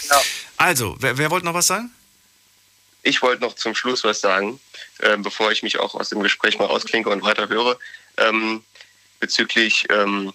[0.57, 1.93] Also, wer, wer wollte noch was sagen?
[3.03, 4.59] Ich wollte noch zum Schluss was sagen,
[4.99, 7.77] äh, bevor ich mich auch aus dem Gespräch mal ausklinke und weiter höre,
[8.17, 8.63] ähm,
[9.19, 10.33] bezüglich ähm,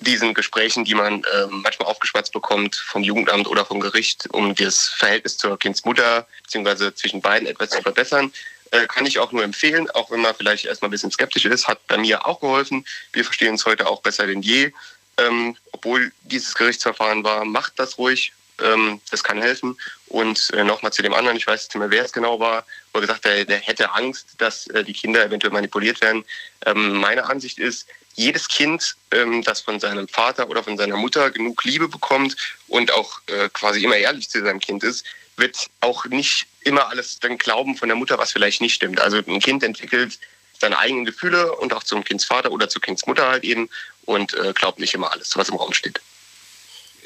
[0.00, 4.88] diesen Gesprächen, die man ähm, manchmal aufgeschwatzt bekommt vom Jugendamt oder vom Gericht, um das
[4.88, 6.94] Verhältnis zur Kindsmutter bzw.
[6.94, 8.32] zwischen beiden etwas zu verbessern.
[8.70, 11.68] Äh, kann ich auch nur empfehlen, auch wenn man vielleicht erstmal ein bisschen skeptisch ist,
[11.68, 12.84] hat bei mir auch geholfen.
[13.12, 14.72] Wir verstehen uns heute auch besser denn je.
[15.16, 18.32] Ähm, obwohl dieses Gerichtsverfahren war, macht das ruhig.
[18.62, 19.76] Ähm, das kann helfen.
[20.06, 22.98] Und äh, nochmal zu dem anderen, ich weiß nicht mehr, wer es genau war, wo
[22.98, 26.24] er gesagt hat, der, der hätte Angst, dass äh, die Kinder eventuell manipuliert werden.
[26.66, 31.30] Ähm, meine Ansicht ist, jedes Kind, ähm, das von seinem Vater oder von seiner Mutter
[31.30, 32.36] genug Liebe bekommt
[32.68, 35.04] und auch äh, quasi immer ehrlich zu seinem Kind ist,
[35.36, 39.00] wird auch nicht immer alles dann glauben von der Mutter, was vielleicht nicht stimmt.
[39.00, 40.18] Also ein Kind entwickelt
[40.60, 43.68] seine eigenen Gefühle und auch zum Kindsvater oder zur Kindsmutter halt eben
[44.04, 46.00] und äh, glaubt nicht immer alles, was im Raum steht.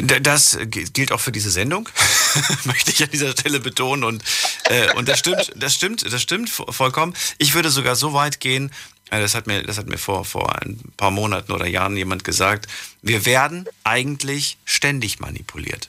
[0.01, 1.89] Das gilt auch für diese Sendung,
[2.65, 4.05] möchte ich an dieser Stelle betonen.
[4.05, 4.23] Und,
[4.65, 7.15] äh, und das stimmt, das stimmt, das stimmt vo- vollkommen.
[7.39, 8.71] Ich würde sogar so weit gehen,
[9.11, 12.25] äh, das hat mir, das hat mir vor, vor ein paar Monaten oder Jahren jemand
[12.25, 12.67] gesagt,
[13.03, 15.89] wir werden eigentlich ständig manipuliert.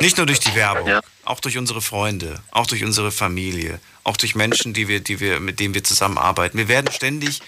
[0.00, 4.34] Nicht nur durch die Werbung, auch durch unsere Freunde, auch durch unsere Familie, auch durch
[4.34, 6.56] Menschen, die wir, die wir, mit denen wir zusammenarbeiten.
[6.56, 7.42] Wir werden ständig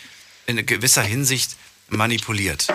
[0.46, 1.56] in gewisser Hinsicht
[1.88, 2.68] manipuliert.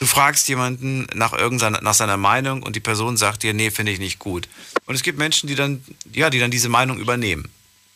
[0.00, 3.92] Du fragst jemanden nach, irgendeiner, nach seiner Meinung und die Person sagt dir, nee, finde
[3.92, 4.48] ich nicht gut.
[4.86, 7.48] Und es gibt Menschen, die dann, ja, die dann diese Meinung übernehmen.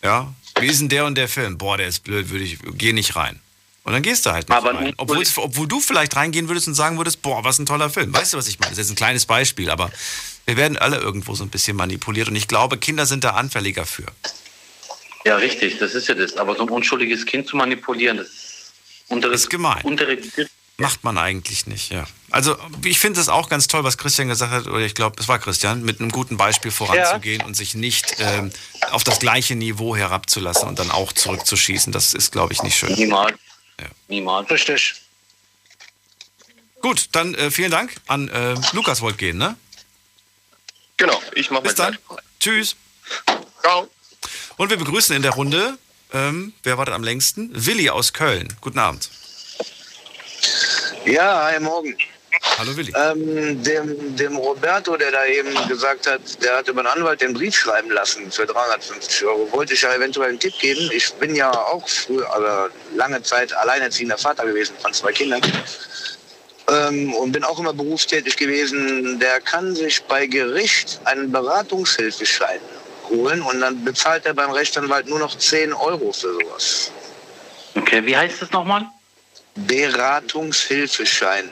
[0.04, 1.59] Ja, wie ist denn der und der Film?
[1.59, 3.40] Boah, der ist blöd, würde ich, geh nicht rein.
[3.84, 4.94] Und dann gehst du halt nicht Aber rein.
[4.96, 8.12] Obwohl, du vielleicht reingehen würdest und sagen würdest, boah, was ein toller Film.
[8.12, 8.70] Weißt du, was ich meine?
[8.70, 9.92] Das ist jetzt ein kleines Beispiel, aber
[10.44, 13.86] wir werden alle irgendwo so ein bisschen manipuliert und ich glaube, Kinder sind da anfälliger
[13.86, 14.07] für.
[15.24, 16.36] Ja, richtig, das ist ja das.
[16.36, 18.72] Aber so ein unschuldiges Kind zu manipulieren, das ist
[19.09, 19.84] unter ist gemein.
[20.78, 22.04] Macht man eigentlich nicht, ja.
[22.30, 25.26] Also ich finde es auch ganz toll, was Christian gesagt hat, oder ich glaube, es
[25.26, 28.52] war Christian, mit einem guten Beispiel voranzugehen und sich nicht ähm,
[28.90, 31.92] auf das gleiche Niveau herabzulassen und dann auch zurückzuschießen.
[31.92, 32.92] Das ist, glaube ich, nicht schön.
[32.92, 33.38] Niemals.
[33.80, 33.86] Ja.
[34.08, 34.50] Niemals.
[34.50, 34.96] Richtig.
[36.82, 39.56] Gut, dann äh, vielen Dank an äh, Lukas wollt gehen, ne?
[40.98, 41.96] Genau, ich mache Bis dann.
[42.38, 42.76] Tschüss.
[43.62, 43.88] Ciao.
[44.58, 45.78] Und wir begrüßen in der Runde,
[46.12, 47.50] ähm, wer wartet am längsten?
[47.54, 48.54] Willi aus Köln.
[48.60, 49.10] Guten Abend.
[51.05, 51.97] Ja, hi, morgen.
[52.59, 52.93] Hallo Willi.
[52.97, 57.34] Ähm, dem, dem Roberto, der da eben gesagt hat, der hat über einen Anwalt den
[57.34, 60.91] Brief schreiben lassen für 350 Euro, wollte ich ja eventuell einen Tipp geben.
[60.93, 65.41] Ich bin ja auch früher, aber lange Zeit alleinerziehender Vater gewesen von zwei Kindern.
[66.68, 69.20] Ähm, und bin auch immer berufstätig gewesen.
[69.20, 72.61] Der kann sich bei Gericht einen Beratungshilfeschein
[73.11, 76.91] holen und dann bezahlt er beim Rechtsanwalt nur noch 10 Euro für sowas.
[77.76, 78.87] Okay, wie heißt das nochmal?
[79.57, 81.50] Beratungshilfeschein.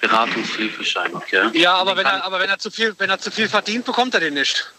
[0.00, 1.50] Beratungshilfeschein, okay.
[1.54, 4.14] Ja, aber wenn er, aber wenn er zu viel, wenn er zu viel verdient, bekommt
[4.14, 4.72] er den nicht.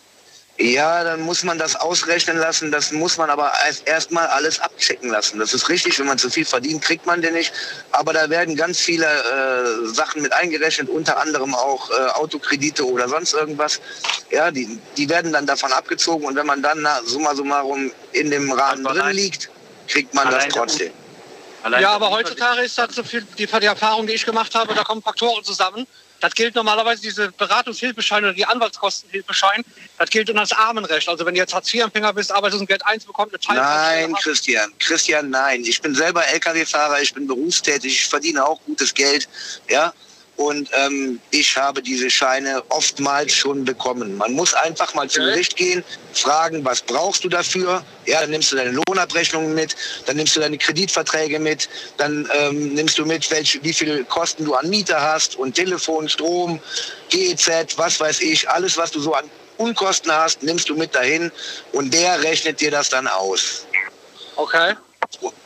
[0.60, 2.72] Ja, dann muss man das ausrechnen lassen.
[2.72, 5.38] Das muss man aber erst erstmal alles abchecken lassen.
[5.38, 7.54] Das ist richtig, wenn man zu viel verdient, kriegt man den nicht.
[7.92, 13.08] Aber da werden ganz viele äh, Sachen mit eingerechnet, unter anderem auch äh, Autokredite oder
[13.08, 13.80] sonst irgendwas.
[14.32, 18.32] Ja, die, die werden dann davon abgezogen und wenn man dann na, summa summarum in
[18.32, 19.50] dem Rahmen drin liegt,
[19.88, 20.48] kriegt man das
[21.64, 24.74] Allein ja, aber heutzutage ist das so viel, die, die Erfahrung, die ich gemacht habe,
[24.74, 25.88] da kommen Faktoren zusammen.
[26.20, 29.64] Das gilt normalerweise, diese Beratungshilfeschein oder die Anwaltskostenhilfeschein,
[30.00, 31.08] das gilt unter das Armenrecht.
[31.08, 35.64] Also wenn du jetzt Hartz-IV-Empfänger bist, Arbeitslosengeld 1 bekommt, eine Teil Nein, Christian, Christian, nein.
[35.64, 39.30] Ich bin selber Lkw-Fahrer, ich bin berufstätig, ich verdiene auch gutes Geld,
[39.70, 39.94] ja.
[40.38, 44.18] Und ähm, ich habe diese Scheine oftmals schon bekommen.
[44.18, 45.84] Man muss einfach mal zum Gericht gehen,
[46.14, 47.84] fragen, was brauchst du dafür?
[48.06, 49.76] Ja, dann nimmst du deine Lohnabrechnungen mit,
[50.06, 51.68] dann nimmst du deine Kreditverträge mit,
[51.98, 56.08] dann ähm, nimmst du mit, welche, wie viel Kosten du an Miete hast und Telefon,
[56.08, 56.60] Strom,
[57.10, 59.26] GEZ, was weiß ich, alles, was du so an
[59.58, 61.32] Unkosten hast, nimmst du mit dahin
[61.72, 63.66] und der rechnet dir das dann aus.
[64.36, 64.76] Okay.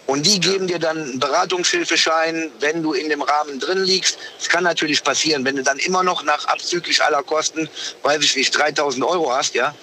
[0.07, 4.17] Und die geben dir dann einen Beratungshilfeschein, wenn du in dem Rahmen drin liegst.
[4.39, 7.69] Es kann natürlich passieren, wenn du dann immer noch nach abzüglich aller Kosten,
[8.03, 9.73] weiß ich nicht, 3000 Euro hast, ja,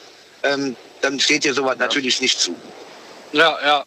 [0.43, 2.55] ähm, dann steht dir sowas natürlich nicht zu.
[3.33, 3.85] Ja, ja.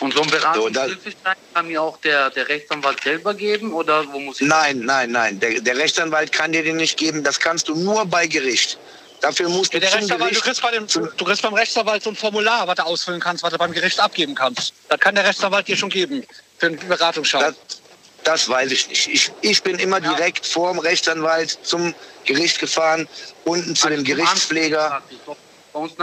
[0.00, 4.40] Und so ein Beratungshilfeschein kann mir auch der, der Rechtsanwalt selber geben oder wo muss
[4.40, 4.48] ich?
[4.48, 5.38] Nein, nein, nein.
[5.38, 7.22] Der, der Rechtsanwalt kann dir den nicht geben.
[7.22, 8.78] Das kannst du nur bei Gericht.
[9.20, 10.44] Dafür musst du Ja, der zum Rechtsanwalt, du, Gericht.
[10.44, 13.52] kriegst bei dem, du kriegst beim Rechtsanwalt so ein Formular, was du ausfüllen kannst, was
[13.52, 14.72] du beim Gericht abgeben kannst.
[14.88, 16.24] Das kann der Rechtsanwalt dir schon geben
[16.58, 17.54] für einen Beratungsschein.
[18.24, 19.08] Das weiß ich nicht.
[19.08, 21.94] Ich, ich bin immer direkt vorm Rechtsanwalt zum
[22.24, 23.08] Gericht gefahren,
[23.44, 25.02] unten zu dem Gerichtspfleger.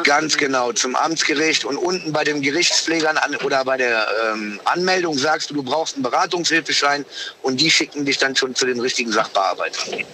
[0.03, 5.17] Ganz genau, zum Amtsgericht und unten bei den Gerichtspflegern an, oder bei der ähm, Anmeldung
[5.17, 7.05] sagst du, du brauchst einen Beratungshilfeschein
[7.41, 10.05] und die schicken dich dann schon zu den richtigen Sachbearbeitern.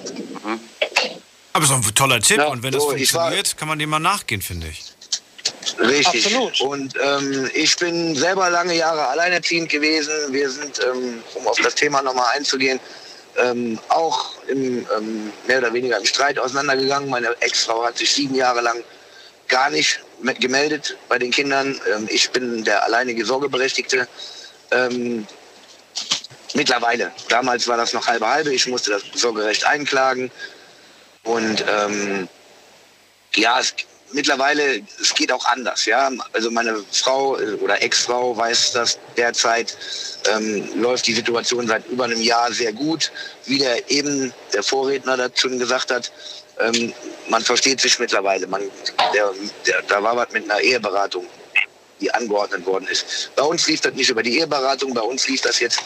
[1.54, 2.44] Aber so ein toller Tipp.
[2.48, 4.84] und wenn das so, war- funktioniert, kann man dem mal nachgehen, finde ich.
[5.80, 6.26] Richtig.
[6.26, 6.62] Absolut.
[6.62, 10.12] Und ähm, ich bin selber lange Jahre alleinerziehend gewesen.
[10.32, 12.80] Wir sind, ähm, um auf das Thema nochmal einzugehen,
[13.38, 17.10] ähm, auch im, ähm, mehr oder weniger im Streit auseinandergegangen.
[17.10, 18.84] Meine Ex-Frau hat sich sieben Jahre lang
[19.48, 21.80] gar nicht mit gemeldet bei den Kindern.
[21.94, 24.08] Ähm, ich bin der alleinige Sorgeberechtigte.
[24.72, 25.26] Ähm,
[26.54, 27.12] mittlerweile.
[27.30, 28.54] Damals war das noch halbe halbe.
[28.54, 30.32] Ich musste das Sorgerecht einklagen.
[31.24, 32.28] Und ähm,
[33.36, 33.74] ja, es,
[34.14, 35.86] mittlerweile, es geht auch anders.
[35.86, 36.10] Ja?
[36.34, 39.78] Also meine Frau äh, oder Ex-Frau weiß das derzeit,
[40.34, 43.12] ähm, läuft die Situation seit über einem Jahr sehr gut.
[43.46, 46.12] Wie der eben der Vorredner dazu gesagt hat,
[46.60, 46.94] ähm,
[47.30, 48.48] man versteht sich mittlerweile.
[48.48, 48.62] Man,
[49.14, 49.32] der,
[49.66, 51.26] der, da war was mit einer Eheberatung,
[52.00, 53.32] die angeordnet worden ist.
[53.36, 55.80] Bei uns lief das nicht über die Eheberatung, bei uns lief das jetzt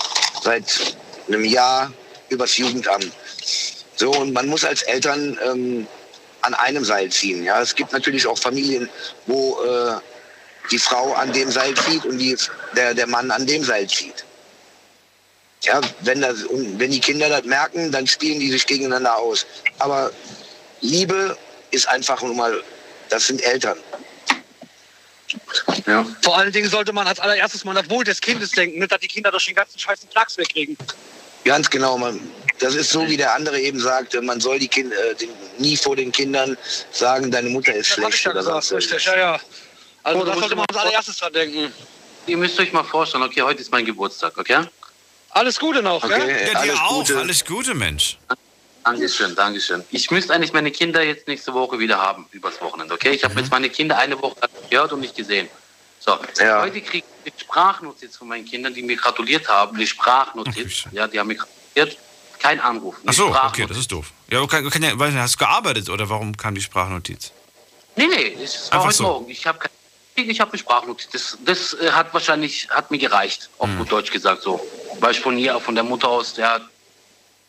[0.44, 0.96] seit
[1.28, 1.92] einem Jahr
[2.30, 3.12] übers Jugendamt.
[3.98, 5.88] So, und man muss als Eltern ähm,
[6.41, 7.43] an einem Seil ziehen.
[7.43, 8.89] Ja, es gibt natürlich auch Familien,
[9.26, 9.95] wo äh,
[10.72, 12.38] die Frau an dem Seil zieht und die,
[12.76, 14.24] der, der Mann an dem Seil zieht.
[15.64, 19.45] Ja, wenn, das, und wenn die Kinder das merken, dann spielen die sich gegeneinander aus.
[19.80, 20.12] Aber
[20.82, 21.36] Liebe
[21.72, 22.64] ist einfach nur mal,
[23.10, 23.78] das sind Eltern.
[25.88, 26.06] Ja.
[26.22, 28.91] Vor allen Dingen sollte man als allererstes mal an das Wohl des Kindes denken, nicht,
[28.91, 30.78] dass die Kinder durch den ganzen scheißen Klacks wegkriegen.
[31.43, 32.20] Ganz genau, man,
[32.60, 35.78] das ist so, wie der andere eben sagte, man soll die Kinder äh, den, nie
[35.78, 36.58] vor den Kindern
[36.91, 39.39] sagen, deine Mutter ist Das schlecht ja oder sonst richtig, ja, ja.
[40.03, 41.74] Also Oh, da sollte man als allererstes dran denken.
[42.26, 44.64] Ihr müsst euch mal vorstellen, okay, heute ist mein Geburtstag, okay?
[45.32, 47.10] Alles Gute noch, ja, dir auch.
[47.16, 48.18] Alles Gute, Mensch.
[48.84, 49.84] Dankeschön, Dankeschön.
[49.91, 53.12] Ich müsste eigentlich meine Kinder jetzt nächste Woche wieder haben, übers Wochenende, okay?
[53.12, 53.39] Ich habe Mhm.
[53.41, 54.36] jetzt meine Kinder eine Woche
[54.70, 55.49] gehört und nicht gesehen.
[55.99, 59.76] So, heute kriege ich eine Sprachnotiz von meinen Kindern, die mir gratuliert haben.
[59.76, 60.86] Eine Sprachnotiz.
[60.91, 61.97] ja, die haben mir gratuliert.
[62.40, 62.96] Kein Anruf.
[63.06, 64.12] Ach so, okay, das ist doof.
[64.30, 67.32] Ja, okay, kann ja, weiß nicht, hast du gearbeitet oder warum kam die Sprachnotiz?
[67.96, 69.04] Nee, nee, das war Einfach heute so.
[69.04, 69.30] Morgen.
[69.30, 69.60] Ich habe
[70.16, 71.10] ich habe eine Sprachnotiz.
[71.12, 73.78] Das, das äh, hat wahrscheinlich, hat mir gereicht, auf Hm.
[73.78, 74.60] gut Deutsch gesagt so.
[75.00, 76.62] Weil ich von hier, von der Mutter aus, der,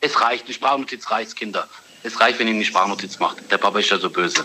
[0.00, 1.66] es reicht, eine Sprachnotiz reicht, Kinder.
[2.02, 3.50] Es reicht, wenn ihr eine Sprachnotiz macht.
[3.50, 4.44] Der Papa ist ja so böse.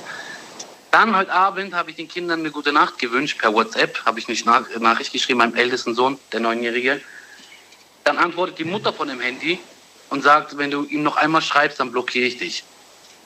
[0.91, 3.39] Dann heute Abend habe ich den Kindern eine gute Nacht gewünscht.
[3.39, 7.02] Per WhatsApp habe ich eine Nach Nachricht geschrieben, meinem ältesten Sohn, der Neunjährige.
[8.04, 9.60] Dann antwortet die Mutter von dem Handy
[10.14, 12.64] und sagt, wenn du ihm noch einmal schreibst, dann blockiere ich dich.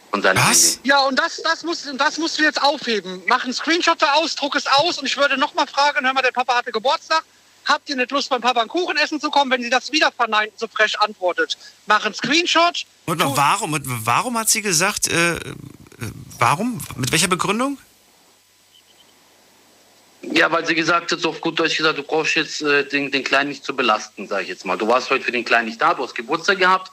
[0.09, 0.79] Von seinem Handy.
[0.83, 3.21] Ja, und das, das, musst, das musst du jetzt aufheben.
[3.27, 6.13] Mach einen Screenshot da aus, druck es aus und ich würde noch mal fragen, hör
[6.13, 7.23] mal, der Papa hatte Geburtstag.
[7.65, 9.51] Habt ihr nicht Lust, beim Papa einen Kuchen essen zu kommen?
[9.51, 11.57] Wenn sie das wieder verneint, so frech antwortet,
[11.88, 12.85] mach einen Screenshot.
[13.05, 15.39] Und noch, warum, und warum hat sie gesagt, äh, äh,
[16.39, 16.79] warum?
[16.95, 17.77] Mit welcher Begründung?
[20.22, 23.12] Ja, weil sie gesagt hat, so auf gut Deutsch gesagt, du brauchst jetzt äh, den,
[23.12, 24.78] den Kleinen nicht zu belasten, sage ich jetzt mal.
[24.78, 26.91] Du warst heute für den Kleinen nicht da, du hast Geburtstag gehabt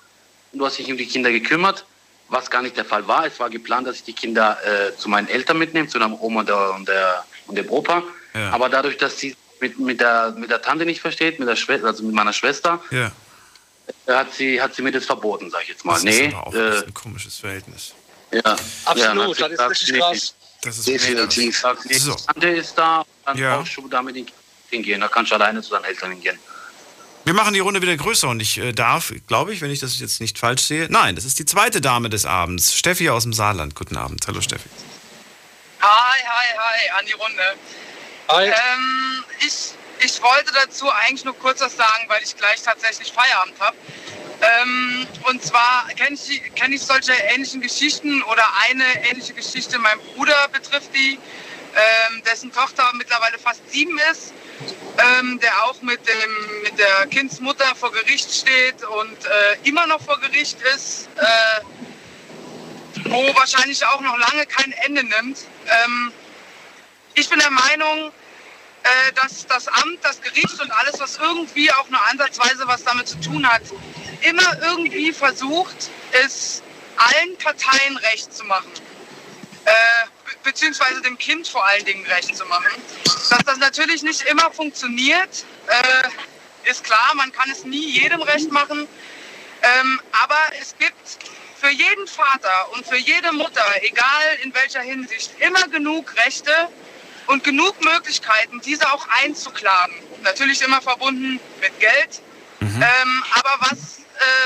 [0.52, 1.84] und du hast dich um die Kinder gekümmert,
[2.28, 3.26] was gar nicht der Fall war.
[3.26, 6.44] Es war geplant, dass ich die Kinder äh, zu meinen Eltern mitnehme, zu der Oma
[6.44, 8.02] der, und, der, und dem Opa.
[8.34, 8.50] Ja.
[8.50, 11.86] Aber dadurch, dass sie mit, mit, der, mit der Tante nicht versteht, mit der Schwester,
[11.86, 13.10] also mit meiner Schwester, Ja.
[14.06, 15.94] äh, hat, sie, hat sie mir das verboten, sage ich jetzt mal.
[15.94, 17.94] Das nee, ist aber auch äh, ein komisches Verhältnis.
[18.32, 18.56] ja.
[18.84, 20.34] Absolut, ja, das ist richtig krass.
[20.64, 21.62] Das ist Definitiv.
[21.88, 22.14] Die So.
[22.14, 23.56] Tante ist da, dann Ja.
[23.58, 25.00] brauchst du da mit den Kindern hingehen.
[25.00, 26.38] Da kannst du alleine zu deinen Eltern hingehen.
[27.24, 29.98] Wir machen die Runde wieder größer und ich äh, darf, glaube ich, wenn ich das
[29.98, 30.88] jetzt nicht falsch sehe.
[30.90, 32.74] Nein, das ist die zweite Dame des Abends.
[32.76, 33.74] Steffi aus dem Saarland.
[33.74, 34.26] Guten Abend.
[34.26, 34.68] Hallo Steffi.
[35.80, 37.42] Hi, hi, hi, an die Runde.
[38.28, 38.46] Hi.
[38.48, 39.72] Ähm, ich,
[40.04, 43.76] ich wollte dazu eigentlich nur kurz was sagen, weil ich gleich tatsächlich Feierabend habe.
[44.44, 49.78] Ähm, und zwar kenne ich, kenn ich solche ähnlichen Geschichten oder eine ähnliche Geschichte.
[49.78, 51.18] Mein Bruder betrifft die,
[51.74, 54.32] ähm, dessen Tochter mittlerweile fast sieben ist,
[54.98, 60.00] ähm, der auch mit, dem, mit der Kindsmutter vor Gericht steht und äh, immer noch
[60.00, 61.60] vor Gericht ist, äh,
[63.08, 65.38] wo wahrscheinlich auch noch lange kein Ende nimmt.
[65.66, 66.12] Ähm,
[67.14, 68.12] ich bin der Meinung,
[68.82, 73.08] äh, dass das Amt, das Gericht und alles, was irgendwie auch nur ansatzweise was damit
[73.08, 73.62] zu tun hat,
[74.24, 75.90] immer irgendwie versucht,
[76.24, 76.62] es
[76.96, 78.70] allen Parteien recht zu machen.
[79.64, 79.70] Äh,
[80.24, 82.70] be- beziehungsweise dem Kind vor allen Dingen recht zu machen.
[83.04, 88.50] Dass das natürlich nicht immer funktioniert, äh, ist klar, man kann es nie jedem recht
[88.50, 88.86] machen.
[89.62, 91.18] Ähm, aber es gibt
[91.58, 96.68] für jeden Vater und für jede Mutter, egal in welcher Hinsicht, immer genug Rechte
[97.26, 99.94] und genug Möglichkeiten, diese auch einzuklagen.
[100.22, 102.20] Natürlich immer verbunden mit Geld.
[102.60, 104.00] Ähm, aber was,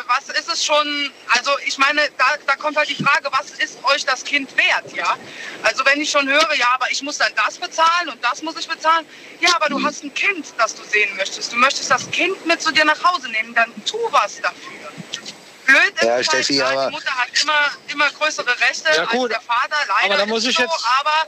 [0.07, 3.79] was ist es schon, also ich meine, da, da kommt halt die Frage, was ist
[3.85, 5.17] euch das Kind wert, ja?
[5.63, 8.57] Also wenn ich schon höre, ja, aber ich muss dann das bezahlen und das muss
[8.59, 9.07] ich bezahlen.
[9.41, 11.53] Ja, aber du hast ein Kind, das du sehen möchtest.
[11.53, 14.93] Du möchtest das Kind mit zu dir nach Hause nehmen, dann tu was dafür.
[15.67, 19.05] Blöd ist Ja, halt, Steffi, klar, aber- die Mutter hat immer, immer größere Rechte Ja,
[19.05, 21.27] gut, als der Vater, leider aber da muss ich so, jetzt- aber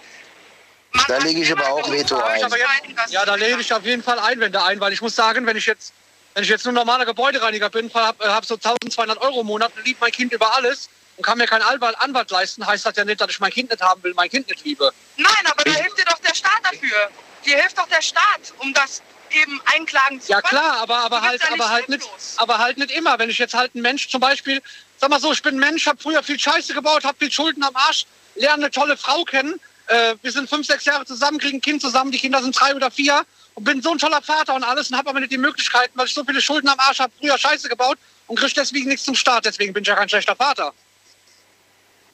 [1.07, 2.43] Da lege ich aber auch Veto ein.
[2.43, 2.69] Aber jetzt,
[3.11, 5.67] ja, da lege ich auf jeden Fall Einwände ein, weil ich muss sagen, wenn ich
[5.67, 5.93] jetzt,
[6.35, 10.01] wenn ich jetzt nur normaler Gebäudereiniger bin, habe hab so 1200 Euro im Monat, liebt
[10.01, 13.31] mein Kind über alles und kann mir keinen Anwalt, leisten, heißt das ja nicht, dass
[13.31, 14.93] ich mein Kind nicht haben will, mein Kind nicht liebe.
[15.17, 17.11] Nein, aber da hilft dir doch der Staat dafür.
[17.45, 20.61] Dir hilft doch der Staat, um das eben einklagen zu Ja können.
[20.61, 23.19] klar, aber, aber halt, ja aber halt nicht, aber halt nicht immer.
[23.19, 24.63] Wenn ich jetzt halt ein Mensch zum Beispiel,
[24.99, 27.63] sag mal so, ich bin ein Mensch, habe früher viel Scheiße gebaut, habe viel Schulden
[27.63, 29.61] am Arsch, lerne eine tolle Frau kennen.
[29.87, 32.75] Äh, wir sind fünf, sechs Jahre zusammen, kriegen ein Kind zusammen, die Kinder sind drei
[32.75, 33.25] oder vier
[33.61, 36.07] und bin so ein toller Vater und alles und habe aber nicht die Möglichkeiten, weil
[36.07, 39.15] ich so viele Schulden am Arsch habe, früher Scheiße gebaut und kriege deswegen nichts zum
[39.15, 39.45] Staat.
[39.45, 40.73] Deswegen bin ich ja kein schlechter Vater.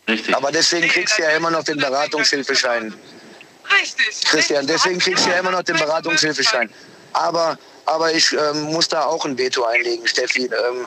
[0.09, 0.35] Richtig.
[0.35, 2.93] Aber deswegen kriegst du ja immer noch den Beratungshilfeschein.
[3.81, 4.20] Richtig.
[4.24, 6.68] Christian, deswegen kriegst du ja immer noch den Beratungshilfeschein.
[7.12, 10.47] Aber, aber ich ähm, muss da auch ein Veto einlegen, Steffi.
[10.47, 10.86] Ähm,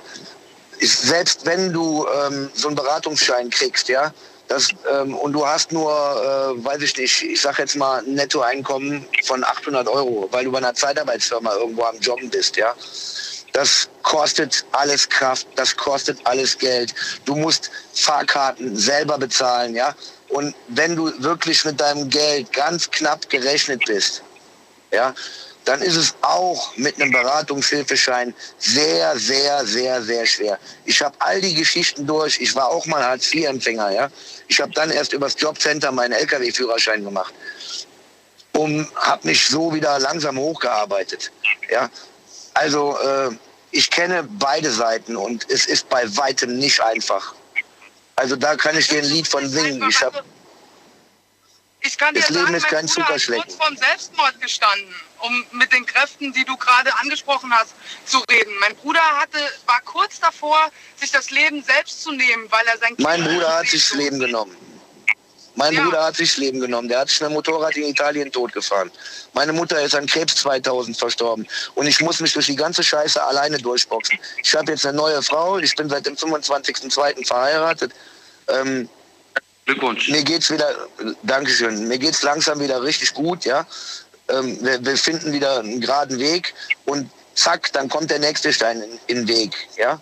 [0.79, 4.13] ich, selbst wenn du ähm, so einen Beratungsschein kriegst, ja,
[4.49, 8.15] das, ähm, und du hast nur, äh, weiß ich nicht, ich sag jetzt mal ein
[8.15, 12.73] Nettoeinkommen von 800 Euro, weil du bei einer Zeitarbeitsfirma irgendwo am Jobben bist, ja.
[13.53, 16.93] Das kostet alles Kraft, das kostet alles Geld.
[17.25, 19.95] Du musst Fahrkarten selber bezahlen, ja.
[20.29, 24.23] Und wenn du wirklich mit deinem Geld ganz knapp gerechnet bist,
[24.91, 25.13] ja,
[25.65, 30.57] dann ist es auch mit einem Beratungshilfeschein sehr, sehr, sehr, sehr schwer.
[30.85, 32.39] Ich habe all die Geschichten durch.
[32.39, 34.09] Ich war auch mal Hartz-IV-Empfänger, ja.
[34.49, 37.33] Ich habe dann erst übers Jobcenter meinen LKW-Führerschein gemacht
[38.53, 41.31] und habe mich so wieder langsam hochgearbeitet,
[41.69, 41.89] ja.
[42.55, 43.29] Also äh,
[43.71, 47.33] ich kenne beide Seiten und es ist bei weitem nicht einfach.
[48.15, 49.87] Also da kann ich dir ein Lied von singen.
[49.87, 50.23] Ich hab,
[51.81, 53.43] Ich kann dir Das Leben sagen, ist kein Zuckerschlecken.
[53.45, 57.73] kurz vorm Selbstmord gestanden, um mit den Kräften, die du gerade angesprochen hast,
[58.05, 58.51] zu reden.
[58.59, 62.95] Mein Bruder hatte, war kurz davor, sich das Leben selbst zu nehmen, weil er sein
[62.95, 64.55] Kind mein Bruder hat sich das Leben genommen.
[65.55, 66.87] Mein Bruder hat sich das Leben genommen.
[66.87, 68.89] Der hat sich mit dem Motorrad in Italien totgefahren.
[69.33, 71.45] Meine Mutter ist an Krebs 2000 verstorben.
[71.75, 74.17] Und ich muss mich durch die ganze Scheiße alleine durchboxen.
[74.41, 75.57] Ich habe jetzt eine neue Frau.
[75.57, 77.27] Ich bin seit dem 25.02.
[77.27, 77.91] verheiratet.
[78.47, 78.87] Ähm,
[79.65, 80.09] Glückwunsch.
[80.09, 80.87] Mir geht's wieder,
[81.23, 83.67] Dankeschön, mir geht's langsam wieder richtig gut, ja.
[84.29, 86.53] Ähm, wir, wir finden wieder einen geraden Weg
[86.85, 90.01] und zack, dann kommt der nächste Stein in, in den Weg, ja.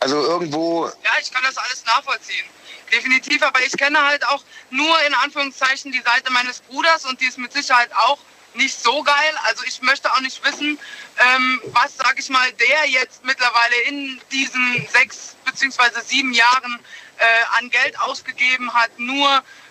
[0.00, 2.44] Also irgendwo, Ja, ich kann das alles nachvollziehen.
[2.90, 7.26] Definitiv, aber ich kenne halt auch nur in Anführungszeichen die Seite meines Bruders und die
[7.26, 8.18] ist mit Sicherheit auch
[8.54, 9.34] nicht so geil.
[9.44, 10.78] Also ich möchte auch nicht wissen,
[11.18, 16.80] ähm, was, sag ich mal, der jetzt mittlerweile in diesen sechs beziehungsweise sieben Jahren
[17.18, 19.28] äh, an Geld ausgegeben hat, nur,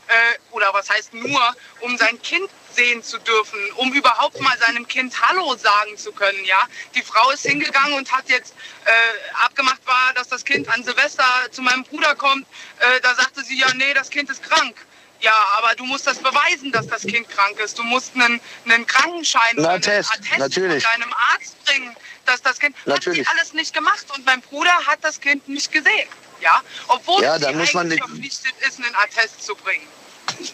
[0.07, 4.87] äh, oder was heißt nur, um sein Kind sehen zu dürfen, um überhaupt mal seinem
[4.87, 6.61] Kind Hallo sagen zu können, ja.
[6.95, 8.55] Die Frau ist hingegangen und hat jetzt
[8.85, 12.47] äh, abgemacht war, dass das Kind an Silvester zu meinem Bruder kommt.
[12.79, 14.75] Äh, da sagte sie, ja, nee, das Kind ist krank.
[15.22, 17.77] Ja, aber du musst das beweisen, dass das Kind krank ist.
[17.77, 20.84] Du musst einen, einen Krankenschein Na, einen Attest, Attest natürlich.
[20.84, 21.95] von deinem Arzt bringen,
[22.26, 23.27] dass das Kind Natürlich.
[23.27, 26.10] hat sie alles nicht gemacht und mein Bruder hat das Kind nicht gesehen.
[26.41, 29.85] Ja, obwohl Ja, sie man eigentlich nicht- verpflichtet ist, einen Attest zu bringen.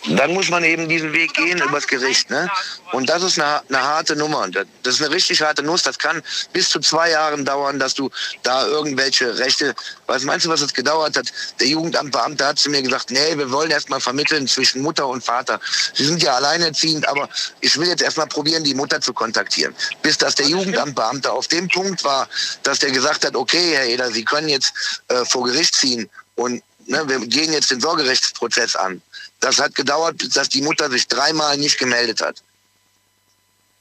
[0.09, 2.29] Dann muss man eben diesen Weg gehen übers Gericht.
[2.29, 2.49] Ne?
[2.91, 4.47] Und das ist eine, eine harte Nummer.
[4.83, 5.83] Das ist eine richtig harte Nuss.
[5.83, 6.21] Das kann
[6.53, 8.09] bis zu zwei Jahren dauern, dass du
[8.43, 9.75] da irgendwelche Rechte.
[10.05, 11.31] Was meinst du, was es gedauert hat?
[11.59, 15.23] Der Jugendamtbeamte hat zu mir gesagt, nee, wir wollen erst mal vermitteln zwischen Mutter und
[15.23, 15.59] Vater.
[15.93, 17.29] Sie sind ja alleinerziehend, aber
[17.61, 19.75] ich will jetzt erst mal probieren, die Mutter zu kontaktieren.
[20.01, 22.27] Bis dass der Jugendamtbeamte auf dem Punkt war,
[22.63, 24.73] dass der gesagt hat, okay, Herr Eder, Sie können jetzt
[25.07, 29.01] äh, vor Gericht ziehen und ne, wir gehen jetzt den Sorgerechtsprozess an.
[29.39, 32.41] Das hat gedauert, bis dass die Mutter sich dreimal nicht gemeldet hat.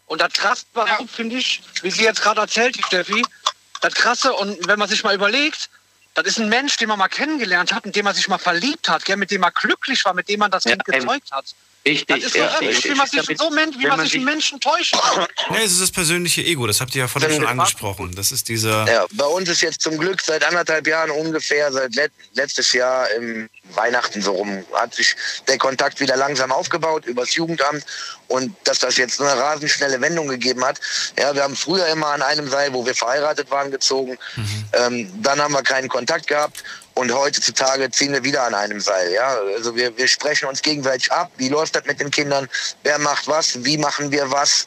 [0.06, 3.24] Und das krasse überhaupt, finde ich, wie sie jetzt gerade erzählt, die Steffi,
[3.80, 5.68] das krasse, und wenn man sich mal überlegt,
[6.14, 8.88] das ist ein Mensch, den man mal kennengelernt hat, in dem man sich mal verliebt
[8.88, 11.54] hat, gell, mit dem man glücklich war, mit dem man das Kind Ja, gezeugt hat.
[11.86, 12.90] Richtig, Das ist ja, richtig.
[12.90, 15.26] wie man sich, Damit- so men- wie man man sich einen Menschen täuschen kann.
[15.50, 18.12] Nee, es ist das persönliche Ego, das habt ihr ja vorhin schon angesprochen.
[18.16, 18.86] Das ist dieser.
[18.90, 23.08] Ja, bei uns ist jetzt zum Glück seit anderthalb Jahren ungefähr, seit let letztes Jahr
[23.12, 25.14] im Weihnachten so rum, hat sich
[25.46, 27.84] der Kontakt wieder langsam aufgebaut übers Jugendamt
[28.28, 30.80] und dass das jetzt eine rasend schnelle Wendung gegeben hat.
[31.18, 34.18] Ja, wir haben früher immer an einem Seil, wo wir verheiratet waren, gezogen.
[34.72, 36.64] Ähm, dann haben wir keinen Kontakt gehabt
[36.96, 39.12] und heutzutage ziehen wir wieder an einem Seil.
[39.12, 41.30] Ja, also wir, wir sprechen uns gegenseitig ab.
[41.36, 42.48] Wie läuft das mit den Kindern?
[42.84, 43.62] Wer macht was?
[43.64, 44.66] Wie machen wir was?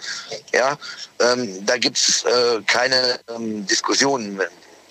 [0.53, 0.77] Ja,
[1.19, 4.39] ähm, da gibt's äh, keine ähm, Diskussionen.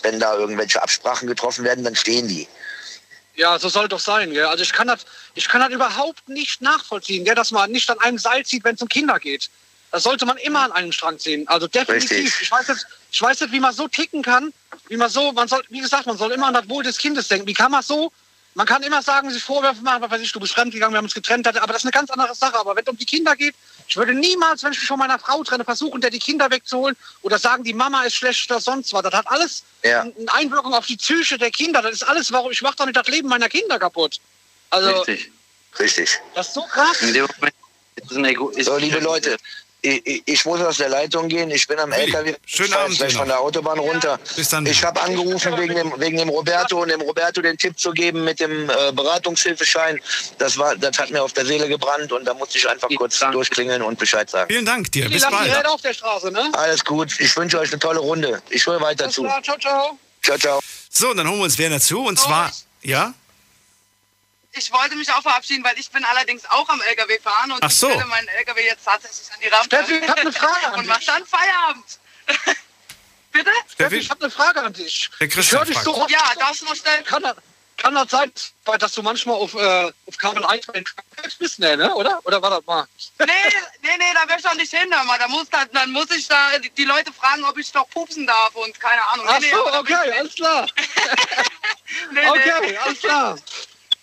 [0.02, 2.48] Wenn- da irgendwelche Absprachen getroffen werden, dann stehen die.
[3.35, 4.32] Ja, so soll doch sein.
[4.32, 4.47] Gell?
[4.47, 5.05] Also ich kann das,
[5.35, 7.35] ich kann das überhaupt nicht nachvollziehen, gell?
[7.35, 9.51] dass man nicht an einem Seil zieht, wenn es um Kinder geht.
[9.90, 11.47] Das sollte man immer an einem Strang ziehen.
[11.47, 12.10] Also definitiv.
[12.10, 12.43] Richtig.
[12.43, 14.52] Ich weiß jetzt, ich weiß nicht, wie man so ticken kann,
[14.89, 17.28] wie man so, man soll, wie gesagt, man soll immer an das Wohl des Kindes
[17.28, 17.47] denken.
[17.47, 18.12] Wie kann man so?
[18.55, 21.05] Man kann immer sagen, sich Vorwürfe machen, was weiß ich, du bist fremdgegangen, wir haben
[21.05, 22.59] uns getrennt, aber das ist eine ganz andere Sache.
[22.59, 23.55] Aber wenn es um die Kinder geht,
[23.86, 26.97] ich würde niemals, wenn ich mich von meiner Frau trenne, versuchen, der die Kinder wegzuholen
[27.22, 29.02] oder sagen, die Mama ist schlecht oder sonst was.
[29.02, 30.01] Das hat alles Ja.
[30.02, 31.82] eine Einwirkung auf die Psyche der Kinder.
[31.82, 34.18] Das ist alles, warum ich mache doch nicht das Leben meiner Kinder kaputt.
[34.70, 35.30] Also, Richtig.
[35.78, 36.20] Richtig.
[36.35, 37.01] das ist so krass.
[37.02, 37.55] In dem Moment
[37.97, 38.48] ist ein Ego.
[38.51, 39.36] Ist So, liebe Leute,
[39.83, 41.51] ich, ich- muss aus der Leitung gehen.
[41.51, 42.35] Ich bin am Willi, LKW.
[42.47, 44.19] schönen Abend gleich von der Autobahn runter.
[44.37, 44.67] Bis dann.
[44.67, 48.25] Ich habe angerufen wegen dem, wegen dem Roberto und dem Roberto den Tipp zu geben
[48.25, 50.01] mit dem äh, Beratungshilfeschein.
[50.39, 53.19] Das, war, das hat mir auf der Seele gebrannt und da musste ich einfach kurz
[53.19, 54.51] durchklingeln und Bescheid sagen.
[54.51, 55.09] Vielen Dank dir.
[55.09, 55.49] Bis bald.
[55.55, 56.51] Räder auf der Straße, ne?
[56.53, 57.19] Alles gut.
[57.21, 58.43] Ich wünsche euch eine tolle Runde.
[58.51, 59.23] Ich höre weiter Alles zu.
[59.25, 59.99] klar, ciao, ciao.
[60.23, 60.61] Ciao, ciao.
[60.91, 62.05] So, und dann holen wir uns wer dazu.
[62.05, 62.51] Und zwar,
[62.83, 63.15] ja?
[64.53, 67.70] Ich wollte mich auch verabschieden, weil ich bin allerdings auch am LKW fahren und Ach
[67.70, 67.89] so.
[67.89, 70.75] ich stelle meinen LKW jetzt tatsächlich an die Rampe Steffi, ich hab eine Frage an
[70.75, 70.89] und dich.
[70.89, 71.99] mach dann Feierabend.
[73.33, 73.51] Bitte?
[73.73, 75.11] Steffi, ich habe eine Frage an dich.
[75.20, 76.11] Der Ich Christian höre dich so oft.
[76.11, 77.05] Ja, darfst du noch stellen?
[77.05, 77.37] Kann das,
[77.77, 78.33] kann das sein,
[78.79, 81.59] dass du manchmal auf, äh, auf Kabel 1 bei den Truckers bist?
[81.59, 81.95] Nee, ne?
[81.95, 82.20] Oder?
[82.25, 82.87] Oder war das mal?
[83.19, 83.27] Nee,
[83.83, 84.89] nee, nee, da will ich doch nicht hin.
[84.89, 85.19] mal.
[85.19, 88.55] Da muss, da, dann muss ich da die, Leute fragen, ob ich doch pupsen darf
[88.57, 89.27] und keine Ahnung.
[89.29, 90.66] Ach nee, so, will okay, ich alles klar.
[92.11, 92.29] Nee, nee.
[92.29, 93.39] Okay, alles klar.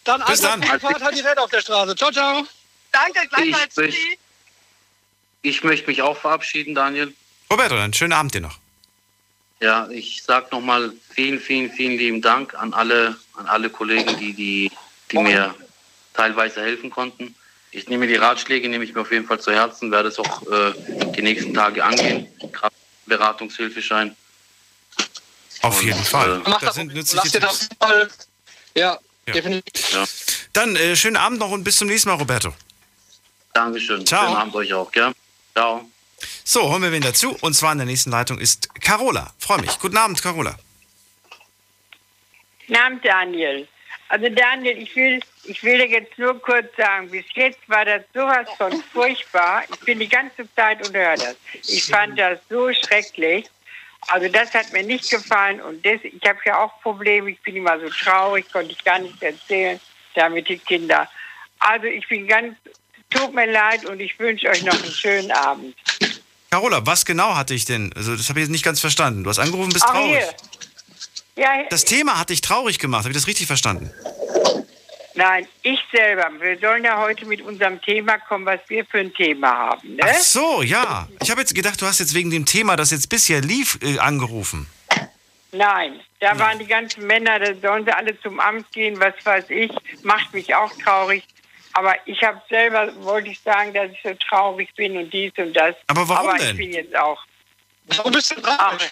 [0.05, 0.63] Dann Bis dann.
[0.63, 1.95] Fahrt, halt die Räder auf der Straße.
[1.95, 2.45] Ciao, ciao.
[2.91, 3.77] Danke, gleichfalls.
[3.77, 4.17] Ich, ich,
[5.41, 7.13] ich möchte mich auch verabschieden, Daniel.
[7.51, 8.59] Roberto, einen schönen Abend dir noch.
[9.59, 14.33] Ja, ich sage nochmal vielen, vielen, vielen lieben Dank an alle, an alle Kollegen, die,
[14.33, 14.71] die,
[15.11, 15.55] die mir
[16.13, 17.35] teilweise helfen konnten.
[17.71, 20.41] Ich nehme die Ratschläge, nehme ich mir auf jeden Fall zu Herzen, werde es auch
[20.47, 20.73] äh,
[21.15, 22.27] die nächsten Tage angehen.
[22.51, 22.75] Gerade
[23.05, 24.15] Beratungshilfeschein.
[25.61, 26.41] Auf jeden Fall.
[26.45, 27.69] Mach Das das sind Lass nützliche dir Tipps.
[27.69, 28.09] das mal.
[28.75, 29.33] Ja, Ja.
[29.33, 29.91] definitiv.
[29.91, 30.05] Ja.
[30.53, 32.53] Dann äh, schönen Abend noch und bis zum nächsten Mal, Roberto.
[33.53, 34.05] Dankeschön.
[34.05, 34.25] Ciao.
[34.25, 35.11] Schönen Abend euch auch, gell?
[35.53, 35.89] Ciao.
[36.43, 37.35] So, holen wir wen dazu.
[37.41, 39.33] Und zwar in der nächsten Leitung ist Carola.
[39.39, 39.79] Freue mich.
[39.79, 40.57] Guten Abend, Carola.
[42.67, 43.67] Guten Abend, Daniel.
[44.09, 48.03] Also Daniel, ich will, ich will dir jetzt nur kurz sagen, bis jetzt war das
[48.13, 49.63] sowas von furchtbar.
[49.73, 51.35] Ich bin die ganze Zeit und höre das.
[51.67, 53.45] Ich fand das so schrecklich.
[54.07, 57.31] Also das hat mir nicht gefallen und das, ich habe ja auch Probleme.
[57.31, 59.79] Ich bin immer so traurig, konnte ich gar nicht erzählen,
[60.13, 61.07] da mit den Kindern.
[61.59, 62.55] Also ich bin ganz,
[63.09, 65.75] tut mir leid und ich wünsche euch noch einen schönen Abend.
[66.51, 67.91] Carola, was genau hatte ich denn?
[67.97, 69.23] Also, das habe ich jetzt nicht ganz verstanden.
[69.23, 70.23] Du hast angerufen, bist Ach, traurig.
[71.35, 71.43] hier.
[71.43, 73.01] Ja, Das Thema hat dich traurig gemacht.
[73.03, 73.91] Habe ich das richtig verstanden?
[75.15, 76.29] Nein, ich selber.
[76.39, 79.95] Wir sollen ja heute mit unserem Thema kommen, was wir für ein Thema haben.
[79.95, 80.01] Ne?
[80.03, 81.07] Ach so, ja.
[81.21, 83.99] Ich habe jetzt gedacht, du hast jetzt wegen dem Thema, das jetzt bisher lief, äh,
[83.99, 84.67] angerufen.
[85.51, 89.45] Nein, da waren die ganzen Männer, da sollen sie alle zum Amt gehen, was weiß
[89.49, 89.71] ich,
[90.03, 91.23] macht mich auch traurig.
[91.71, 95.53] Aber ich habe selber, wollte ich sagen, dass ich so traurig bin und dies und
[95.53, 95.75] das.
[95.87, 96.51] Aber warum Aber denn?
[96.51, 97.21] ich bin jetzt auch.
[97.87, 98.91] Warum bist du Ach, traurig?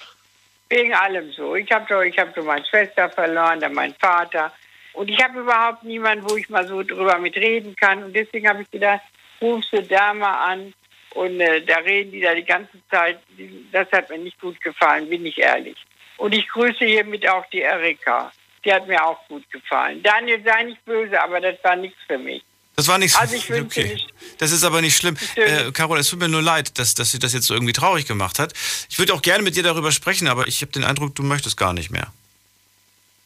[0.70, 1.56] wegen allem so.
[1.56, 4.52] Ich habe doch, ich hab doch meine Schwester verloren, dann meinen Vater.
[4.94, 8.04] Und ich habe überhaupt niemanden, wo ich mal so drüber mitreden kann.
[8.04, 9.02] Und deswegen habe ich gedacht,
[9.42, 10.74] rufst du da mal an.
[11.16, 13.20] Und äh, da reden die da die ganze Zeit.
[13.72, 15.78] Das hat mir nicht gut gefallen, bin ich ehrlich.
[16.18, 18.32] Und ich grüße hiermit auch die Erika.
[18.64, 20.02] Die hat mir auch gut gefallen.
[20.02, 22.44] Daniel, sei nicht böse, aber das war nichts für mich.
[22.76, 23.16] Das war nichts.
[23.16, 24.00] Also ich okay.
[24.40, 25.16] Das ist aber nicht schlimm.
[25.36, 28.08] Äh, Carol, es tut mir nur leid, dass, dass sie das jetzt so irgendwie traurig
[28.08, 28.54] gemacht hat.
[28.90, 31.58] Ich würde auch gerne mit dir darüber sprechen, aber ich habe den Eindruck, du möchtest
[31.58, 32.12] gar nicht mehr.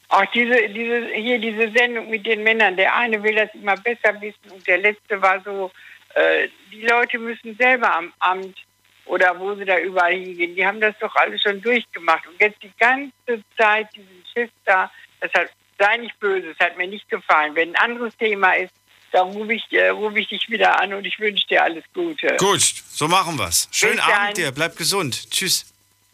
[0.10, 4.20] Auch diese, diese, hier diese Sendung mit den Männern, der eine will das immer besser
[4.22, 5.72] wissen und der letzte war so,
[6.14, 8.58] äh, die Leute müssen selber am Amt
[9.06, 12.28] oder wo sie da überall hingehen, die haben das doch alles schon durchgemacht.
[12.28, 16.78] Und jetzt die ganze Zeit diesen Schiff da, das hat, sei nicht böse, es hat
[16.78, 17.56] mir nicht gefallen.
[17.56, 18.74] Wenn ein anderes Thema ist,
[19.12, 22.36] dann rufe ich, äh, ruf ich dich wieder an und ich wünsche dir alles Gute.
[22.38, 23.70] Gut, so machen wir's.
[23.72, 24.34] Schönen Bis Abend dann.
[24.34, 25.30] dir, bleib gesund.
[25.32, 25.74] Tschüss.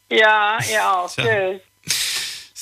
[0.09, 1.11] Ja, ja auch.
[1.15, 1.61] Tschüss.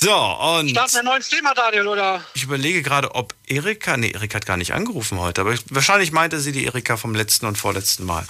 [0.03, 2.25] So, und Starten wir ein neues Thema, Daniel, oder?
[2.33, 6.11] ich überlege gerade, ob Erika, nee, Erika hat gar nicht angerufen heute, aber ich, wahrscheinlich
[6.11, 8.25] meinte sie die Erika vom letzten und vorletzten Mal.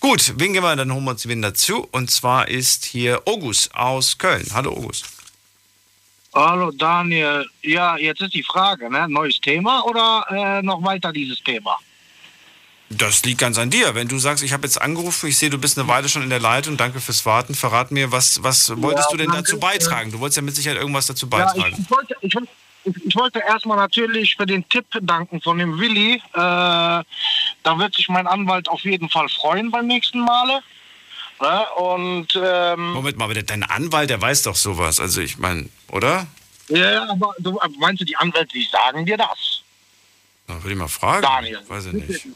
[0.00, 1.88] Gut, wen gehen wir, dann holen wir uns wen dazu.
[1.92, 4.46] Und zwar ist hier August aus Köln.
[4.52, 5.06] Hallo August.
[6.34, 7.46] Hallo Daniel.
[7.62, 9.08] Ja, jetzt ist die Frage, ne?
[9.08, 11.78] Neues Thema oder äh, noch weiter dieses Thema?
[12.90, 13.94] Das liegt ganz an dir.
[13.94, 16.30] Wenn du sagst, ich habe jetzt angerufen, ich sehe, du bist eine Weile schon in
[16.30, 17.54] der Leitung, danke fürs Warten.
[17.54, 20.12] Verrat mir, was, was wolltest Ja, du denn dazu beitragen?
[20.12, 21.76] Du wolltest ja mit Sicherheit irgendwas dazu Ja, beitragen.
[21.82, 22.48] ich, wollte, ich, wollte-
[22.84, 26.16] ich, ich wollte erstmal natürlich für den Tipp danken von dem Willi.
[26.16, 27.04] Äh, da
[27.78, 30.60] wird sich mein Anwalt auf jeden Fall freuen beim nächsten Male.
[31.40, 31.66] Ne?
[31.76, 35.00] Und ähm, Moment mal, aber dein Anwalt, der weiß doch sowas.
[35.00, 36.26] Also ich meine, oder?
[36.68, 39.62] ja, ja, aber du, meinst du, die Anwälte, die sagen dir das?
[40.46, 41.22] Da würde ich mal fragen.
[41.22, 41.60] Daniel.
[41.66, 42.26] Weiß ich nicht.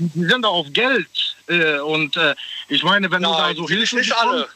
[0.00, 1.36] Die sind doch auf Geld.
[1.48, 2.34] Äh, und äh,
[2.68, 4.48] ich meine, wenn du da Nein, so Hilfe nicht alle.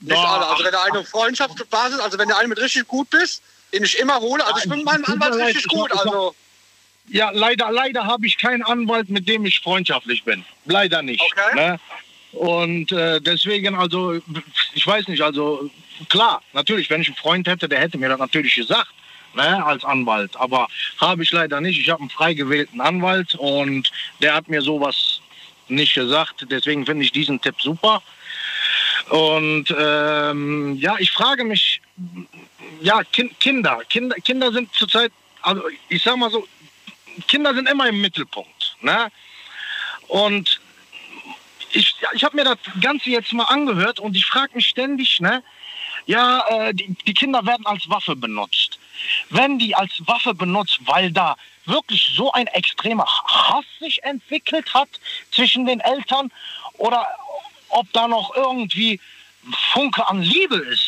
[0.00, 0.46] Nicht Ja, alle.
[0.46, 3.42] Also wenn du eine Freundschaftsbasis, also wenn du einen mit richtig gut bist,
[3.72, 6.34] den ich immer hole, also ich bin mit meinem Anwalt richtig ich gut, also
[7.08, 10.44] Ja, leider, leider habe ich keinen Anwalt, mit dem ich freundschaftlich bin.
[10.66, 11.22] Leider nicht.
[11.22, 11.54] Okay.
[11.56, 11.80] Ne?
[12.32, 14.20] Und äh, deswegen, also,
[14.74, 15.70] ich weiß nicht, also
[16.08, 18.90] klar, natürlich, wenn ich einen Freund hätte, der hätte mir das natürlich gesagt,
[19.34, 20.36] ne, als Anwalt.
[20.36, 20.68] Aber
[21.00, 21.78] habe ich leider nicht.
[21.78, 23.90] Ich habe einen frei gewählten Anwalt und
[24.20, 25.20] der hat mir sowas
[25.68, 26.46] nicht gesagt.
[26.50, 28.02] Deswegen finde ich diesen Tipp super.
[29.10, 31.80] Und ähm, ja, ich frage mich,
[32.80, 36.46] ja, kind, Kinder, Kinder, Kinder sind zurzeit, also ich sag mal so,
[37.26, 38.76] Kinder sind immer im Mittelpunkt.
[38.80, 39.10] Ne?
[40.08, 40.60] Und
[41.72, 45.42] ich, ich habe mir das Ganze jetzt mal angehört und ich frage mich ständig, ne?
[46.06, 48.77] Ja, äh, die, die Kinder werden als Waffe benutzt.
[49.30, 54.88] Wenn die als Waffe benutzt, weil da wirklich so ein extremer Hass sich entwickelt hat
[55.30, 56.30] zwischen den Eltern
[56.74, 57.06] oder
[57.68, 59.00] ob da noch irgendwie
[59.72, 60.87] Funke an Liebe ist.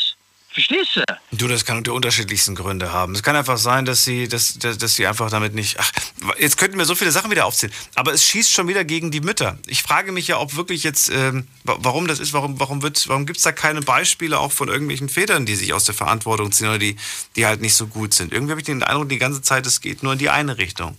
[0.52, 1.04] Verstehst du?
[1.30, 3.14] Du, das kann die unterschiedlichsten Gründe haben.
[3.14, 5.78] Es kann einfach sein, dass sie, dass, dass, dass sie einfach damit nicht.
[5.78, 5.92] Ach,
[6.40, 7.72] jetzt könnten wir so viele Sachen wieder aufzählen.
[7.94, 9.58] Aber es schießt schon wieder gegen die Mütter.
[9.68, 13.08] Ich frage mich ja, ob wirklich jetzt, ähm, wa- warum das ist, warum, warum, wird,
[13.08, 16.50] warum gibt es da keine Beispiele auch von irgendwelchen Vätern, die sich aus der Verantwortung
[16.50, 16.96] ziehen oder die,
[17.36, 18.32] die halt nicht so gut sind.
[18.32, 20.96] Irgendwie habe ich den Eindruck, die ganze Zeit, es geht nur in die eine Richtung.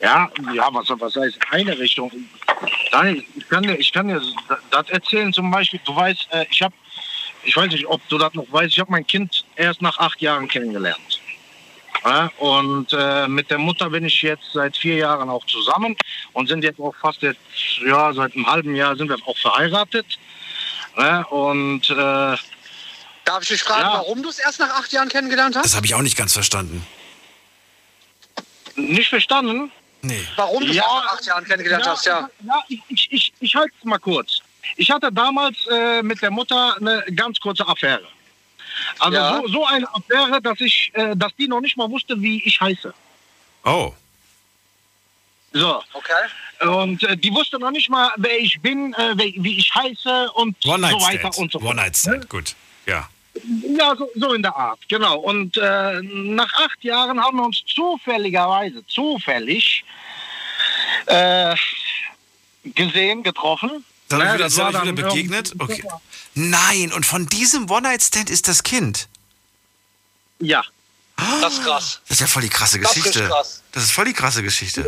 [0.00, 2.10] Ja, ja, was, was heißt eine Richtung?
[2.92, 4.22] Nein, ich kann dir, ich kann dir
[4.70, 5.80] das erzählen zum Beispiel.
[5.84, 6.74] Du weißt, äh, ich habe,
[7.44, 10.20] ich weiß nicht, ob du das noch weißt, ich habe mein Kind erst nach acht
[10.20, 11.20] Jahren kennengelernt.
[12.04, 15.96] Ja, und äh, mit der Mutter bin ich jetzt seit vier Jahren auch zusammen
[16.32, 17.38] und sind jetzt auch fast jetzt,
[17.86, 20.06] ja, seit einem halben Jahr sind wir auch verheiratet.
[20.96, 21.94] Ja, und äh,
[23.24, 23.92] darf ich dich fragen, Ja.
[23.94, 25.64] warum du es erst nach acht Jahren kennengelernt hast?
[25.66, 26.86] Das habe ich auch nicht ganz verstanden.
[28.76, 29.70] nicht verstanden?
[30.02, 30.26] Nee.
[30.36, 32.30] Warum du es Ja, erst nach acht Jahren kennengelernt hast, ja.
[32.46, 34.40] Ja, ich, ich, ich, ich halte es mal kurz.
[34.76, 38.06] Ich hatte damals äh, mit der Mutter eine ganz kurze Affäre.
[38.98, 39.40] Also Ja.
[39.42, 42.60] so, so eine Affäre, dass ich, äh, dass die noch nicht mal wusste, wie ich
[42.60, 42.92] heiße.
[43.64, 43.92] Oh.
[45.52, 45.82] So.
[45.92, 46.68] Okay.
[46.68, 50.56] Und äh, die wusste noch nicht mal, wer ich bin, äh, wie ich heiße und
[50.60, 51.70] so weiter und so fort.
[51.72, 52.54] One-Night-Stand, gut.
[52.86, 53.08] Ja.
[53.76, 55.18] Ja, so, so in der Art, genau.
[55.18, 59.84] Und äh, nach acht Jahren haben wir uns zufälligerweise, zufällig,
[61.06, 61.54] äh,
[62.64, 63.84] gesehen, getroffen.
[64.10, 65.52] Dann Ja, wieder, das war euch dann wieder begegnet?
[65.58, 65.84] Okay.
[66.34, 69.08] Nein, und von diesem One-Night-Stand ist das Kind.
[70.40, 70.62] Ja.
[71.40, 72.00] Das ist krass.
[72.08, 73.28] Das ist ja voll die krasse Das ist Geschichte.
[73.28, 73.62] krass.
[73.72, 74.82] Das ist voll die krasse Geschichte.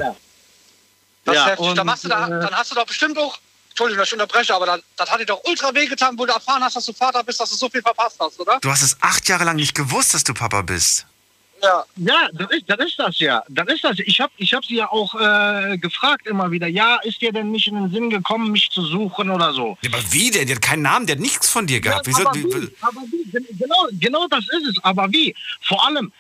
[1.24, 1.66] Das Ja, ist heftig.
[1.69, 3.39] und, dann, hast du da, äh, dann hast du doch bestimmt auch,
[3.69, 6.65] Entschuldigung, dass ich unterbreche, aber dann, das hat dir doch ultra wehgetan, wo du erfahren
[6.65, 8.59] hast, dass du Vater bist, dass du so viel verpasst hast, oder?
[8.61, 11.07] Du hast es acht Jahre lang nicht gewusst, dass du Papa bist.
[11.62, 11.84] Ja.
[11.97, 13.43] Ja, das ist, das ist das ja.
[13.48, 13.98] Das ist das.
[14.01, 17.51] Ich habe ich hab sie ja auch äh, gefragt immer wieder, ja, ist dir denn
[17.52, 19.78] nicht in den Sinn gekommen, mich zu suchen oder so?
[19.82, 20.47] Ja, aber wie denn?
[20.47, 22.06] Die hat keinen Namen, die hat nichts von dir gehabt.
[22.06, 22.26] Wieso?
[22.26, 22.74] aber wie, wie?
[22.80, 23.30] Aber wie?
[23.30, 24.84] Gen- Genau, genau das ist es.
[24.84, 25.34] Aber wie?
[25.60, 26.10] Vor allem,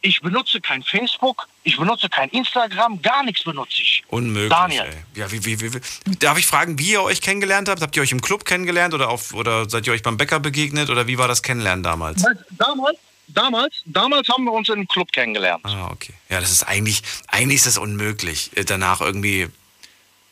[0.00, 4.04] ich benutze kein Facebook, ich benutze kein Instagram, gar nichts benutze ich.
[4.08, 4.48] Unmöglich.
[4.48, 4.84] Daniel.
[4.84, 5.20] Ey.
[5.20, 5.80] Ja, wie, wie, wie, wie.
[6.18, 7.82] Darf ich fragen, wie ihr euch kennengelernt habt?
[7.82, 10.88] Habt ihr euch im Club kennengelernt oder, auf, oder seid ihr euch beim Bäcker begegnet
[10.88, 12.24] oder wie war das Kennenlernen damals?
[12.52, 12.96] Damals,
[13.28, 15.64] damals, damals haben wir uns in einem Club kennengelernt.
[15.64, 16.14] Ah, okay.
[16.28, 18.50] Ja, das ist eigentlich, eigentlich ist das unmöglich.
[18.56, 19.48] äh, Danach irgendwie,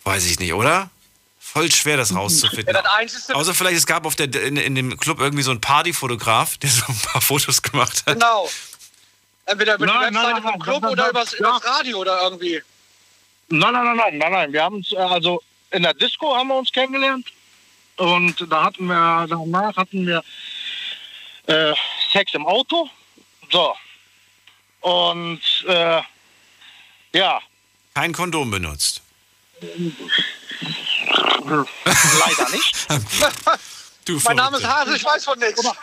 [0.05, 0.91] weiß ich nicht, oder?
[1.39, 2.75] Voll schwer, das rauszufinden.
[2.75, 5.61] Ja, das Außer vielleicht, es gab auf der, in, in dem Club irgendwie so einen
[5.61, 8.15] Partyfotograf, der so ein paar Fotos gemacht hat.
[8.15, 8.51] genau.
[9.47, 11.39] Entweder über die Nein, nein, Webseite nein, vom Club nein, oder nein, übers, ja.
[11.39, 12.63] übers Radio oder irgendwie.
[13.49, 14.53] Nein, nein, nein, nein, nein, nein.
[14.53, 15.41] Wir haben uns, äh, also
[15.71, 17.33] in der Disco haben wir uns kennengelernt.
[17.97, 20.23] Und da hatten wir, danach hatten wir
[21.47, 21.73] äh,
[22.17, 22.89] Sex im Auto.
[23.53, 23.75] So.
[24.81, 26.01] Und äh,
[27.13, 27.41] ja.
[27.95, 29.03] Kein Kondom benutzt.
[31.41, 32.75] Leider nicht.
[34.07, 34.65] Du mein Name ist.
[34.65, 35.59] Hase, ich weiß von nichts.
[35.59, 35.75] Oder,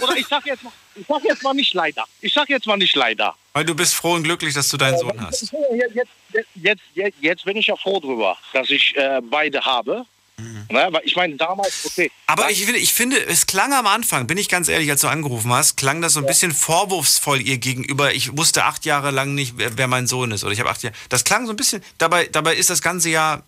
[0.00, 2.04] oder ich sag jetzt mal, ich sag jetzt mal nicht leider.
[2.20, 3.34] Ich sag jetzt mal nicht leider.
[3.52, 5.52] Weil du bist froh und glücklich, dass du deinen Sohn hast.
[5.72, 6.10] Jetzt, jetzt,
[6.54, 10.06] jetzt, jetzt, jetzt bin ich ja froh drüber, dass ich äh, beide habe.
[10.36, 12.10] Ne, weil ich meine, damals, okay.
[12.26, 15.08] Aber ich finde, ich finde, es klang am Anfang, bin ich ganz ehrlich, als du
[15.08, 18.12] angerufen hast, klang das so ein bisschen vorwurfsvoll ihr gegenüber.
[18.12, 20.42] Ich wusste acht Jahre lang nicht, wer, wer mein Sohn ist.
[20.42, 20.96] Oder ich habe acht Jahre.
[21.08, 21.84] Das klang so ein bisschen.
[21.98, 23.42] Dabei, dabei ist das Ganze ja,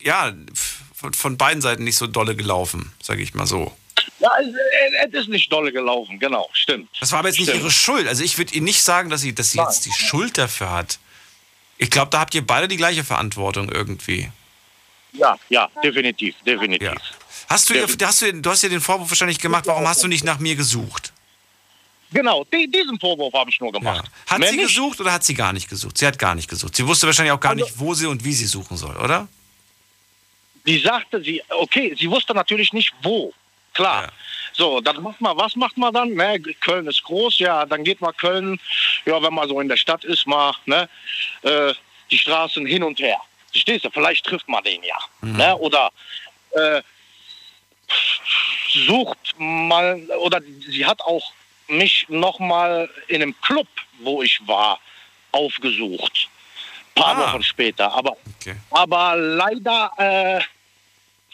[0.00, 0.32] ja,
[0.94, 3.76] von, von beiden Seiten nicht so dolle gelaufen, sage ich mal so.
[4.18, 4.30] Ja,
[5.04, 6.88] es, ist nicht dolle gelaufen, genau, stimmt.
[7.00, 7.62] Das war aber jetzt nicht Stimmt.
[7.62, 8.06] ihre Schuld.
[8.08, 10.98] Also ich würde ihr nicht sagen, dass sie, dass sie jetzt die Schuld dafür hat.
[11.76, 14.30] Ich glaube, da habt ihr beide die gleiche Verantwortung irgendwie.
[15.12, 16.92] Ja, ja, definitiv, definitiv.
[17.48, 20.08] Hast du, ihr, hast du, du hast ja den Vorwurf wahrscheinlich gemacht, warum hast du
[20.08, 21.12] nicht nach mir gesucht?
[22.12, 24.10] Genau, die, diesen Vorwurf habe ich nur gemacht.
[24.26, 24.68] Hat Mehr sie nicht.
[24.68, 25.96] gesucht oder hat sie gar nicht gesucht?
[25.98, 26.76] Sie hat gar nicht gesucht.
[26.76, 29.28] Sie wusste wahrscheinlich auch gar Also nicht, wo sie und wie sie suchen soll, oder?
[30.66, 33.32] Die sagte, sie, okay, sie wusste natürlich nicht wo.
[33.74, 34.12] Klar.
[34.52, 36.10] So, dann macht man, was macht man dann?
[36.12, 38.60] Ne, Köln ist groß, ja, dann geht man Köln,
[39.06, 40.88] ja, wenn man so in der Stadt ist, mal, ne,
[41.42, 41.72] äh,
[42.10, 43.16] die Straßen hin und her.
[43.52, 43.90] Verstehst du?
[43.90, 44.96] Vielleicht trifft man den ja.
[45.20, 45.56] Ne?
[45.56, 45.92] Oder
[46.52, 46.82] äh,
[48.86, 51.32] sucht mal, oder sie hat auch
[51.68, 53.68] mich nochmal in einem Club,
[54.00, 54.80] wo ich war,
[55.30, 56.28] aufgesucht.
[56.94, 57.90] Paar Wochen später.
[57.92, 58.16] Aber,
[58.70, 60.40] aber leider äh,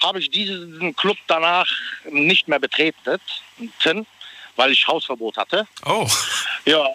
[0.05, 1.66] habe ich diesen Club danach
[2.11, 3.20] nicht mehr betreten,
[4.57, 5.66] weil ich Hausverbot hatte.
[5.85, 6.09] Oh.
[6.65, 6.89] Ja,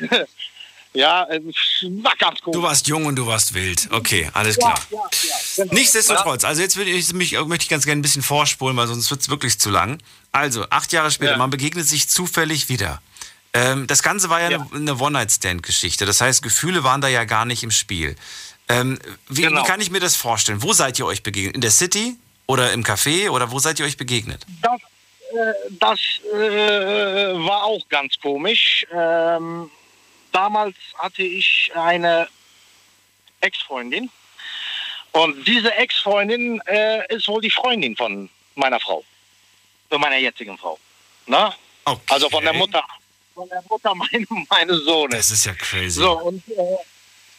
[0.96, 1.40] ja, äh,
[2.02, 2.54] war ganz gut.
[2.54, 3.88] Du warst jung und du warst wild.
[3.90, 4.78] Okay, alles klar.
[4.90, 5.74] Ja, ja, ja, genau.
[5.74, 9.10] Nichtsdestotrotz, also jetzt will ich mich, möchte ich ganz gerne ein bisschen vorspulen, weil sonst
[9.10, 9.98] wird es wirklich zu lang.
[10.32, 13.00] Also, acht Jahre später, man begegnet sich zufällig wieder.
[13.52, 16.04] Ähm, das Ganze war ja, eine, eine One-Night-Stand-Geschichte.
[16.04, 18.16] Das heißt, Gefühle waren da ja gar nicht im Spiel.
[18.68, 18.98] Ähm,
[19.28, 19.62] wie, Genau.
[19.62, 20.62] wie kann ich mir das vorstellen?
[20.62, 21.54] Wo seid ihr euch begegnet?
[21.54, 22.16] In der City
[22.46, 24.44] oder im Café oder wo seid ihr euch begegnet?
[24.60, 24.80] Das,
[25.32, 26.00] äh, das
[26.34, 28.86] äh, war auch ganz komisch.
[28.92, 29.70] Ähm,
[30.36, 32.28] damals hatte ich eine
[33.40, 34.10] Ex-Freundin.
[35.12, 39.02] Und diese Ex-Freundin äh, ist wohl die Freundin von meiner Frau.
[39.88, 40.78] Von meiner jetzigen Frau.
[41.26, 41.54] Na?
[42.10, 42.84] Also von der Mutter.
[43.34, 45.16] Von der Mutter meine, meines Sohnes.
[45.16, 46.00] Das ist ja crazy.
[46.00, 46.76] So, und, äh,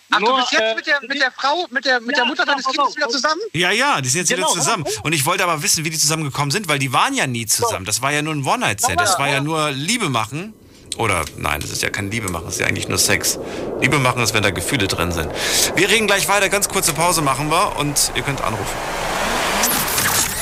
[0.09, 2.23] Ach, nur, du bist jetzt äh, mit, der, mit der Frau, mit der, mit der
[2.23, 3.41] Ja, Mutter deines pass Kindes wieder zusammen?
[3.53, 4.85] Ja, ja, die sind jetzt Genau, wieder zusammen.
[5.03, 7.85] Und ich wollte aber wissen, wie die zusammengekommen sind, weil die waren ja nie zusammen.
[7.85, 8.99] Das war ja nur ein One-Night-Stand.
[8.99, 10.53] Das war ja nur Liebe machen.
[10.97, 13.39] Oder nein, das ist ja kein Liebe machen, das ist ja eigentlich nur Sex.
[13.81, 15.29] Liebe machen ist, wenn da Gefühle drin sind.
[15.75, 18.75] Wir reden gleich weiter, ganz kurze Pause machen wir und ihr könnt anrufen.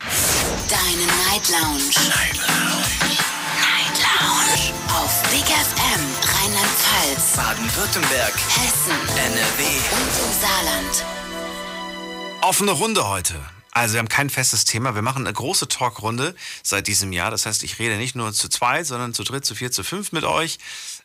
[0.00, 1.92] Deine Night Lounge.
[2.08, 3.18] Night Lounge.
[3.60, 4.72] Night Lounge.
[4.88, 8.32] Auf Big FM Rheinland-Pfalz, Baden-Württemberg.
[8.34, 9.62] Hessen, NRW.
[9.92, 11.04] und im Saarland.
[12.40, 13.34] Offene Runde heute.
[13.72, 14.94] Also wir haben kein festes Thema.
[14.94, 17.30] Wir machen eine große Talkrunde seit diesem Jahr.
[17.30, 20.12] Das heißt, ich rede nicht nur zu zweit, sondern zu dritt, zu vier, zu fünf
[20.12, 20.58] mit euch.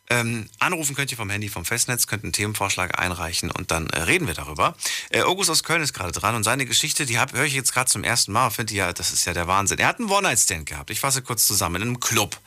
[0.08, 4.02] Ähm, anrufen könnt ihr vom Handy, vom Festnetz, könnt einen Themenvorschlag einreichen und dann äh,
[4.02, 4.76] reden wir darüber.
[5.10, 7.90] Äh, August aus Köln ist gerade dran und seine Geschichte, die höre ich jetzt gerade
[7.90, 8.50] zum ersten Mal.
[8.50, 9.78] Finde ja, das ist ja der Wahnsinn.
[9.78, 10.90] Er hat einen One-Night-Stand gehabt.
[10.90, 11.76] Ich fasse kurz zusammen.
[11.76, 12.38] In einem Club.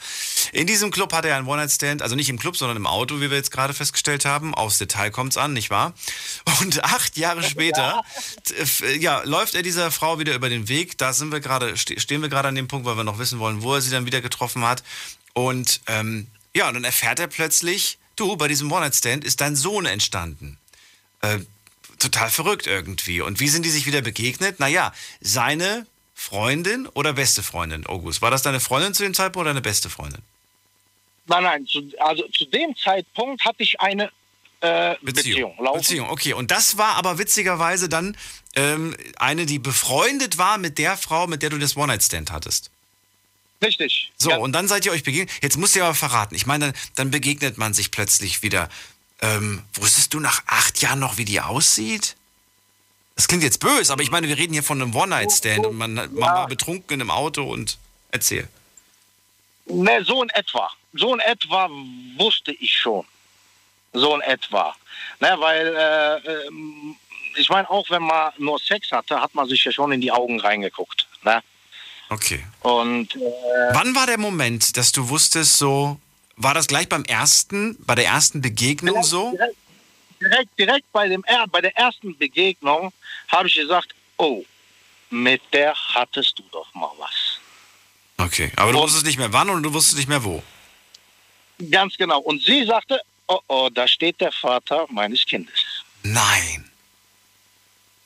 [0.54, 3.30] In diesem Club hatte er einen One-Night-Stand, also nicht im Club, sondern im Auto, wie
[3.30, 4.56] wir jetzt gerade festgestellt haben.
[4.56, 5.94] Aufs Detail kommt's an, nicht wahr?
[6.62, 8.02] Und acht Jahre später,
[8.58, 10.98] f- ja, läuft er dieser Frau wieder über den Weg.
[10.98, 13.40] Da sind wir gerade, ste- stehen wir gerade an dem Punkt, weil wir noch wissen
[13.40, 14.82] wollen, wo er sie dann wieder getroffen hat.
[15.34, 19.86] Und ähm, ja, und dann erfährt er plötzlich, du, bei diesem One-Night-Stand ist dein Sohn
[19.86, 20.58] entstanden.
[21.22, 21.40] Äh,
[22.00, 23.22] total verrückt irgendwie.
[23.22, 24.60] Und wie sind die sich wieder begegnet?
[24.60, 25.86] Naja, seine
[26.16, 28.22] Freundin oder beste Freundin, August.
[28.22, 30.22] War das deine Freundin zu dem Zeitpunkt oder deine beste Freundin?
[31.28, 34.12] Nein, nein, zu, also zu dem Zeitpunkt hatte ich eine
[34.62, 35.56] äh, Beziehung.
[35.56, 35.78] Beziehung.
[35.78, 36.34] Beziehung, okay.
[36.34, 38.18] Und das war aber witzigerweise dann
[38.56, 42.72] ähm, eine, die befreundet war mit der Frau, mit der du das One-Night-Stand hattest.
[43.62, 44.12] Richtig.
[44.18, 45.32] So, und dann seid ihr euch begegnet.
[45.42, 46.36] Jetzt musst du aber verraten.
[46.36, 48.70] Ich meine, dann, begegnet man sich plötzlich wieder.
[49.22, 52.16] Ähm, wusstest du nach acht Jahren noch, wie die aussieht?
[53.16, 55.94] Das klingt jetzt böse, aber ich meine, wir reden hier von einem One-Night-Stand und man,
[55.94, 57.78] man war betrunken in einem Auto und
[58.12, 58.48] erzähl.
[59.66, 60.72] Ne, so in etwa.
[60.94, 61.70] So in etwa
[62.18, 63.06] wusste ich schon.
[63.92, 64.74] So in etwa.
[65.20, 66.96] Ne, weil, äh, ähm,
[67.36, 70.14] ich meine, auch wenn man nur Sex hatte, hat man sich ja schon in die
[70.14, 71.06] Augen reingeguckt.
[71.24, 71.44] Ne?
[72.10, 72.44] Okay.
[72.62, 73.20] Und äh,
[73.72, 76.00] Wann war der Moment, dass du wusstest, so,
[76.36, 79.32] war das gleich beim ersten, bei der ersten Begegnung so?
[79.32, 79.56] direkt,
[80.20, 82.92] direkt, direkt bei, dem, bei der ersten Begegnung
[83.28, 84.44] habe ich gesagt, oh,
[85.10, 87.40] mit der hattest du doch mal was.
[88.18, 90.44] Okay, aber du wusstest nicht mehr wann und du wusstest nicht mehr wo.
[91.72, 92.20] Ganz genau.
[92.20, 95.84] Und sie sagte, oh, oh, da steht der Vater meines Kindes.
[96.04, 96.70] Nein.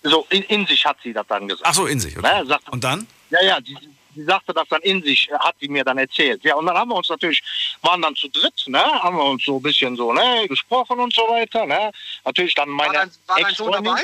[0.03, 1.65] So, in, in sich hat sie das dann gesagt.
[1.67, 2.39] Ach so, in sich, okay.
[2.39, 3.07] Ne, sagt, Und dann?
[3.33, 3.75] Ja, ja, sie,
[4.15, 6.43] sie sagte das dann in sich, äh, hat sie mir dann erzählt.
[6.43, 7.41] Ja, und dann haben wir uns natürlich,
[7.81, 11.13] waren dann zu dritt, ne, haben wir uns so ein bisschen so, ne, gesprochen und
[11.13, 11.91] so weiter, ne.
[12.23, 14.03] Natürlich dann meine dein- war dein Sohn Ex-Freundin- dabei?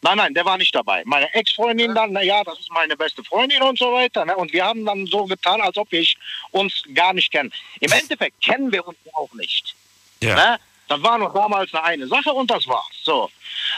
[0.00, 1.02] Nein, nein, der war nicht dabei.
[1.06, 4.24] Meine Ex-Freundin dann, na ja, das ist meine beste Freundin und so weiter.
[4.24, 4.36] Ne?
[4.36, 6.06] Und wir haben dann so getan, als ob wir
[6.52, 7.52] uns gar nicht kennen.
[7.80, 9.74] Im Endeffekt kennen wir uns auch nicht.
[10.22, 10.36] Ja.
[10.36, 10.60] Ne?
[10.86, 12.86] Das war noch damals eine, eine Sache und das war's.
[13.02, 13.28] So.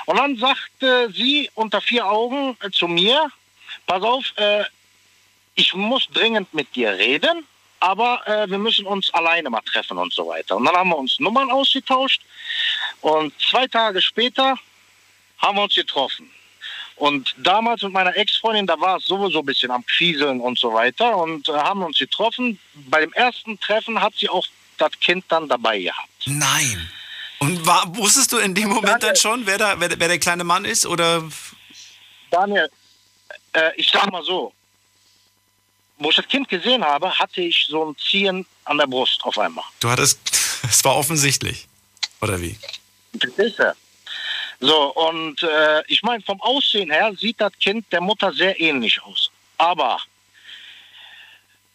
[0.05, 3.31] Und dann sagte sie unter vier Augen äh, zu mir,
[3.87, 4.65] pass auf, äh,
[5.55, 7.47] ich muss dringend mit dir reden,
[7.81, 10.57] aber äh, wir müssen uns alleine mal treffen und so weiter.
[10.57, 12.23] Und dann haben wir uns Nummern ausgetauscht
[13.01, 14.57] und zwei Tage später
[15.39, 16.31] haben wir uns getroffen.
[16.97, 20.75] Und damals mit meiner Ex-Freundin, da war es sowieso ein bisschen am Fieseln und so
[20.75, 22.59] weiter und äh, haben uns getroffen.
[22.75, 24.47] Bei dem ersten Treffen hat sie auch
[24.77, 26.09] das Kind dann dabei gehabt.
[26.27, 26.91] Nein.
[27.39, 30.45] Und war, wusstest du in dem Moment dann schon, wer, da, wer, wer der kleine
[30.45, 30.85] Mann ist?
[30.85, 31.25] Oder?
[32.31, 32.71] Daniel,
[33.53, 34.53] äh, ich sag mal so,
[35.99, 39.39] wo ich das Kind gesehen habe, hatte ich so ein Ziehen an der Brust auf
[39.39, 39.65] einmal.
[39.81, 40.19] Du hattest,
[40.69, 41.67] es war offensichtlich.
[42.21, 42.59] Oder wie?
[43.19, 43.75] Verstehst du?
[44.61, 49.03] So, und äh, ich meine, vom Aussehen her sieht das Kind der Mutter sehr ähnlich
[49.03, 49.31] aus.
[49.57, 49.99] Aber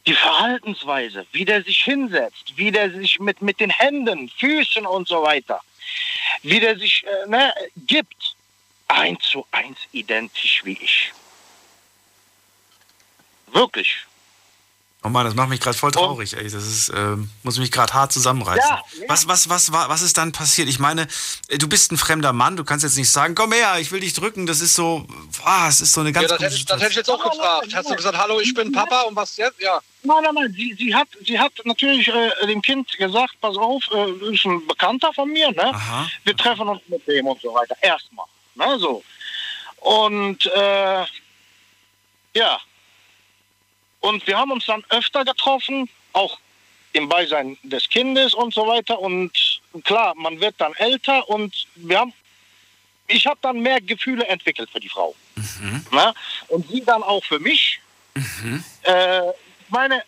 [0.06, 5.08] die Verhaltensweise, wie der sich hinsetzt, wie der sich mit, mit den Händen, Füßen und
[5.08, 5.62] so weiter,
[6.44, 7.54] wie der sich äh, ne,
[7.88, 8.36] gibt,
[8.88, 11.12] eins zu eins identisch wie ich.
[13.56, 14.06] Wirklich.
[15.02, 16.44] Oh Mann, das macht mich gerade voll traurig, ey.
[16.44, 18.70] Das ist, ähm, muss mich gerade hart zusammenreißen.
[18.70, 19.06] Ja, ja.
[19.08, 20.68] Was, was, was, war, was ist dann passiert?
[20.68, 21.08] Ich meine,
[21.48, 24.00] äh, du bist ein fremder Mann, du kannst jetzt nicht sagen, komm her, ich will
[24.00, 24.46] dich drücken.
[24.46, 25.08] Das ist so,
[25.44, 27.24] ah, es ist so eine ganz Ja, das hätte, ich, das hätte ich jetzt auch
[27.24, 27.74] gefragt.
[27.74, 29.62] Hast du gesagt, hallo, ich bin Papa und was jetzt?
[29.62, 29.80] Ja.
[30.04, 30.54] Nein, nein, nein.
[30.54, 34.66] Sie, sie, hat, sie hat natürlich äh, dem Kind gesagt, pass auf, äh, ist ein
[34.68, 35.72] Bekannter von mir, ne?
[36.24, 37.78] Wir treffen uns mit dem und so weiter.
[37.80, 38.26] Erstmal.
[38.56, 39.04] Ne, so.
[39.82, 41.06] Und äh,
[42.34, 42.60] ja.
[44.06, 46.38] Und wir haben uns dann öfter getroffen, auch
[46.94, 49.00] im Beisein des Kindes und so weiter.
[49.00, 49.32] Und
[49.84, 52.14] klar, man wird dann älter und wir haben,
[53.08, 55.16] ich habe dann mehr Gefühle entwickelt für die Frau.
[55.92, 56.14] Ne?
[56.50, 57.80] Und sie dann auch für mich.
[58.84, 60.04] Äh, ich meine,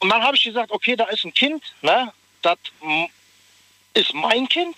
[0.00, 2.12] und dann habe ich gesagt, okay, da ist ein Kind, ne?
[2.42, 2.58] Das
[3.94, 4.76] ist mein Kind.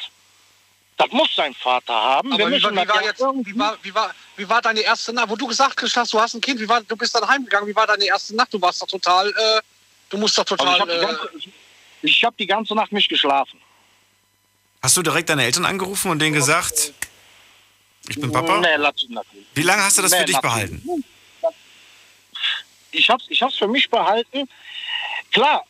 [0.96, 2.32] Das muss sein Vater haben.
[2.32, 5.28] Aber wie, war, wie, war jetzt, wie, war, wie, war, wie war deine erste Nacht?
[5.28, 7.76] Wo du gesagt hast, du hast ein Kind, wie war, du bist dann heimgegangen, wie
[7.76, 8.52] war deine erste Nacht?
[8.54, 9.60] Du warst doch total, äh,
[10.08, 10.74] du musst doch Also total.
[10.74, 11.48] ich habe die, äh, ganze- ich-
[12.02, 13.60] ich hab die ganze Nacht nicht geschlafen.
[14.82, 16.92] Hast du direkt deine Eltern angerufen und denen gesagt,
[18.08, 18.60] ich bin Papa?
[18.60, 19.22] Nee.
[19.54, 21.04] Wie lange hast du das Nee, für dich behalten?
[22.92, 24.48] Ich habe es ich hab's für mich behalten.
[25.32, 25.64] Klar,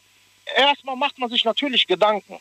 [0.56, 2.38] erstmal macht man sich natürlich Gedanken.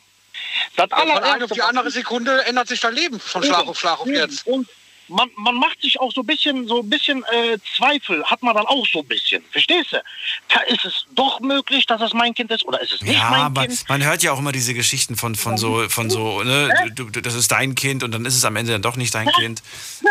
[0.76, 3.78] Das von einer auf die andere Sekunde ändert sich dein Leben von Eben, Schlag auf
[3.78, 4.16] Schlag auf eben.
[4.16, 4.46] jetzt.
[4.46, 4.68] Und
[5.08, 8.54] man, man macht sich auch so ein bisschen, so ein bisschen äh, Zweifel, hat man
[8.54, 9.42] dann auch so ein bisschen.
[9.50, 10.02] Verstehst du?
[10.48, 13.30] Da ist es doch möglich, dass es mein Kind ist oder ist es nicht Ja,
[13.30, 13.84] mein aber Kind?
[13.88, 17.20] man hört ja auch immer diese Geschichten von, von so, von so, ne, du, du,
[17.22, 19.62] das ist dein Kind und dann ist es am Ende dann doch nicht dein Kind.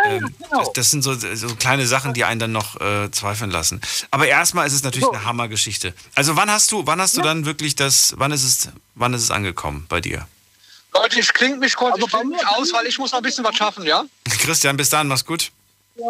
[0.06, 0.60] Ähm, genau.
[0.60, 3.82] das, das sind so, so kleine Sachen, die einen dann noch äh, zweifeln lassen.
[4.12, 5.94] Aber erstmal ist es natürlich eine Hammergeschichte.
[6.16, 9.24] Also wann hast du, wann hast du dann wirklich das, wann ist es, wann ist
[9.24, 10.28] es angekommen bei dir?
[10.96, 13.44] Leute, ich klinge mich kurz, ich klinge mich aus, weil ich muss noch ein bisschen
[13.44, 14.06] was schaffen, ja?
[14.40, 15.52] Christian, bis dann, mach's gut.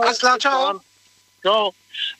[0.01, 0.81] Alles klar, ciao.
[1.43, 1.69] Ja,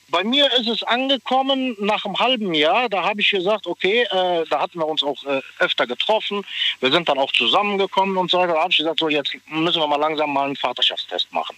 [0.08, 2.88] bei mir ist es angekommen nach einem halben Jahr.
[2.88, 6.44] Da habe ich gesagt, okay, äh, da hatten wir uns auch äh, öfter getroffen.
[6.80, 8.54] Wir sind dann auch zusammengekommen und so weiter.
[8.54, 11.56] Da habe ich gesagt, so jetzt müssen wir mal langsam mal einen Vaterschaftstest machen.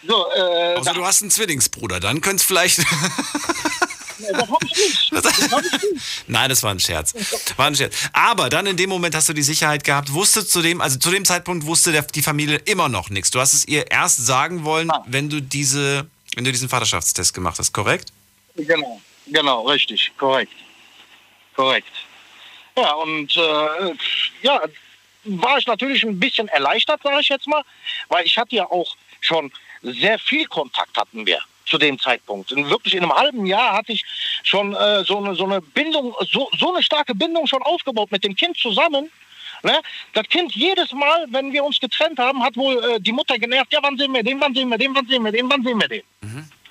[0.06, 2.78] So, äh, Außer du hast einen Zwillingsbruder, dann könnte es vielleicht.
[4.32, 5.12] das hab ich nicht.
[5.12, 6.04] Das hab ich nicht.
[6.26, 7.14] Nein, das war ein Scherz.
[7.56, 7.94] War ein Scherz.
[8.12, 11.10] Aber dann in dem Moment hast du die Sicherheit gehabt, wusste zu dem, also zu
[11.10, 13.30] dem Zeitpunkt wusste der, die Familie immer noch nichts.
[13.30, 17.60] Du hast es ihr erst sagen wollen, wenn du diese, wenn du diesen Vaterschaftstest gemacht
[17.60, 18.12] hast, korrekt?
[18.56, 20.52] Genau, genau, richtig, korrekt.
[21.54, 21.88] Korrekt.
[22.76, 23.94] Ja, und äh,
[24.42, 24.62] ja,
[25.24, 27.62] war ich natürlich ein bisschen erleichtert, sage ich jetzt mal,
[28.08, 29.52] weil ich hatte ja auch schon
[29.82, 32.52] sehr viel Kontakt hatten wir zu dem Zeitpunkt.
[32.52, 34.04] Und wirklich in einem halben Jahr hatte ich
[34.42, 38.24] schon äh, so, eine, so eine Bindung, so, so eine starke Bindung schon aufgebaut mit
[38.24, 39.10] dem Kind zusammen.
[39.62, 39.80] Ne?
[40.12, 43.72] Das Kind jedes Mal, wenn wir uns getrennt haben, hat wohl äh, die Mutter genervt,
[43.72, 45.80] ja, wann sehen wir den, wann sehen wir den, wann sehen wir den, wann sehen
[45.80, 46.02] wir den.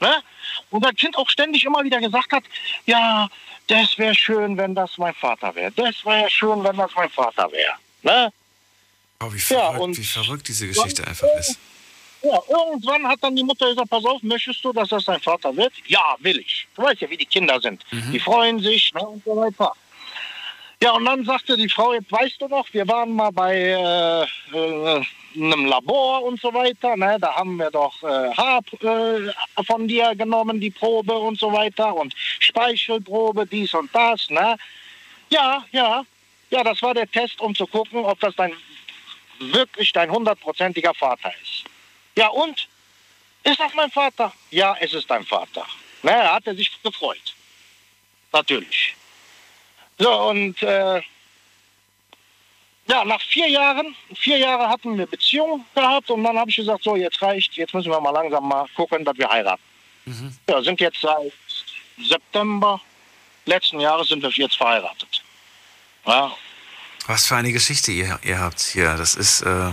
[0.02, 0.24] Ne?
[0.72, 2.44] Und das Kind auch ständig immer wieder gesagt hat,
[2.86, 3.30] ja,
[3.68, 5.72] das wäre schön, wenn das mein Vater wäre.
[5.72, 7.74] Das wäre schön, wenn das mein Vater wäre.
[8.02, 8.34] Ne?
[9.24, 11.58] Oh, wie verrückt, wie verrückt diese Geschichte einfach ist.
[12.24, 15.56] Ja, irgendwann hat dann die Mutter gesagt, pass auf, möchtest du, dass das dein Vater
[15.56, 15.74] wird?
[15.88, 16.68] Ja, will ich.
[16.76, 17.84] Du weißt ja, wie die Kinder sind.
[17.92, 19.72] Die freuen sich ne, und so weiter.
[20.82, 24.24] Ja, und dann sagte die Frau, jetzt weißt du noch, wir waren mal bei äh,
[24.58, 25.06] äh,
[25.36, 26.96] einem Labor und so weiter.
[26.98, 27.18] Ne?
[27.20, 31.94] Da haben wir doch äh, Haar äh, von dir genommen, die Probe und so weiter.
[31.96, 34.30] Und Speichelprobe, dies und das.
[34.30, 34.58] Ne?
[35.30, 36.04] Ja, ja.
[36.50, 38.54] Ja, das war der Test, um zu gucken, ob das dein
[39.40, 41.64] wirklich dein hundertprozentiger Vater ist.
[42.16, 42.68] Ja, und?
[43.44, 44.32] Ist das mein Vater?
[44.52, 45.66] Ja, es ist dein Vater.
[46.04, 47.36] Na, er hat er sich gefreut.
[48.32, 48.96] Natürlich.
[49.98, 51.02] So, und äh,
[52.92, 56.84] ja, nach vier Jahren, vier Jahre hatten wir Beziehung gehabt und dann habe ich gesagt,
[56.84, 59.64] so, jetzt reicht, jetzt müssen wir mal langsam mal gucken, dass wir heiraten.
[60.50, 61.32] Ja, sind jetzt seit
[61.98, 62.82] September
[63.46, 65.24] letzten Jahres sind wir jetzt verheiratet.
[66.06, 66.36] Ja,
[67.08, 68.98] Was für eine Geschichte ihr, ihr habt hier.
[68.98, 69.72] Das ist äh,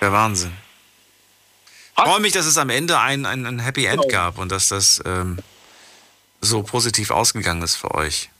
[0.00, 0.56] der Wahnsinn.
[1.98, 4.68] Ich freue mich, dass es am Ende ein, ein, ein Happy End gab und dass
[4.68, 5.38] das ähm,
[6.40, 8.30] so positiv ausgegangen ist für euch.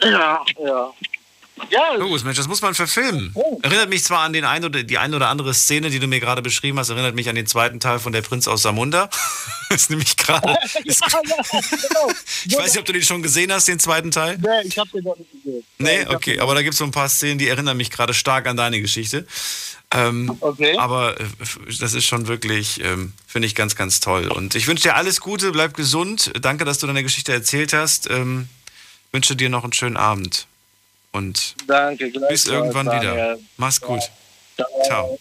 [0.00, 0.94] ja, ja.
[1.68, 3.34] Ja, Logus, Mensch, das muss man verfilmen.
[3.62, 6.18] Erinnert mich zwar an den ein oder, die ein oder andere Szene, die du mir
[6.20, 9.08] gerade beschrieben hast, erinnert mich an den zweiten Teil von Der Prinz aus Samunda.
[9.70, 10.56] ist nämlich gerade.
[10.84, 12.10] ist- genau.
[12.44, 14.38] Ich weiß nicht, ob du den schon gesehen hast, den zweiten Teil.
[14.38, 15.64] Nee, ich habe den noch nicht gesehen.
[15.78, 18.46] Nee, okay, aber da gibt es so ein paar Szenen, die erinnern mich gerade stark
[18.46, 19.26] an deine Geschichte.
[19.92, 20.38] Ähm,
[20.78, 21.24] Aber äh,
[21.80, 24.28] das ist schon wirklich, ähm, finde ich ganz, ganz toll.
[24.28, 26.30] Und ich wünsche dir alles Gute, bleib gesund.
[26.40, 28.08] Danke, dass du deine Geschichte erzählt hast.
[28.08, 28.48] Ähm,
[29.10, 30.46] wünsche dir noch einen schönen Abend.
[31.12, 33.00] Und Danke, bis irgendwann wieder.
[33.00, 33.38] Daniel.
[33.56, 34.02] Mach's gut.
[34.84, 35.18] Ciao.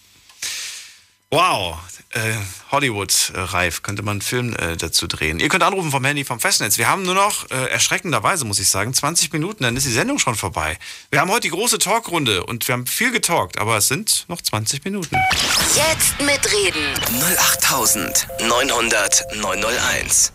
[1.31, 1.77] Wow,
[2.11, 2.33] äh,
[2.71, 5.39] Hollywood-reif, könnte man einen Film äh, dazu drehen.
[5.39, 6.79] Ihr könnt anrufen vom Handy vom Festnetz.
[6.79, 10.17] Wir haben nur noch, äh, erschreckenderweise muss ich sagen, 20 Minuten, dann ist die Sendung
[10.17, 10.79] schon vorbei.
[11.11, 14.41] Wir haben heute die große Talkrunde und wir haben viel getalkt, aber es sind noch
[14.41, 15.15] 20 Minuten.
[15.75, 16.95] Jetzt mitreden.
[17.21, 20.33] 08900 901.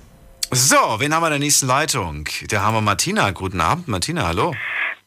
[0.52, 2.28] So, wen haben wir in der nächsten Leitung?
[2.48, 3.32] Da haben wir Martina.
[3.32, 4.54] Guten Abend, Martina, hallo.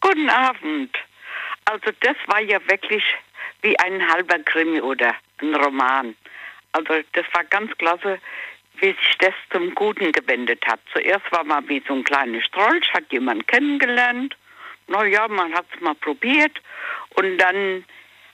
[0.01, 0.95] Guten Abend.
[1.65, 3.03] Also das war ja wirklich
[3.61, 6.15] wie ein halber Krimi oder ein Roman.
[6.71, 8.19] Also das war ganz klasse,
[8.79, 10.79] wie sich das zum Guten gewendet hat.
[10.93, 14.35] Zuerst war man wie so ein kleiner Strolch, hat jemand kennengelernt.
[14.87, 16.61] Na ja, man hat es mal probiert
[17.15, 17.83] und dann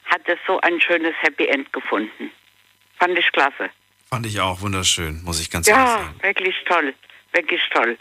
[0.06, 2.32] hat es so ein schönes Happy End gefunden.
[3.00, 3.70] Fand ich klasse.
[4.10, 6.16] Fand ich auch wunderschön, muss ich ganz ehrlich Ja, sagen.
[6.22, 6.94] wirklich toll,
[7.32, 7.98] wirklich toll.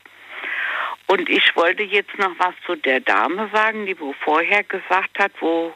[1.13, 5.31] Und ich wollte jetzt noch was zu der Dame sagen, die wo vorher gesagt hat,
[5.41, 5.75] wo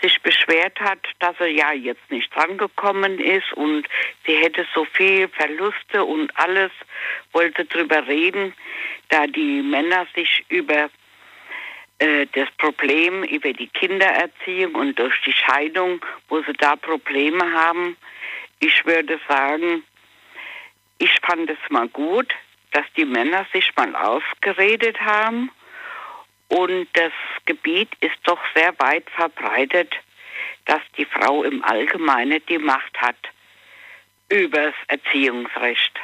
[0.00, 3.86] sich beschwert hat, dass er ja jetzt nicht drangekommen ist und
[4.24, 6.70] sie hätte so viel Verluste und alles,
[7.32, 8.54] wollte drüber reden,
[9.10, 10.88] da die Männer sich über
[11.98, 17.98] äh, das Problem über die Kindererziehung und durch die Scheidung, wo sie da Probleme haben.
[18.58, 19.82] Ich würde sagen,
[20.96, 22.34] ich fand es mal gut,
[22.72, 25.50] dass die Männer sich mal ausgeredet haben.
[26.48, 27.12] Und das
[27.46, 29.94] Gebiet ist doch sehr weit verbreitet,
[30.66, 33.16] dass die Frau im Allgemeinen die Macht hat
[34.28, 36.00] übers Erziehungsrecht.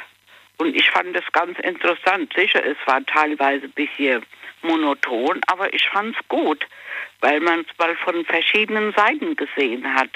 [0.57, 2.33] Und ich fand es ganz interessant.
[2.35, 4.25] Sicher, es war teilweise ein bisschen
[4.61, 6.65] monoton, aber ich fand es gut,
[7.21, 10.09] weil man es mal von verschiedenen Seiten gesehen hat.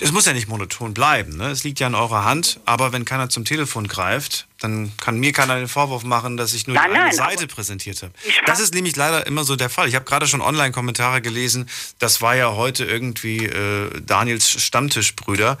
[0.00, 1.50] Es muss ja nicht monoton bleiben, ne?
[1.50, 5.32] Es liegt ja in eurer Hand, aber wenn keiner zum Telefon greift, dann kann mir
[5.32, 8.12] keiner den Vorwurf machen, dass ich nur Nein, die eine nein, Seite präsentiert habe.
[8.46, 9.88] Das ist nämlich leider immer so der Fall.
[9.88, 11.68] Ich habe gerade schon Online-Kommentare gelesen,
[11.98, 15.58] das war ja heute irgendwie äh, Daniels Stammtischbrüder.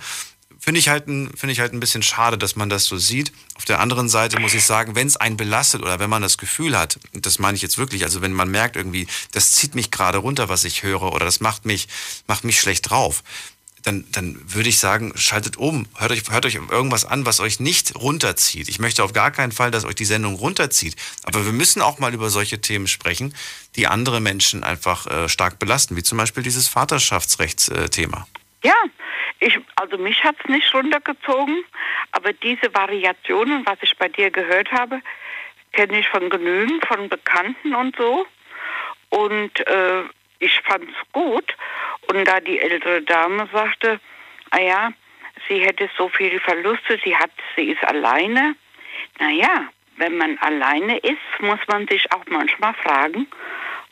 [0.64, 3.32] Finde ich, halt ein, finde ich halt ein bisschen schade, dass man das so sieht.
[3.56, 6.38] Auf der anderen Seite muss ich sagen, wenn es einen belastet oder wenn man das
[6.38, 9.90] Gefühl hat, das meine ich jetzt wirklich, also wenn man merkt irgendwie, das zieht mich
[9.90, 11.88] gerade runter, was ich höre, oder das macht mich,
[12.28, 13.24] macht mich schlecht drauf,
[13.82, 15.86] dann, dann würde ich sagen, schaltet um.
[15.98, 18.68] Hört euch, hört euch irgendwas an, was euch nicht runterzieht.
[18.68, 20.96] Ich möchte auf gar keinen Fall, dass euch die Sendung runterzieht.
[21.24, 23.34] Aber wir müssen auch mal über solche Themen sprechen,
[23.76, 28.26] die andere Menschen einfach äh, stark belasten, wie zum Beispiel dieses Vaterschaftsrechtsthema.
[28.62, 28.74] Ja,
[29.40, 31.64] ich, also mich hat es nicht runtergezogen,
[32.12, 35.00] aber diese Variationen, was ich bei dir gehört habe,
[35.72, 38.26] kenne ich von genügend, von Bekannten und so.
[39.08, 40.04] Und äh,
[40.42, 41.56] ich fand es gut.
[42.08, 44.00] Und da die ältere Dame sagte,
[44.50, 44.92] ah ja,
[45.48, 48.56] sie hätte so viele Verluste, sie hat, sie ist alleine.
[49.18, 53.26] Naja, wenn man alleine ist, muss man sich auch manchmal fragen,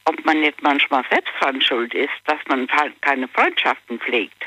[0.05, 4.45] ob man nicht manchmal selbst dran schuld ist, dass man halt keine Freundschaften pflegt.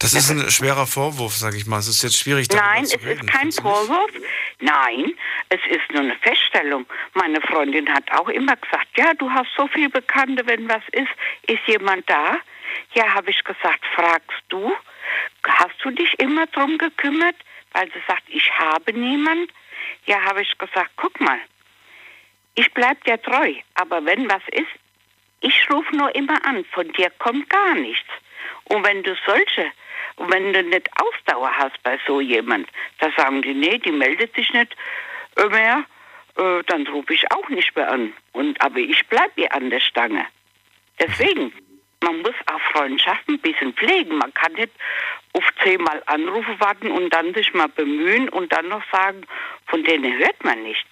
[0.00, 1.78] Das ist ein schwerer Vorwurf, sage ich mal.
[1.78, 3.20] Es ist jetzt schwierig, Nein, zu es reden.
[3.20, 4.10] ist kein Vorwurf.
[4.58, 5.14] Nein,
[5.50, 6.86] es ist nur eine Feststellung.
[7.12, 11.10] Meine Freundin hat auch immer gesagt, ja, du hast so viele Bekannte, wenn was ist,
[11.46, 12.38] ist jemand da?
[12.94, 14.72] Ja, habe ich gesagt, fragst du?
[15.46, 17.36] Hast du dich immer drum gekümmert?
[17.72, 19.50] Weil sie sagt, ich habe niemand.
[20.06, 21.38] Ja, habe ich gesagt, guck mal,
[22.54, 24.66] ich bleib dir treu, aber wenn was ist,
[25.40, 28.08] ich rufe nur immer an, von dir kommt gar nichts.
[28.64, 29.72] Und wenn du solche,
[30.20, 32.68] und wenn du nicht Ausdauer hast bei so jemand,
[32.98, 34.76] da sagen die, nee, die meldet sich nicht
[35.36, 35.82] äh, mehr,
[36.36, 38.12] äh, dann rufe ich auch nicht mehr an.
[38.32, 40.26] Und, aber ich bleib ihr an der Stange.
[41.00, 41.54] Deswegen,
[42.02, 44.18] man muss auch Freundschaften ein bisschen pflegen.
[44.18, 44.72] Man kann nicht
[45.32, 49.22] auf zehnmal Anrufe warten und dann sich mal bemühen und dann noch sagen,
[49.68, 50.88] von denen hört man nichts.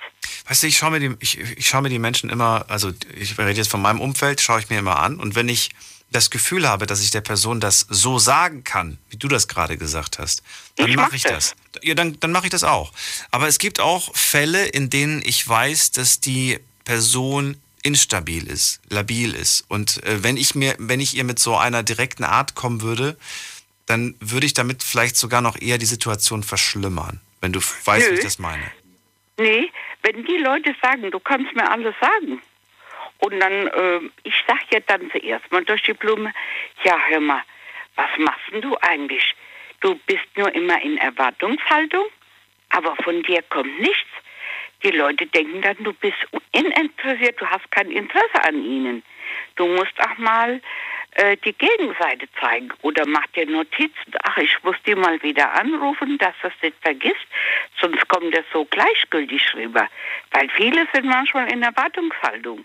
[0.49, 3.39] Weißt du, ich schaue mir, die, ich, ich schaue mir die Menschen immer, also ich
[3.39, 5.21] rede jetzt von meinem Umfeld, schaue ich mir immer an.
[5.21, 5.69] Und wenn ich
[6.11, 9.77] das Gefühl habe, dass ich der Person das so sagen kann, wie du das gerade
[9.77, 10.43] gesagt hast,
[10.77, 11.55] dann mache ich das.
[11.83, 12.93] Ja, dann, dann mache ich das auch.
[13.31, 19.35] Aber es gibt auch Fälle, in denen ich weiß, dass die Person instabil ist, labil
[19.35, 19.65] ist.
[19.69, 23.17] Und äh, wenn ich mir, wenn ich ihr mit so einer direkten Art kommen würde,
[23.87, 27.21] dann würde ich damit vielleicht sogar noch eher die Situation verschlimmern.
[27.41, 28.19] Wenn du weißt, wie Nö.
[28.19, 28.71] ich das meine.
[29.39, 29.71] Nee,
[30.03, 32.41] wenn die Leute sagen, du kannst mir alles sagen.
[33.19, 36.33] Und dann, äh, ich sag ja dann zuerst mal durch die Blume,
[36.85, 37.43] ja, hör mal,
[37.97, 39.35] was machst denn du eigentlich?
[39.81, 42.07] Du bist nur immer in Erwartungshaltung,
[42.71, 44.09] aber von dir kommt nichts.
[44.85, 46.17] Die Leute denken dann, du bist
[46.53, 49.03] uninteressiert, du hast kein Interesse an ihnen.
[49.57, 50.61] Du musst auch mal
[51.13, 54.13] äh, die Gegenseite zeigen oder mach dir Notizen.
[54.23, 57.27] Ach, ich muss die mal wieder anrufen, dass das nicht vergisst,
[57.81, 59.89] sonst kommt das so gleichgültig rüber.
[60.31, 62.65] Weil viele sind manchmal in Erwartungshaltung.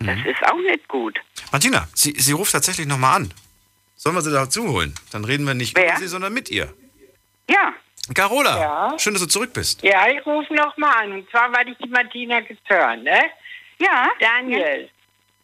[0.00, 1.18] Das ist auch nicht gut.
[1.50, 3.34] Martina, sie, sie ruft tatsächlich nochmal an.
[3.96, 4.94] Sollen wir sie dazu holen?
[5.10, 5.88] Dann reden wir nicht Wer?
[5.88, 6.72] über sie, sondern mit ihr.
[7.50, 7.72] Ja.
[8.14, 8.98] Carola, Ja.
[8.98, 9.82] schön, dass du zurück bist.
[9.82, 11.12] Ja, ich rufe nochmal an.
[11.12, 13.20] Und zwar, weil ich die Martina gehört, ne?
[13.80, 14.08] Ja.
[14.20, 14.88] Daniel.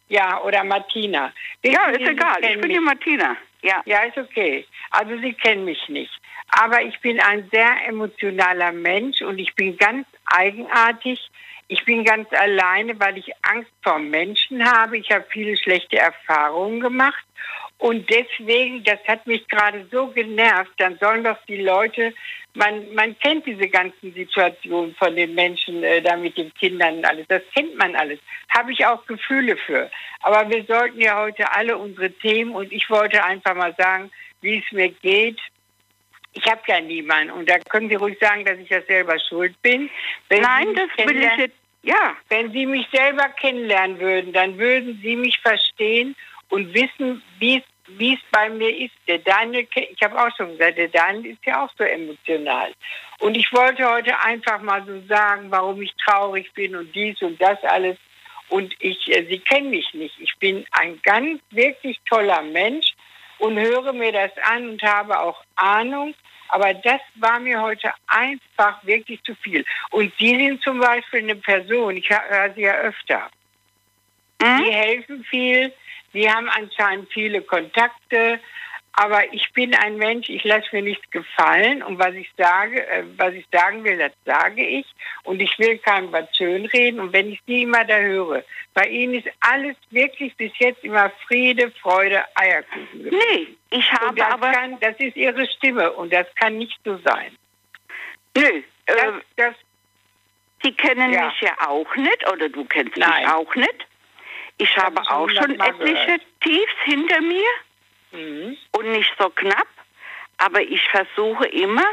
[0.07, 1.33] Ja, oder Martina.
[1.63, 2.43] Ja, Wissen ist egal.
[2.43, 3.35] Ich bin die Martina.
[3.61, 3.81] Ja.
[3.85, 4.65] Ja, ist okay.
[4.91, 6.11] Also Sie kennen mich nicht.
[6.49, 11.19] Aber ich bin ein sehr emotionaler Mensch und ich bin ganz eigenartig.
[11.67, 14.97] Ich bin ganz alleine, weil ich Angst vor Menschen habe.
[14.97, 17.25] Ich habe viele schlechte Erfahrungen gemacht.
[17.77, 22.13] Und deswegen, das hat mich gerade so genervt, dann sollen doch die Leute,
[22.53, 27.05] man, man kennt diese ganzen Situationen von den Menschen äh, da mit den Kindern und
[27.05, 28.19] alles, das kennt man alles.
[28.49, 29.91] Habe ich auch Gefühle für.
[30.21, 34.09] Aber wir sollten ja heute alle unsere Themen und ich wollte einfach mal sagen,
[34.39, 35.39] wie es mir geht.
[36.35, 39.59] Ich habe ja niemanden und da können Sie ruhig sagen, dass ich ja selber schuld
[39.61, 39.89] bin.
[40.29, 41.53] Wenn Nein, das will ich nicht.
[41.81, 42.15] Ja.
[42.29, 46.15] Wenn Sie mich selber kennenlernen würden, dann würden Sie mich verstehen
[46.49, 47.63] und wissen, wie
[47.99, 48.93] es bei mir ist.
[49.07, 52.73] Der Daniel, ich habe auch schon gesagt, der Daniel ist ja auch so emotional.
[53.19, 57.39] Und ich wollte heute einfach mal so sagen, warum ich traurig bin und dies und
[57.39, 57.97] das alles.
[58.49, 60.19] Und ich, äh, Sie kennen mich nicht.
[60.19, 62.94] Ich bin ein ganz wirklich toller Mensch
[63.39, 66.13] und höre mir das an und habe auch Ahnung.
[66.49, 69.65] Aber das war mir heute einfach wirklich zu viel.
[69.91, 73.29] Und Sie sind zum Beispiel eine Person, ich höre Sie ja öfter.
[74.41, 75.73] Die helfen viel,
[76.13, 78.39] die haben anscheinend viele Kontakte,
[78.97, 83.03] aber ich bin ein Mensch, ich lasse mir nichts gefallen und was ich sage, äh,
[83.17, 84.85] was ich sagen will, das sage ich
[85.23, 88.43] und ich will keinem was schönreden und wenn ich Sie immer da höre,
[88.73, 93.03] bei Ihnen ist alles wirklich bis jetzt immer Friede, Freude, Eierkuchen.
[93.03, 93.19] gewesen.
[93.31, 96.97] Nee, ich habe das aber- Kann, das ist Ihre Stimme und das kann nicht so
[97.03, 97.35] sein.
[98.37, 99.55] Nö, das, äh, das,
[100.63, 101.25] Sie kennen Ja.
[101.27, 103.23] mich ja auch nicht oder du kennst Nein.
[103.23, 103.87] mich auch nicht.
[104.57, 106.21] Ich habe schon auch schon etliche gehört.
[106.41, 107.43] Tiefs hinter mir
[108.15, 108.57] Mhm.
[108.71, 109.67] und nicht so knapp,
[110.37, 111.85] aber ich versuche immer,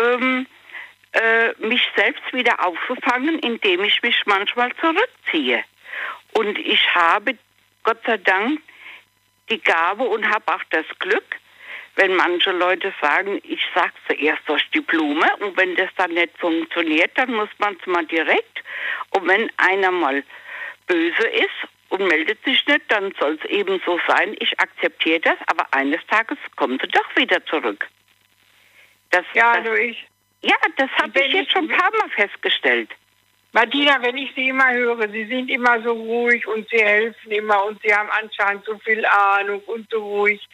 [0.00, 0.46] ähm,
[1.12, 5.64] äh, mich selbst wieder aufzufangen, indem ich mich manchmal zurückziehe.
[6.34, 7.36] Und ich habe
[7.82, 8.60] Gott sei Dank
[9.48, 11.36] die Gabe und habe auch das Glück,
[11.96, 16.38] wenn manche Leute sagen, ich sage zuerst durch die Blume und wenn das dann nicht
[16.38, 18.62] funktioniert, dann muss man es mal direkt.
[19.10, 20.22] Und wenn einer mal
[20.86, 24.36] böse ist und meldet sich nicht, dann soll es eben so sein.
[24.40, 27.86] Ich akzeptiere das, aber eines Tages kommen sie doch wieder zurück.
[29.10, 30.06] Das, ja, das, also ich.
[30.42, 32.90] Ja, das habe ich jetzt schon ein paar Mal festgestellt.
[33.52, 37.64] Martina, wenn ich Sie immer höre, Sie sind immer so ruhig und Sie helfen immer
[37.64, 40.46] und Sie haben anscheinend so viel Ahnung und so ruhig.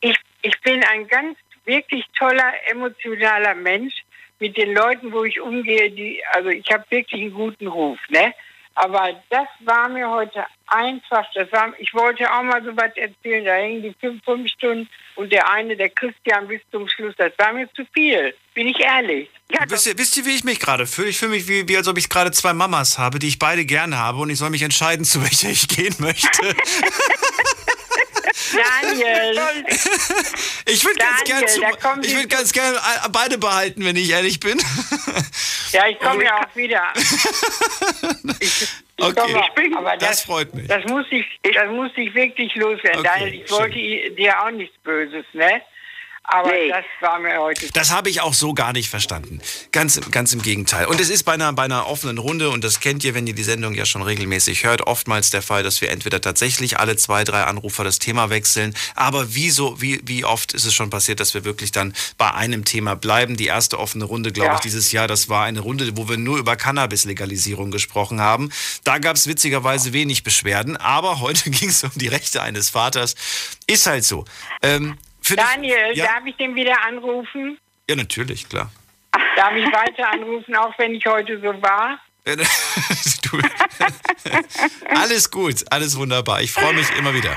[0.00, 3.94] Ich, ich bin ein ganz wirklich toller, emotionaler Mensch
[4.38, 5.90] mit den Leuten, wo ich umgehe.
[5.90, 8.34] Die, also ich habe wirklich einen guten Ruf, ne?
[8.74, 13.44] Aber das war mir heute einfach, das war, ich wollte auch mal so was erzählen,
[13.44, 17.32] da hängen die fünf, fünf Stunden und der eine, der Christian bis zum Schluss, das
[17.38, 19.28] war mir zu viel, bin ich ehrlich.
[19.68, 21.08] wisst, ihr, wisst ihr, wie ich mich gerade fühle?
[21.08, 23.66] Ich fühle mich wie, wie, als ob ich gerade zwei Mamas habe, die ich beide
[23.66, 26.28] gerne habe und ich soll mich entscheiden, zu welcher ich gehen möchte.
[28.82, 29.64] Daniel.
[30.66, 31.44] Ich würde ganz gerne
[32.02, 34.60] ich Sie würd ganz gern äh, beide behalten, wenn ich ehrlich bin.
[35.72, 36.82] Ja, ich komme ja auch wieder.
[38.40, 38.68] Ich, ich
[39.04, 39.14] Okay.
[39.20, 40.66] komme Ich bin- aber das das, freut mich.
[40.68, 43.00] Das muss ich, das muss ich wirklich loswerden.
[43.00, 45.60] Okay, Daniel, ich wollte i- dir auch nichts Böses, ne?
[46.24, 47.68] Aber das war mir heute.
[47.72, 49.40] Das habe ich auch so gar nicht verstanden.
[49.72, 50.86] Ganz, im- ganz im Gegenteil.
[50.86, 53.34] Und es ist bei einer, bei einer offenen Runde, und das kennt ihr, wenn ihr
[53.34, 57.24] die Sendung ja schon regelmäßig hört, oftmals der Fall, dass wir entweder tatsächlich alle zwei,
[57.24, 58.72] drei Anrufer das Thema wechseln.
[58.94, 62.32] Aber wie, so, wie, wie oft ist es schon passiert, dass wir wirklich dann bei
[62.32, 63.36] einem Thema bleiben?
[63.36, 64.54] Die erste offene Runde, glaube Ja.
[64.54, 68.50] ich, dieses Jahr, das war eine Runde, wo wir nur über Cannabis-Legalisierung gesprochen haben.
[68.84, 70.76] Da gab es witzigerweise wenig Beschwerden.
[70.76, 73.16] Aber heute ging es um die Rechte eines Vaters.
[73.66, 74.24] Ist halt so.
[74.62, 74.96] Ähm,
[75.28, 77.58] Daniel, ja, darf ich den wieder anrufen?
[77.88, 78.70] ja, natürlich, klar.
[79.36, 81.98] Darf ich weiter anrufen, auch wenn ich heute so war?
[83.22, 83.38] Du,
[84.94, 86.42] alles gut, alles wunderbar.
[86.42, 87.34] Ich freue mich immer wieder.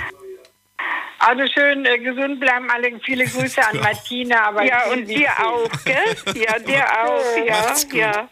[1.19, 2.99] Also schön äh, gesund bleiben alle.
[3.03, 4.47] Viele Grüße an Martina.
[4.47, 6.15] Aber Ja, und dir auch, gell?
[6.35, 7.93] Ja, dir auch, ja, Macht's gut.
[7.99, 8.27] ja.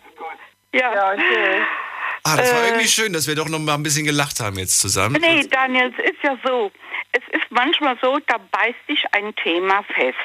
[0.73, 1.65] Ja, ja tschüss.
[2.23, 4.57] Ah, das war Äh, irgendwie schön, dass wir doch noch mal ein bisschen gelacht haben
[4.57, 5.17] jetzt zusammen.
[5.21, 6.71] Nee, Daniel, es ist ja so.
[7.13, 10.17] Es ist manchmal so, da beißt sich ein Thema fest.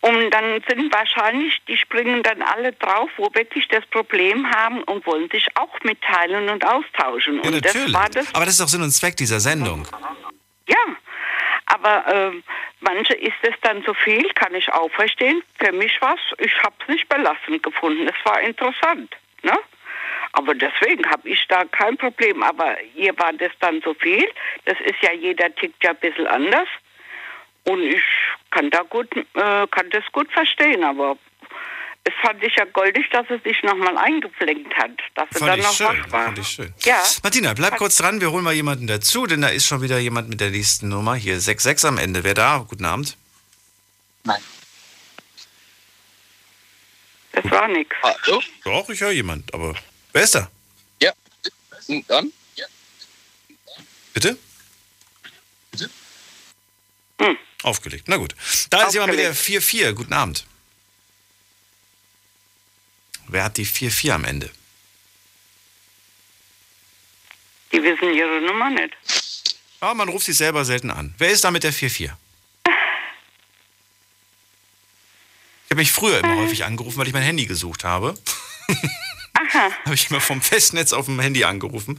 [0.00, 5.04] Und dann sind wahrscheinlich, die springen dann alle drauf, wo wirklich das Problem haben und
[5.06, 7.40] wollen sich auch mitteilen und austauschen.
[7.42, 7.94] Ja, und das natürlich.
[7.94, 9.86] war das, Aber das ist auch Sinn und Zweck dieser Sendung.
[10.68, 10.76] ja.
[11.66, 12.44] Aber ähm,
[12.80, 15.42] manche ist es dann so viel, kann ich auch verstehen.
[15.58, 18.08] Für mich war es, ich habe es nicht belastend gefunden.
[18.08, 19.16] Es war interessant.
[19.42, 19.58] Ne?
[20.38, 22.42] Aber deswegen habe ich da kein Problem.
[22.42, 24.28] Aber ihr war das dann so viel.
[24.66, 26.68] Das ist ja, jeder tickt ja ein bisschen anders.
[27.64, 28.02] Und ich
[28.50, 30.84] kann da gut, äh, kann das gut verstehen.
[30.84, 31.16] Aber
[32.04, 34.90] es fand ich ja goldig, dass es sich nochmal eingepflänkt hat.
[35.14, 36.24] Dass er Fand dann ich noch schön, wach war.
[36.26, 36.74] fand ich schön.
[36.80, 37.02] Ja.
[37.22, 40.28] Martina, bleib kurz dran, wir holen mal jemanden dazu, denn da ist schon wieder jemand
[40.28, 41.14] mit der nächsten Nummer.
[41.14, 42.24] Hier, 66 am Ende.
[42.24, 42.58] Wer da?
[42.68, 43.16] Guten Abend.
[47.32, 47.96] Das war nix.
[48.02, 48.42] Hallo?
[48.64, 49.74] Doch, ich höre jemand, aber
[50.16, 50.50] wer ist da?
[51.00, 51.12] Ja.
[52.08, 52.32] Dann?
[54.14, 54.38] Bitte?
[57.62, 58.08] Aufgelegt.
[58.08, 58.34] Na gut.
[58.70, 59.92] Da ist jemand mit der 4-4.
[59.92, 60.46] Guten Abend.
[63.28, 64.50] Wer hat die 4-4 am Ende?
[67.72, 68.96] Die wissen ihre Nummer nicht.
[69.80, 71.14] Ah, man ruft sich selber selten an.
[71.18, 72.12] Wer ist da mit der 4-4?
[75.68, 78.14] Ich habe mich früher immer häufig angerufen, weil ich mein Handy gesucht habe.
[79.84, 81.98] habe ich immer vom Festnetz auf dem Handy angerufen.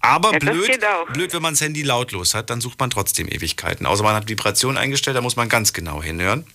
[0.00, 0.80] Aber Ja, blöd,
[1.12, 3.86] blöd, wenn man das Handy lautlos hat, dann sucht man trotzdem Ewigkeiten.
[3.86, 6.46] Außer man hat Vibration eingestellt, da muss man ganz genau hinhören.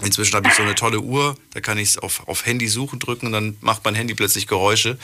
[0.00, 2.98] Inzwischen habe ich so eine tolle Uhr, da kann ich es auf, auf Handy suchen
[2.98, 4.98] drücken und dann macht mein Handy plötzlich Geräusche.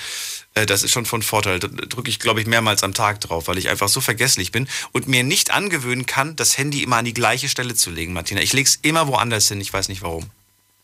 [0.55, 1.59] Äh, Das ist schon von Vorteil.
[1.59, 4.67] Da drücke ich, glaube ich, mehrmals am Tag drauf, weil ich einfach so vergesslich bin
[4.93, 8.41] und mir nicht angewöhnen kann, das Handy immer an die gleiche Stelle zu legen, Martina.
[8.41, 10.31] Ich lege es immer woanders hin, ich weiß nicht warum.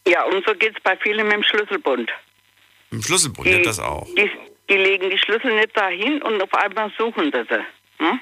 [0.06, 2.11] Ja, und so geht es bei vielen mit dem Schlüsselbund.
[2.95, 4.07] Im Schlüsselbund, ja, das auch.
[4.16, 4.31] Die,
[4.71, 8.05] die legen die Schlüssel nicht dahin und auf einmal suchen sie sie.
[8.05, 8.21] Hm?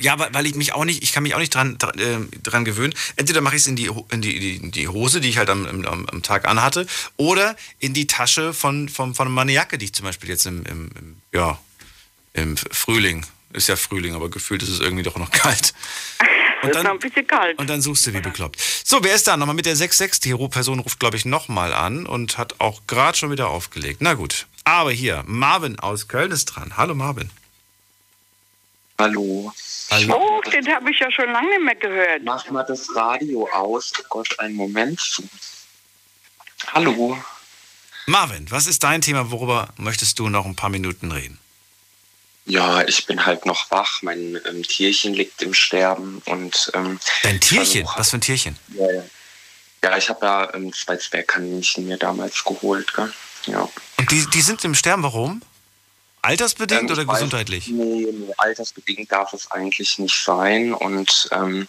[0.00, 2.64] Ja, weil ich mich auch nicht, ich kann mich auch nicht dran, dran, äh, dran
[2.64, 2.94] gewöhnen.
[3.16, 5.66] Entweder mache ich es in, die, in die, die, die Hose, die ich halt am,
[5.66, 6.86] am, am Tag anhatte,
[7.16, 10.64] oder in die Tasche von, von, von meiner Jacke, die ich zum Beispiel jetzt im,
[10.66, 11.58] im, im, ja,
[12.32, 15.74] im Frühling, ist ja Frühling, aber gefühlt ist es irgendwie doch noch kalt.
[16.62, 17.58] Und dann, ist noch ein bisschen kalt.
[17.58, 18.60] Und dann suchst du wie bekloppt.
[18.84, 19.36] So, wer ist da?
[19.36, 20.20] Nochmal mit der 66.
[20.20, 24.00] Die Person ruft, glaube ich, nochmal an und hat auch gerade schon wieder aufgelegt.
[24.00, 24.46] Na gut.
[24.64, 26.76] Aber hier, Marvin aus Köln ist dran.
[26.76, 27.30] Hallo Marvin.
[28.98, 29.52] Hallo.
[30.08, 32.22] Oh, den habe ich ja schon lange nicht mehr gehört.
[32.24, 33.92] Mach mal das Radio aus.
[33.98, 35.20] Oh Gott, einen Moment.
[36.72, 37.18] Hallo.
[38.06, 39.32] Marvin, was ist dein Thema?
[39.32, 41.38] Worüber möchtest du noch ein paar Minuten reden?
[42.44, 44.02] Ja, ich bin halt noch wach.
[44.02, 47.86] Mein ähm, Tierchen liegt im Sterben und ähm, Dein Tierchen?
[47.96, 48.58] Was für ein Tierchen?
[48.68, 49.02] Ja, ja.
[49.84, 52.92] ja ich habe ja ähm, zwei Zwergkaninchen mir damals geholt.
[52.94, 53.12] Gell?
[53.46, 53.68] Ja.
[53.98, 55.42] Und die, die sind im Sterben, warum?
[56.22, 57.68] Altersbedingt Ähm, oder weiß- gesundheitlich?
[57.68, 60.72] Nee, nee, altersbedingt darf es eigentlich nicht sein.
[60.74, 61.68] Und ähm,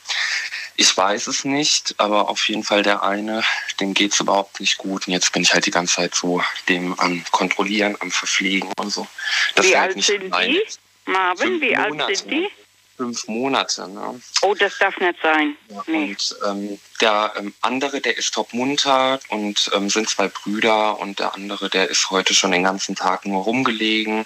[0.75, 3.43] ich weiß es nicht, aber auf jeden Fall der eine,
[3.79, 5.07] dem geht es überhaupt nicht gut.
[5.07, 8.89] Und jetzt bin ich halt die ganze Zeit so dem am Kontrollieren, am Verpflegen und
[8.91, 9.07] so.
[9.55, 10.61] Das wie halt alt nicht sind mein- die?
[11.05, 12.15] Marvin, Fünf wie alt Monate.
[12.15, 12.49] sind die?
[12.95, 14.21] Fünf Monate, ne?
[14.43, 15.55] Oh, das darf nicht sein.
[15.87, 16.11] Nee.
[16.11, 21.17] Und ähm, der ähm, andere, der ist top munter und ähm, sind zwei Brüder und
[21.19, 24.25] der andere, der ist heute schon den ganzen Tag nur rumgelegen,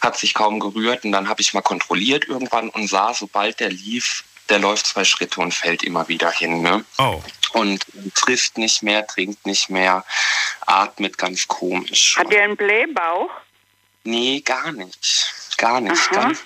[0.00, 3.68] hat sich kaum gerührt und dann habe ich mal kontrolliert irgendwann und sah, sobald der
[3.70, 6.62] lief, der läuft zwei Schritte und fällt immer wieder hin.
[6.62, 6.84] Ne?
[6.98, 7.22] Oh.
[7.52, 10.04] Und frisst nicht mehr, trinkt nicht mehr,
[10.66, 12.16] atmet ganz komisch.
[12.18, 13.30] Hat der einen Blähbauch?
[14.04, 15.32] Nee, gar nicht.
[15.56, 16.08] Gar nicht.
[16.12, 16.22] Aha.
[16.22, 16.38] Ganz,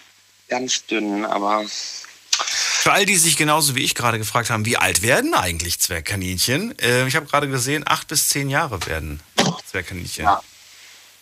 [0.48, 5.02] ganz dünn, aber Für all die sich genauso wie ich gerade gefragt haben, wie alt
[5.02, 6.78] werden eigentlich Zwergkaninchen?
[6.78, 9.20] Äh, ich habe gerade gesehen, acht bis zehn Jahre werden
[9.66, 10.26] Zwergkaninchen.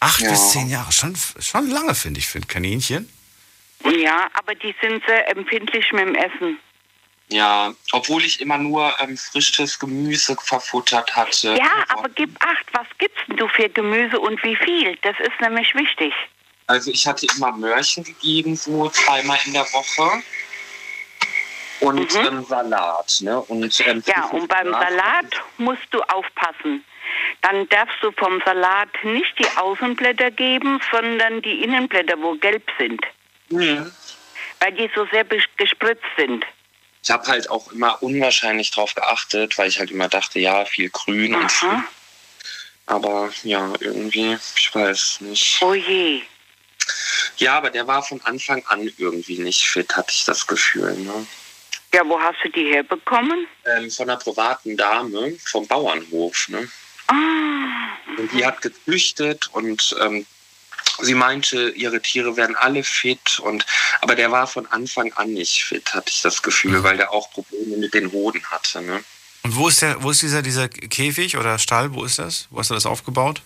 [0.00, 0.30] Acht Ja.
[0.30, 3.12] bis zehn Jahre, schon, schon lange finde ich für ein Kaninchen.
[3.84, 6.58] Ja, aber die sind sehr empfindlich mit dem Essen.
[7.30, 11.56] Ja, obwohl ich immer nur ähm, frisches Gemüse verfuttert hatte.
[11.58, 14.96] Ja, aber gib acht, was gibst denn du für Gemüse und wie viel?
[15.02, 16.14] Das ist nämlich wichtig.
[16.68, 20.22] Also ich hatte immer Möhrchen gegeben, so zweimal in der Woche.
[21.80, 23.40] Und ähm, Salat, ne?
[23.40, 24.02] Und, ähm, Mhm.
[24.06, 26.84] Ja, und beim Salat musst du aufpassen.
[27.42, 33.00] Dann darfst du vom Salat nicht die Außenblätter geben, sondern die Innenblätter, wo gelb sind.
[33.50, 33.90] Mhm.
[34.60, 35.24] Weil die so sehr
[35.56, 36.44] gespritzt sind.
[37.02, 40.90] Ich habe halt auch immer unwahrscheinlich drauf geachtet, weil ich halt immer dachte, ja, viel
[40.90, 41.66] Grün und so.
[42.86, 45.58] Aber ja, irgendwie, ich weiß nicht.
[45.60, 46.22] Oh je.
[47.36, 50.94] Ja, aber der war von Anfang an irgendwie nicht fit, hatte ich das Gefühl.
[50.96, 51.26] Ne?
[51.92, 53.46] Ja, wo hast du die herbekommen?
[53.64, 56.48] Ähm, von einer privaten Dame vom Bauernhof.
[56.48, 56.68] Ne?
[57.06, 57.14] Ah.
[58.16, 60.26] Und die hat gezüchtet und ähm,
[61.00, 63.38] sie meinte, ihre Tiere werden alle fit.
[63.40, 63.66] Und,
[64.00, 67.30] aber der war von Anfang an nicht fit, hatte ich das Gefühl, weil der auch
[67.30, 68.82] Probleme mit den Hoden hatte.
[68.82, 69.02] Ne?
[69.42, 71.94] Und wo ist, der, wo ist dieser, dieser Käfig oder Stall?
[71.94, 72.48] Wo ist das?
[72.50, 73.42] Wo hast du das aufgebaut?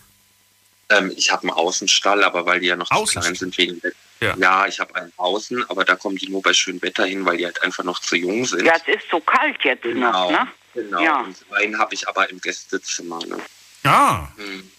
[0.89, 3.93] Ähm, ich habe einen Außenstall, aber weil die ja noch zu klein sind wegen der
[4.39, 4.67] ja.
[4.67, 7.45] ich habe einen außen, aber da kommen die nur bei schönem Wetter hin, weil die
[7.45, 8.65] halt einfach noch zu jung sind.
[8.65, 10.49] Ja, es ist so kalt jetzt noch, ne?
[10.75, 11.01] Genau.
[11.01, 11.21] Ja.
[11.21, 13.19] Und einen habe ich aber im Gästezimmer.
[13.27, 13.39] Ne?
[13.85, 14.29] Ah.
[14.37, 14.71] Hm.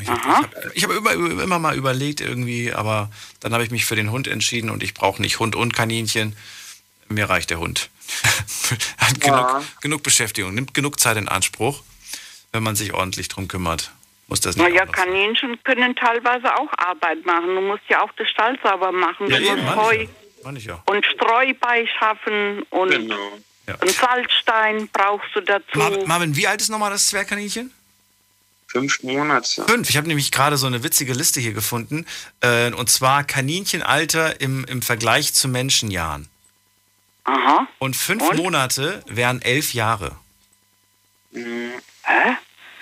[0.00, 0.08] Ich
[0.84, 3.10] habe hab, immer, immer mal überlegt irgendwie, aber
[3.40, 6.36] dann habe ich mich für den Hund entschieden und ich brauche nicht Hund und Kaninchen.
[7.08, 7.90] Mir reicht der Hund.
[8.98, 11.82] Hat genug, genug Beschäftigung, nimmt genug Zeit in Anspruch,
[12.52, 13.90] wenn man sich ordentlich drum kümmert.
[14.28, 14.86] Muss das nicht Naja.
[14.86, 17.48] Kaninchen können teilweise auch Arbeit machen.
[17.56, 19.28] Du musst ja auch den Stall sauber machen.
[19.28, 20.06] Ja, du eben, musst Heu
[20.44, 20.60] ja.
[20.60, 20.82] Ja.
[20.86, 23.16] und Streu beischaffen und Genau.
[23.66, 25.78] einen Salzstein brauchst du dazu.
[25.78, 27.72] Mar Marvin, wie alt ist nochmal das Zwergkaninchen?
[28.72, 29.64] Fünf Monate.
[29.66, 29.90] Fünf.
[29.90, 32.06] Ich habe nämlich gerade so eine witzige Liste hier gefunden.
[32.40, 36.28] Äh, und zwar Kaninchenalter im, im Vergleich zu Menschenjahren.
[37.24, 37.66] Aha.
[37.80, 38.36] Und fünf Und?
[38.36, 40.16] Monate wären elf Jahre.
[41.32, 42.36] Hä?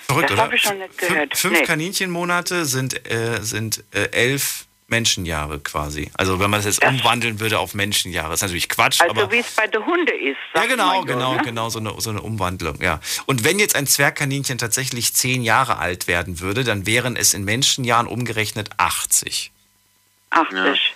[0.06, 1.36] Verrückt, das habe ich schon nicht gehört.
[1.36, 1.64] Fünf Nee.
[1.64, 6.10] Kaninchenmonate sind, äh, sind äh, elf Menschenjahre quasi.
[6.16, 9.38] Also wenn man das jetzt umwandeln würde auf Menschenjahre, ist natürlich Quatsch, Also aber wie
[9.38, 10.38] es bei den Hunden ist.
[10.54, 11.42] ja genau, so, genau, ne?
[11.42, 13.00] genau so eine, so eine Umwandlung, ja.
[13.26, 17.44] Und wenn jetzt ein Zwergkaninchen tatsächlich zehn Jahre alt werden würde, dann wären es in
[17.44, 19.52] Menschenjahren umgerechnet 80.
[20.30, 20.94] 80.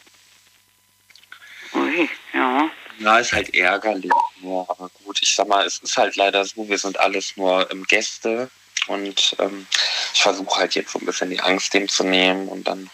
[1.74, 2.70] Ui, ja.
[2.98, 4.12] Ja, ist halt ärgerlich.
[4.43, 4.66] Ja,
[5.05, 8.51] gut, ich sag mal, es ist halt leider so, wir sind alles nur ähm, Gäste
[8.86, 9.66] und ähm,
[10.14, 12.89] ich versuche halt jetzt so ein bisschen die Angst dem zu nehmen und dann, ja.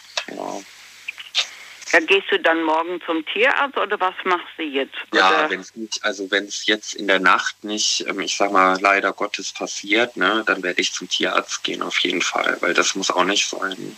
[1.91, 4.95] Ja, gehst du dann morgen zum Tierarzt oder was machst du jetzt?
[5.13, 8.35] Ja, Oder- wenn es nicht, also wenn es jetzt in der Nacht nicht, ähm, ich
[8.35, 12.57] sag mal, leider Gottes passiert, ne, dann werde ich zum Tierarzt gehen auf jeden Fall,
[12.59, 13.97] weil das muss auch nicht sein.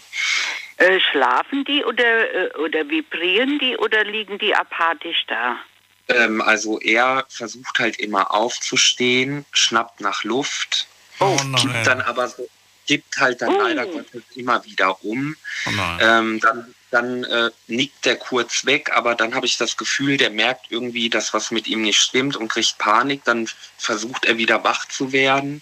[0.77, 5.57] Äh, schlafen die oder, äh, oder vibrieren die oder liegen die apathisch da?
[6.07, 10.87] Ähm, also er versucht halt immer aufzustehen, schnappt nach Luft,
[11.19, 12.49] Oh gibt dann aber so,
[12.87, 15.35] gibt halt dann leider Gottes immer wieder um.
[15.99, 20.29] Ähm, dann dann äh, nickt der kurz weg, aber dann habe ich das Gefühl, der
[20.29, 23.23] merkt irgendwie, dass was mit ihm nicht stimmt und kriegt Panik.
[23.23, 25.61] Dann versucht er wieder wach zu werden.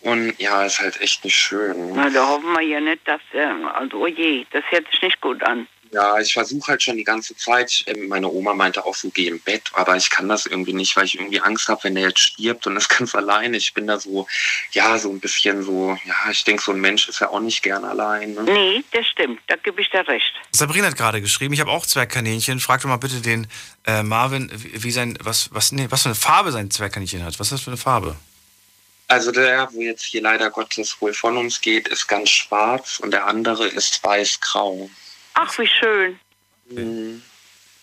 [0.00, 1.94] Und ja, ist halt echt nicht schön.
[1.94, 5.20] Na, da hoffen wir ja nicht, dass, äh, also oh je, das hört sich nicht
[5.20, 5.66] gut an.
[5.94, 7.84] Ja, ich versuche halt schon die ganze Zeit.
[7.86, 10.96] ähm, Meine Oma meinte auch so, geh im Bett, aber ich kann das irgendwie nicht,
[10.96, 13.56] weil ich irgendwie Angst habe, wenn der jetzt stirbt und ist ganz alleine.
[13.56, 14.26] Ich bin da so,
[14.72, 17.62] ja, so ein bisschen so, ja, ich denke, so ein Mensch ist ja auch nicht
[17.62, 18.34] gern allein.
[18.34, 18.42] Ne?
[18.42, 20.34] Nee, das stimmt, da gebe ich dir recht.
[20.50, 22.58] Sabrina hat gerade geschrieben, ich habe auch Zwergkaninchen.
[22.58, 23.46] Frag doch mal bitte den
[23.86, 27.38] äh, Marvin, wie wie sein, was, was, nee, was für eine Farbe sein Zwergkaninchen hat.
[27.38, 28.16] Was ist das für eine Farbe?
[29.06, 33.12] Also der, wo jetzt hier leider Gottes wohl von uns geht, ist ganz schwarz und
[33.12, 34.90] der andere ist weiß-grau.
[35.34, 36.18] Ach, wie schön.
[36.70, 37.22] Mhm.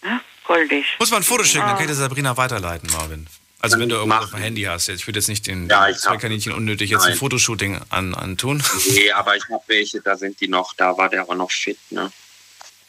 [0.04, 0.86] Ja, goldig.
[1.00, 1.74] Muss man ein Foto schicken, dann Ah.
[1.74, 3.28] kann ich das Sabrina weiterleiten, Marvin.
[3.60, 4.88] Also wenn du irgendwas auf dem Handy hast.
[4.88, 7.20] Jetzt, ich würde jetzt nicht den Ja, ich hab- Zwergkaninchen unnötig jetzt ein Nein.
[7.20, 8.64] Fotoshooting an, antun.
[8.88, 11.78] Nee, aber ich habe welche, da sind die noch, da war der auch noch fit,
[11.92, 12.12] ne?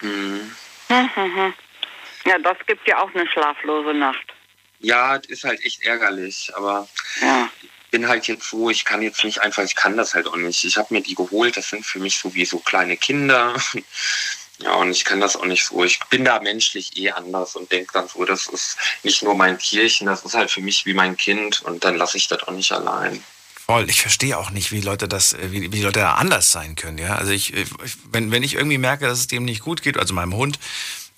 [0.00, 0.50] Mhm.
[0.88, 1.54] Hm, hm, hm.
[2.24, 4.32] Ja, das gibt ja auch eine schlaflose Nacht.
[4.80, 6.88] Ja, das ist halt echt ärgerlich, aber
[7.20, 7.50] Ja.
[7.62, 10.36] ich bin halt jetzt so, ich kann jetzt nicht einfach, ich kann das halt auch
[10.36, 10.64] nicht.
[10.64, 13.54] Ich habe mir die geholt, das sind für mich so wie so kleine Kinder.
[14.62, 15.82] Ja, und ich kann das auch nicht so.
[15.84, 19.58] Ich bin da menschlich eh anders und denke dann so, das ist nicht nur mein
[19.58, 22.52] Tierchen, das ist halt für mich wie mein Kind und dann lasse ich das auch
[22.52, 23.22] nicht allein.
[23.66, 23.88] Voll.
[23.88, 26.98] Ich verstehe auch nicht, wie Leute das, äh, wie, wie Leute da anders sein können.
[26.98, 27.68] Ja, also ich, ich-
[28.10, 30.58] wenn, wenn ich irgendwie merke, dass es dem nicht gut geht, also meinem Hund,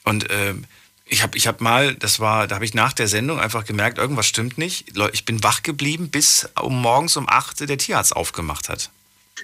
[0.05, 0.65] und ähm,
[1.07, 3.99] ich habe ich hab mal, das war, da habe ich nach der Sendung einfach gemerkt,
[3.99, 4.87] irgendwas stimmt nicht.
[5.13, 8.91] Ich bin wach geblieben, bis um morgens um 8 der Tierarzt aufgemacht hat.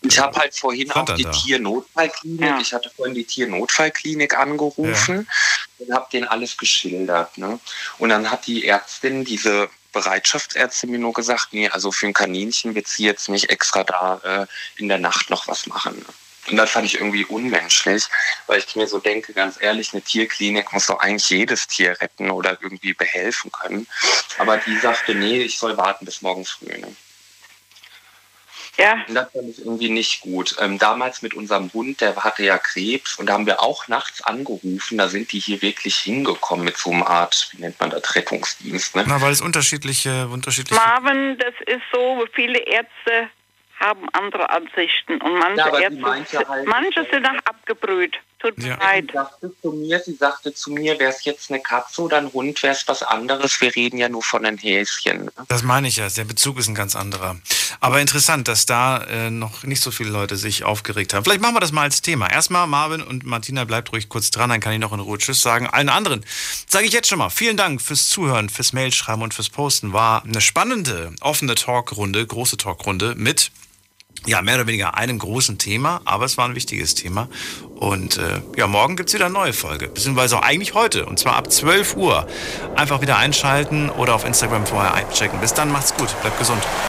[0.02, 1.30] Ich habe halt vorhin auch die da?
[1.30, 5.28] Tiernotfallklinik, ich hatte vorhin die Tiernotfallklinik angerufen
[5.78, 7.36] und habe denen alles geschildert.
[7.38, 7.58] Ne?
[7.98, 12.74] Und dann hat die Ärztin, diese Bereitschaftsärztin mir nur gesagt, nee, also für ein Kaninchen
[12.74, 15.98] wird sie jetzt nicht extra da äh, in der Nacht noch was machen.
[15.98, 16.06] Ne?
[16.50, 18.04] Und das fand ich irgendwie unmenschlich,
[18.46, 22.30] weil ich mir so denke, ganz ehrlich, eine Tierklinik muss doch eigentlich jedes Tier retten
[22.30, 23.86] oder irgendwie behelfen können.
[24.38, 26.76] Aber die sagte, nee, ich soll warten bis morgen früh.
[26.76, 26.94] Ne?
[28.80, 29.04] Ja.
[29.08, 30.56] Und das fand ich irgendwie nicht gut.
[30.60, 34.22] Ähm, damals mit unserem Hund, der hatte ja Krebs und da haben wir auch nachts
[34.22, 34.98] angerufen.
[34.98, 38.96] Da sind die hier wirklich hingekommen mit so einer Art, wie nennt man das, Rettungsdienst.
[38.96, 39.04] Ne?
[39.06, 40.80] Na, weil es unterschiedliche, unterschiedliche.
[40.80, 43.28] Marvin, das ist so, viele Ärzte
[43.78, 48.18] haben andere Ansichten und manche Ja, Ärzte, halt- manche sind auch abgebrüht.
[48.40, 49.10] Tut mir leid.
[49.10, 52.32] Sie sagte zu mir, sie sagte zu mir, wäre es jetzt eine Katze oder ein
[52.32, 53.60] Hund, wäre es was anderes.
[53.60, 55.26] Wir reden ja nur von einem Häschen.
[55.26, 55.32] Ne?
[55.48, 57.36] Das meine ich ja, der Bezug ist ein ganz anderer.
[57.80, 61.24] Aber interessant, dass da äh, noch nicht so viele Leute sich aufgeregt haben.
[61.24, 62.30] Vielleicht machen wir das mal als Thema.
[62.30, 65.42] Erstmal Marvin und Martina, bleibt ruhig kurz dran, dann kann ich noch in Ruhe Tschüss
[65.42, 65.66] sagen.
[65.66, 66.24] Allen anderen
[66.66, 69.92] sage ich jetzt schon mal vielen Dank fürs Zuhören, fürs Mailschreiben und fürs Posten.
[69.92, 73.50] War eine spannende, offene Talkrunde, große Talkrunde mit
[74.26, 77.28] ja, mehr oder weniger einem großen Thema, aber es war ein wichtiges Thema.
[77.76, 81.36] Und äh, ja, morgen gibt's wieder eine neue Folge, beziehungsweise auch eigentlich heute, und zwar
[81.36, 82.26] ab 12 Uhr.
[82.76, 85.40] Einfach wieder einschalten oder auf Instagram vorher einchecken.
[85.40, 86.62] Bis dann, macht's gut, bleibt gesund.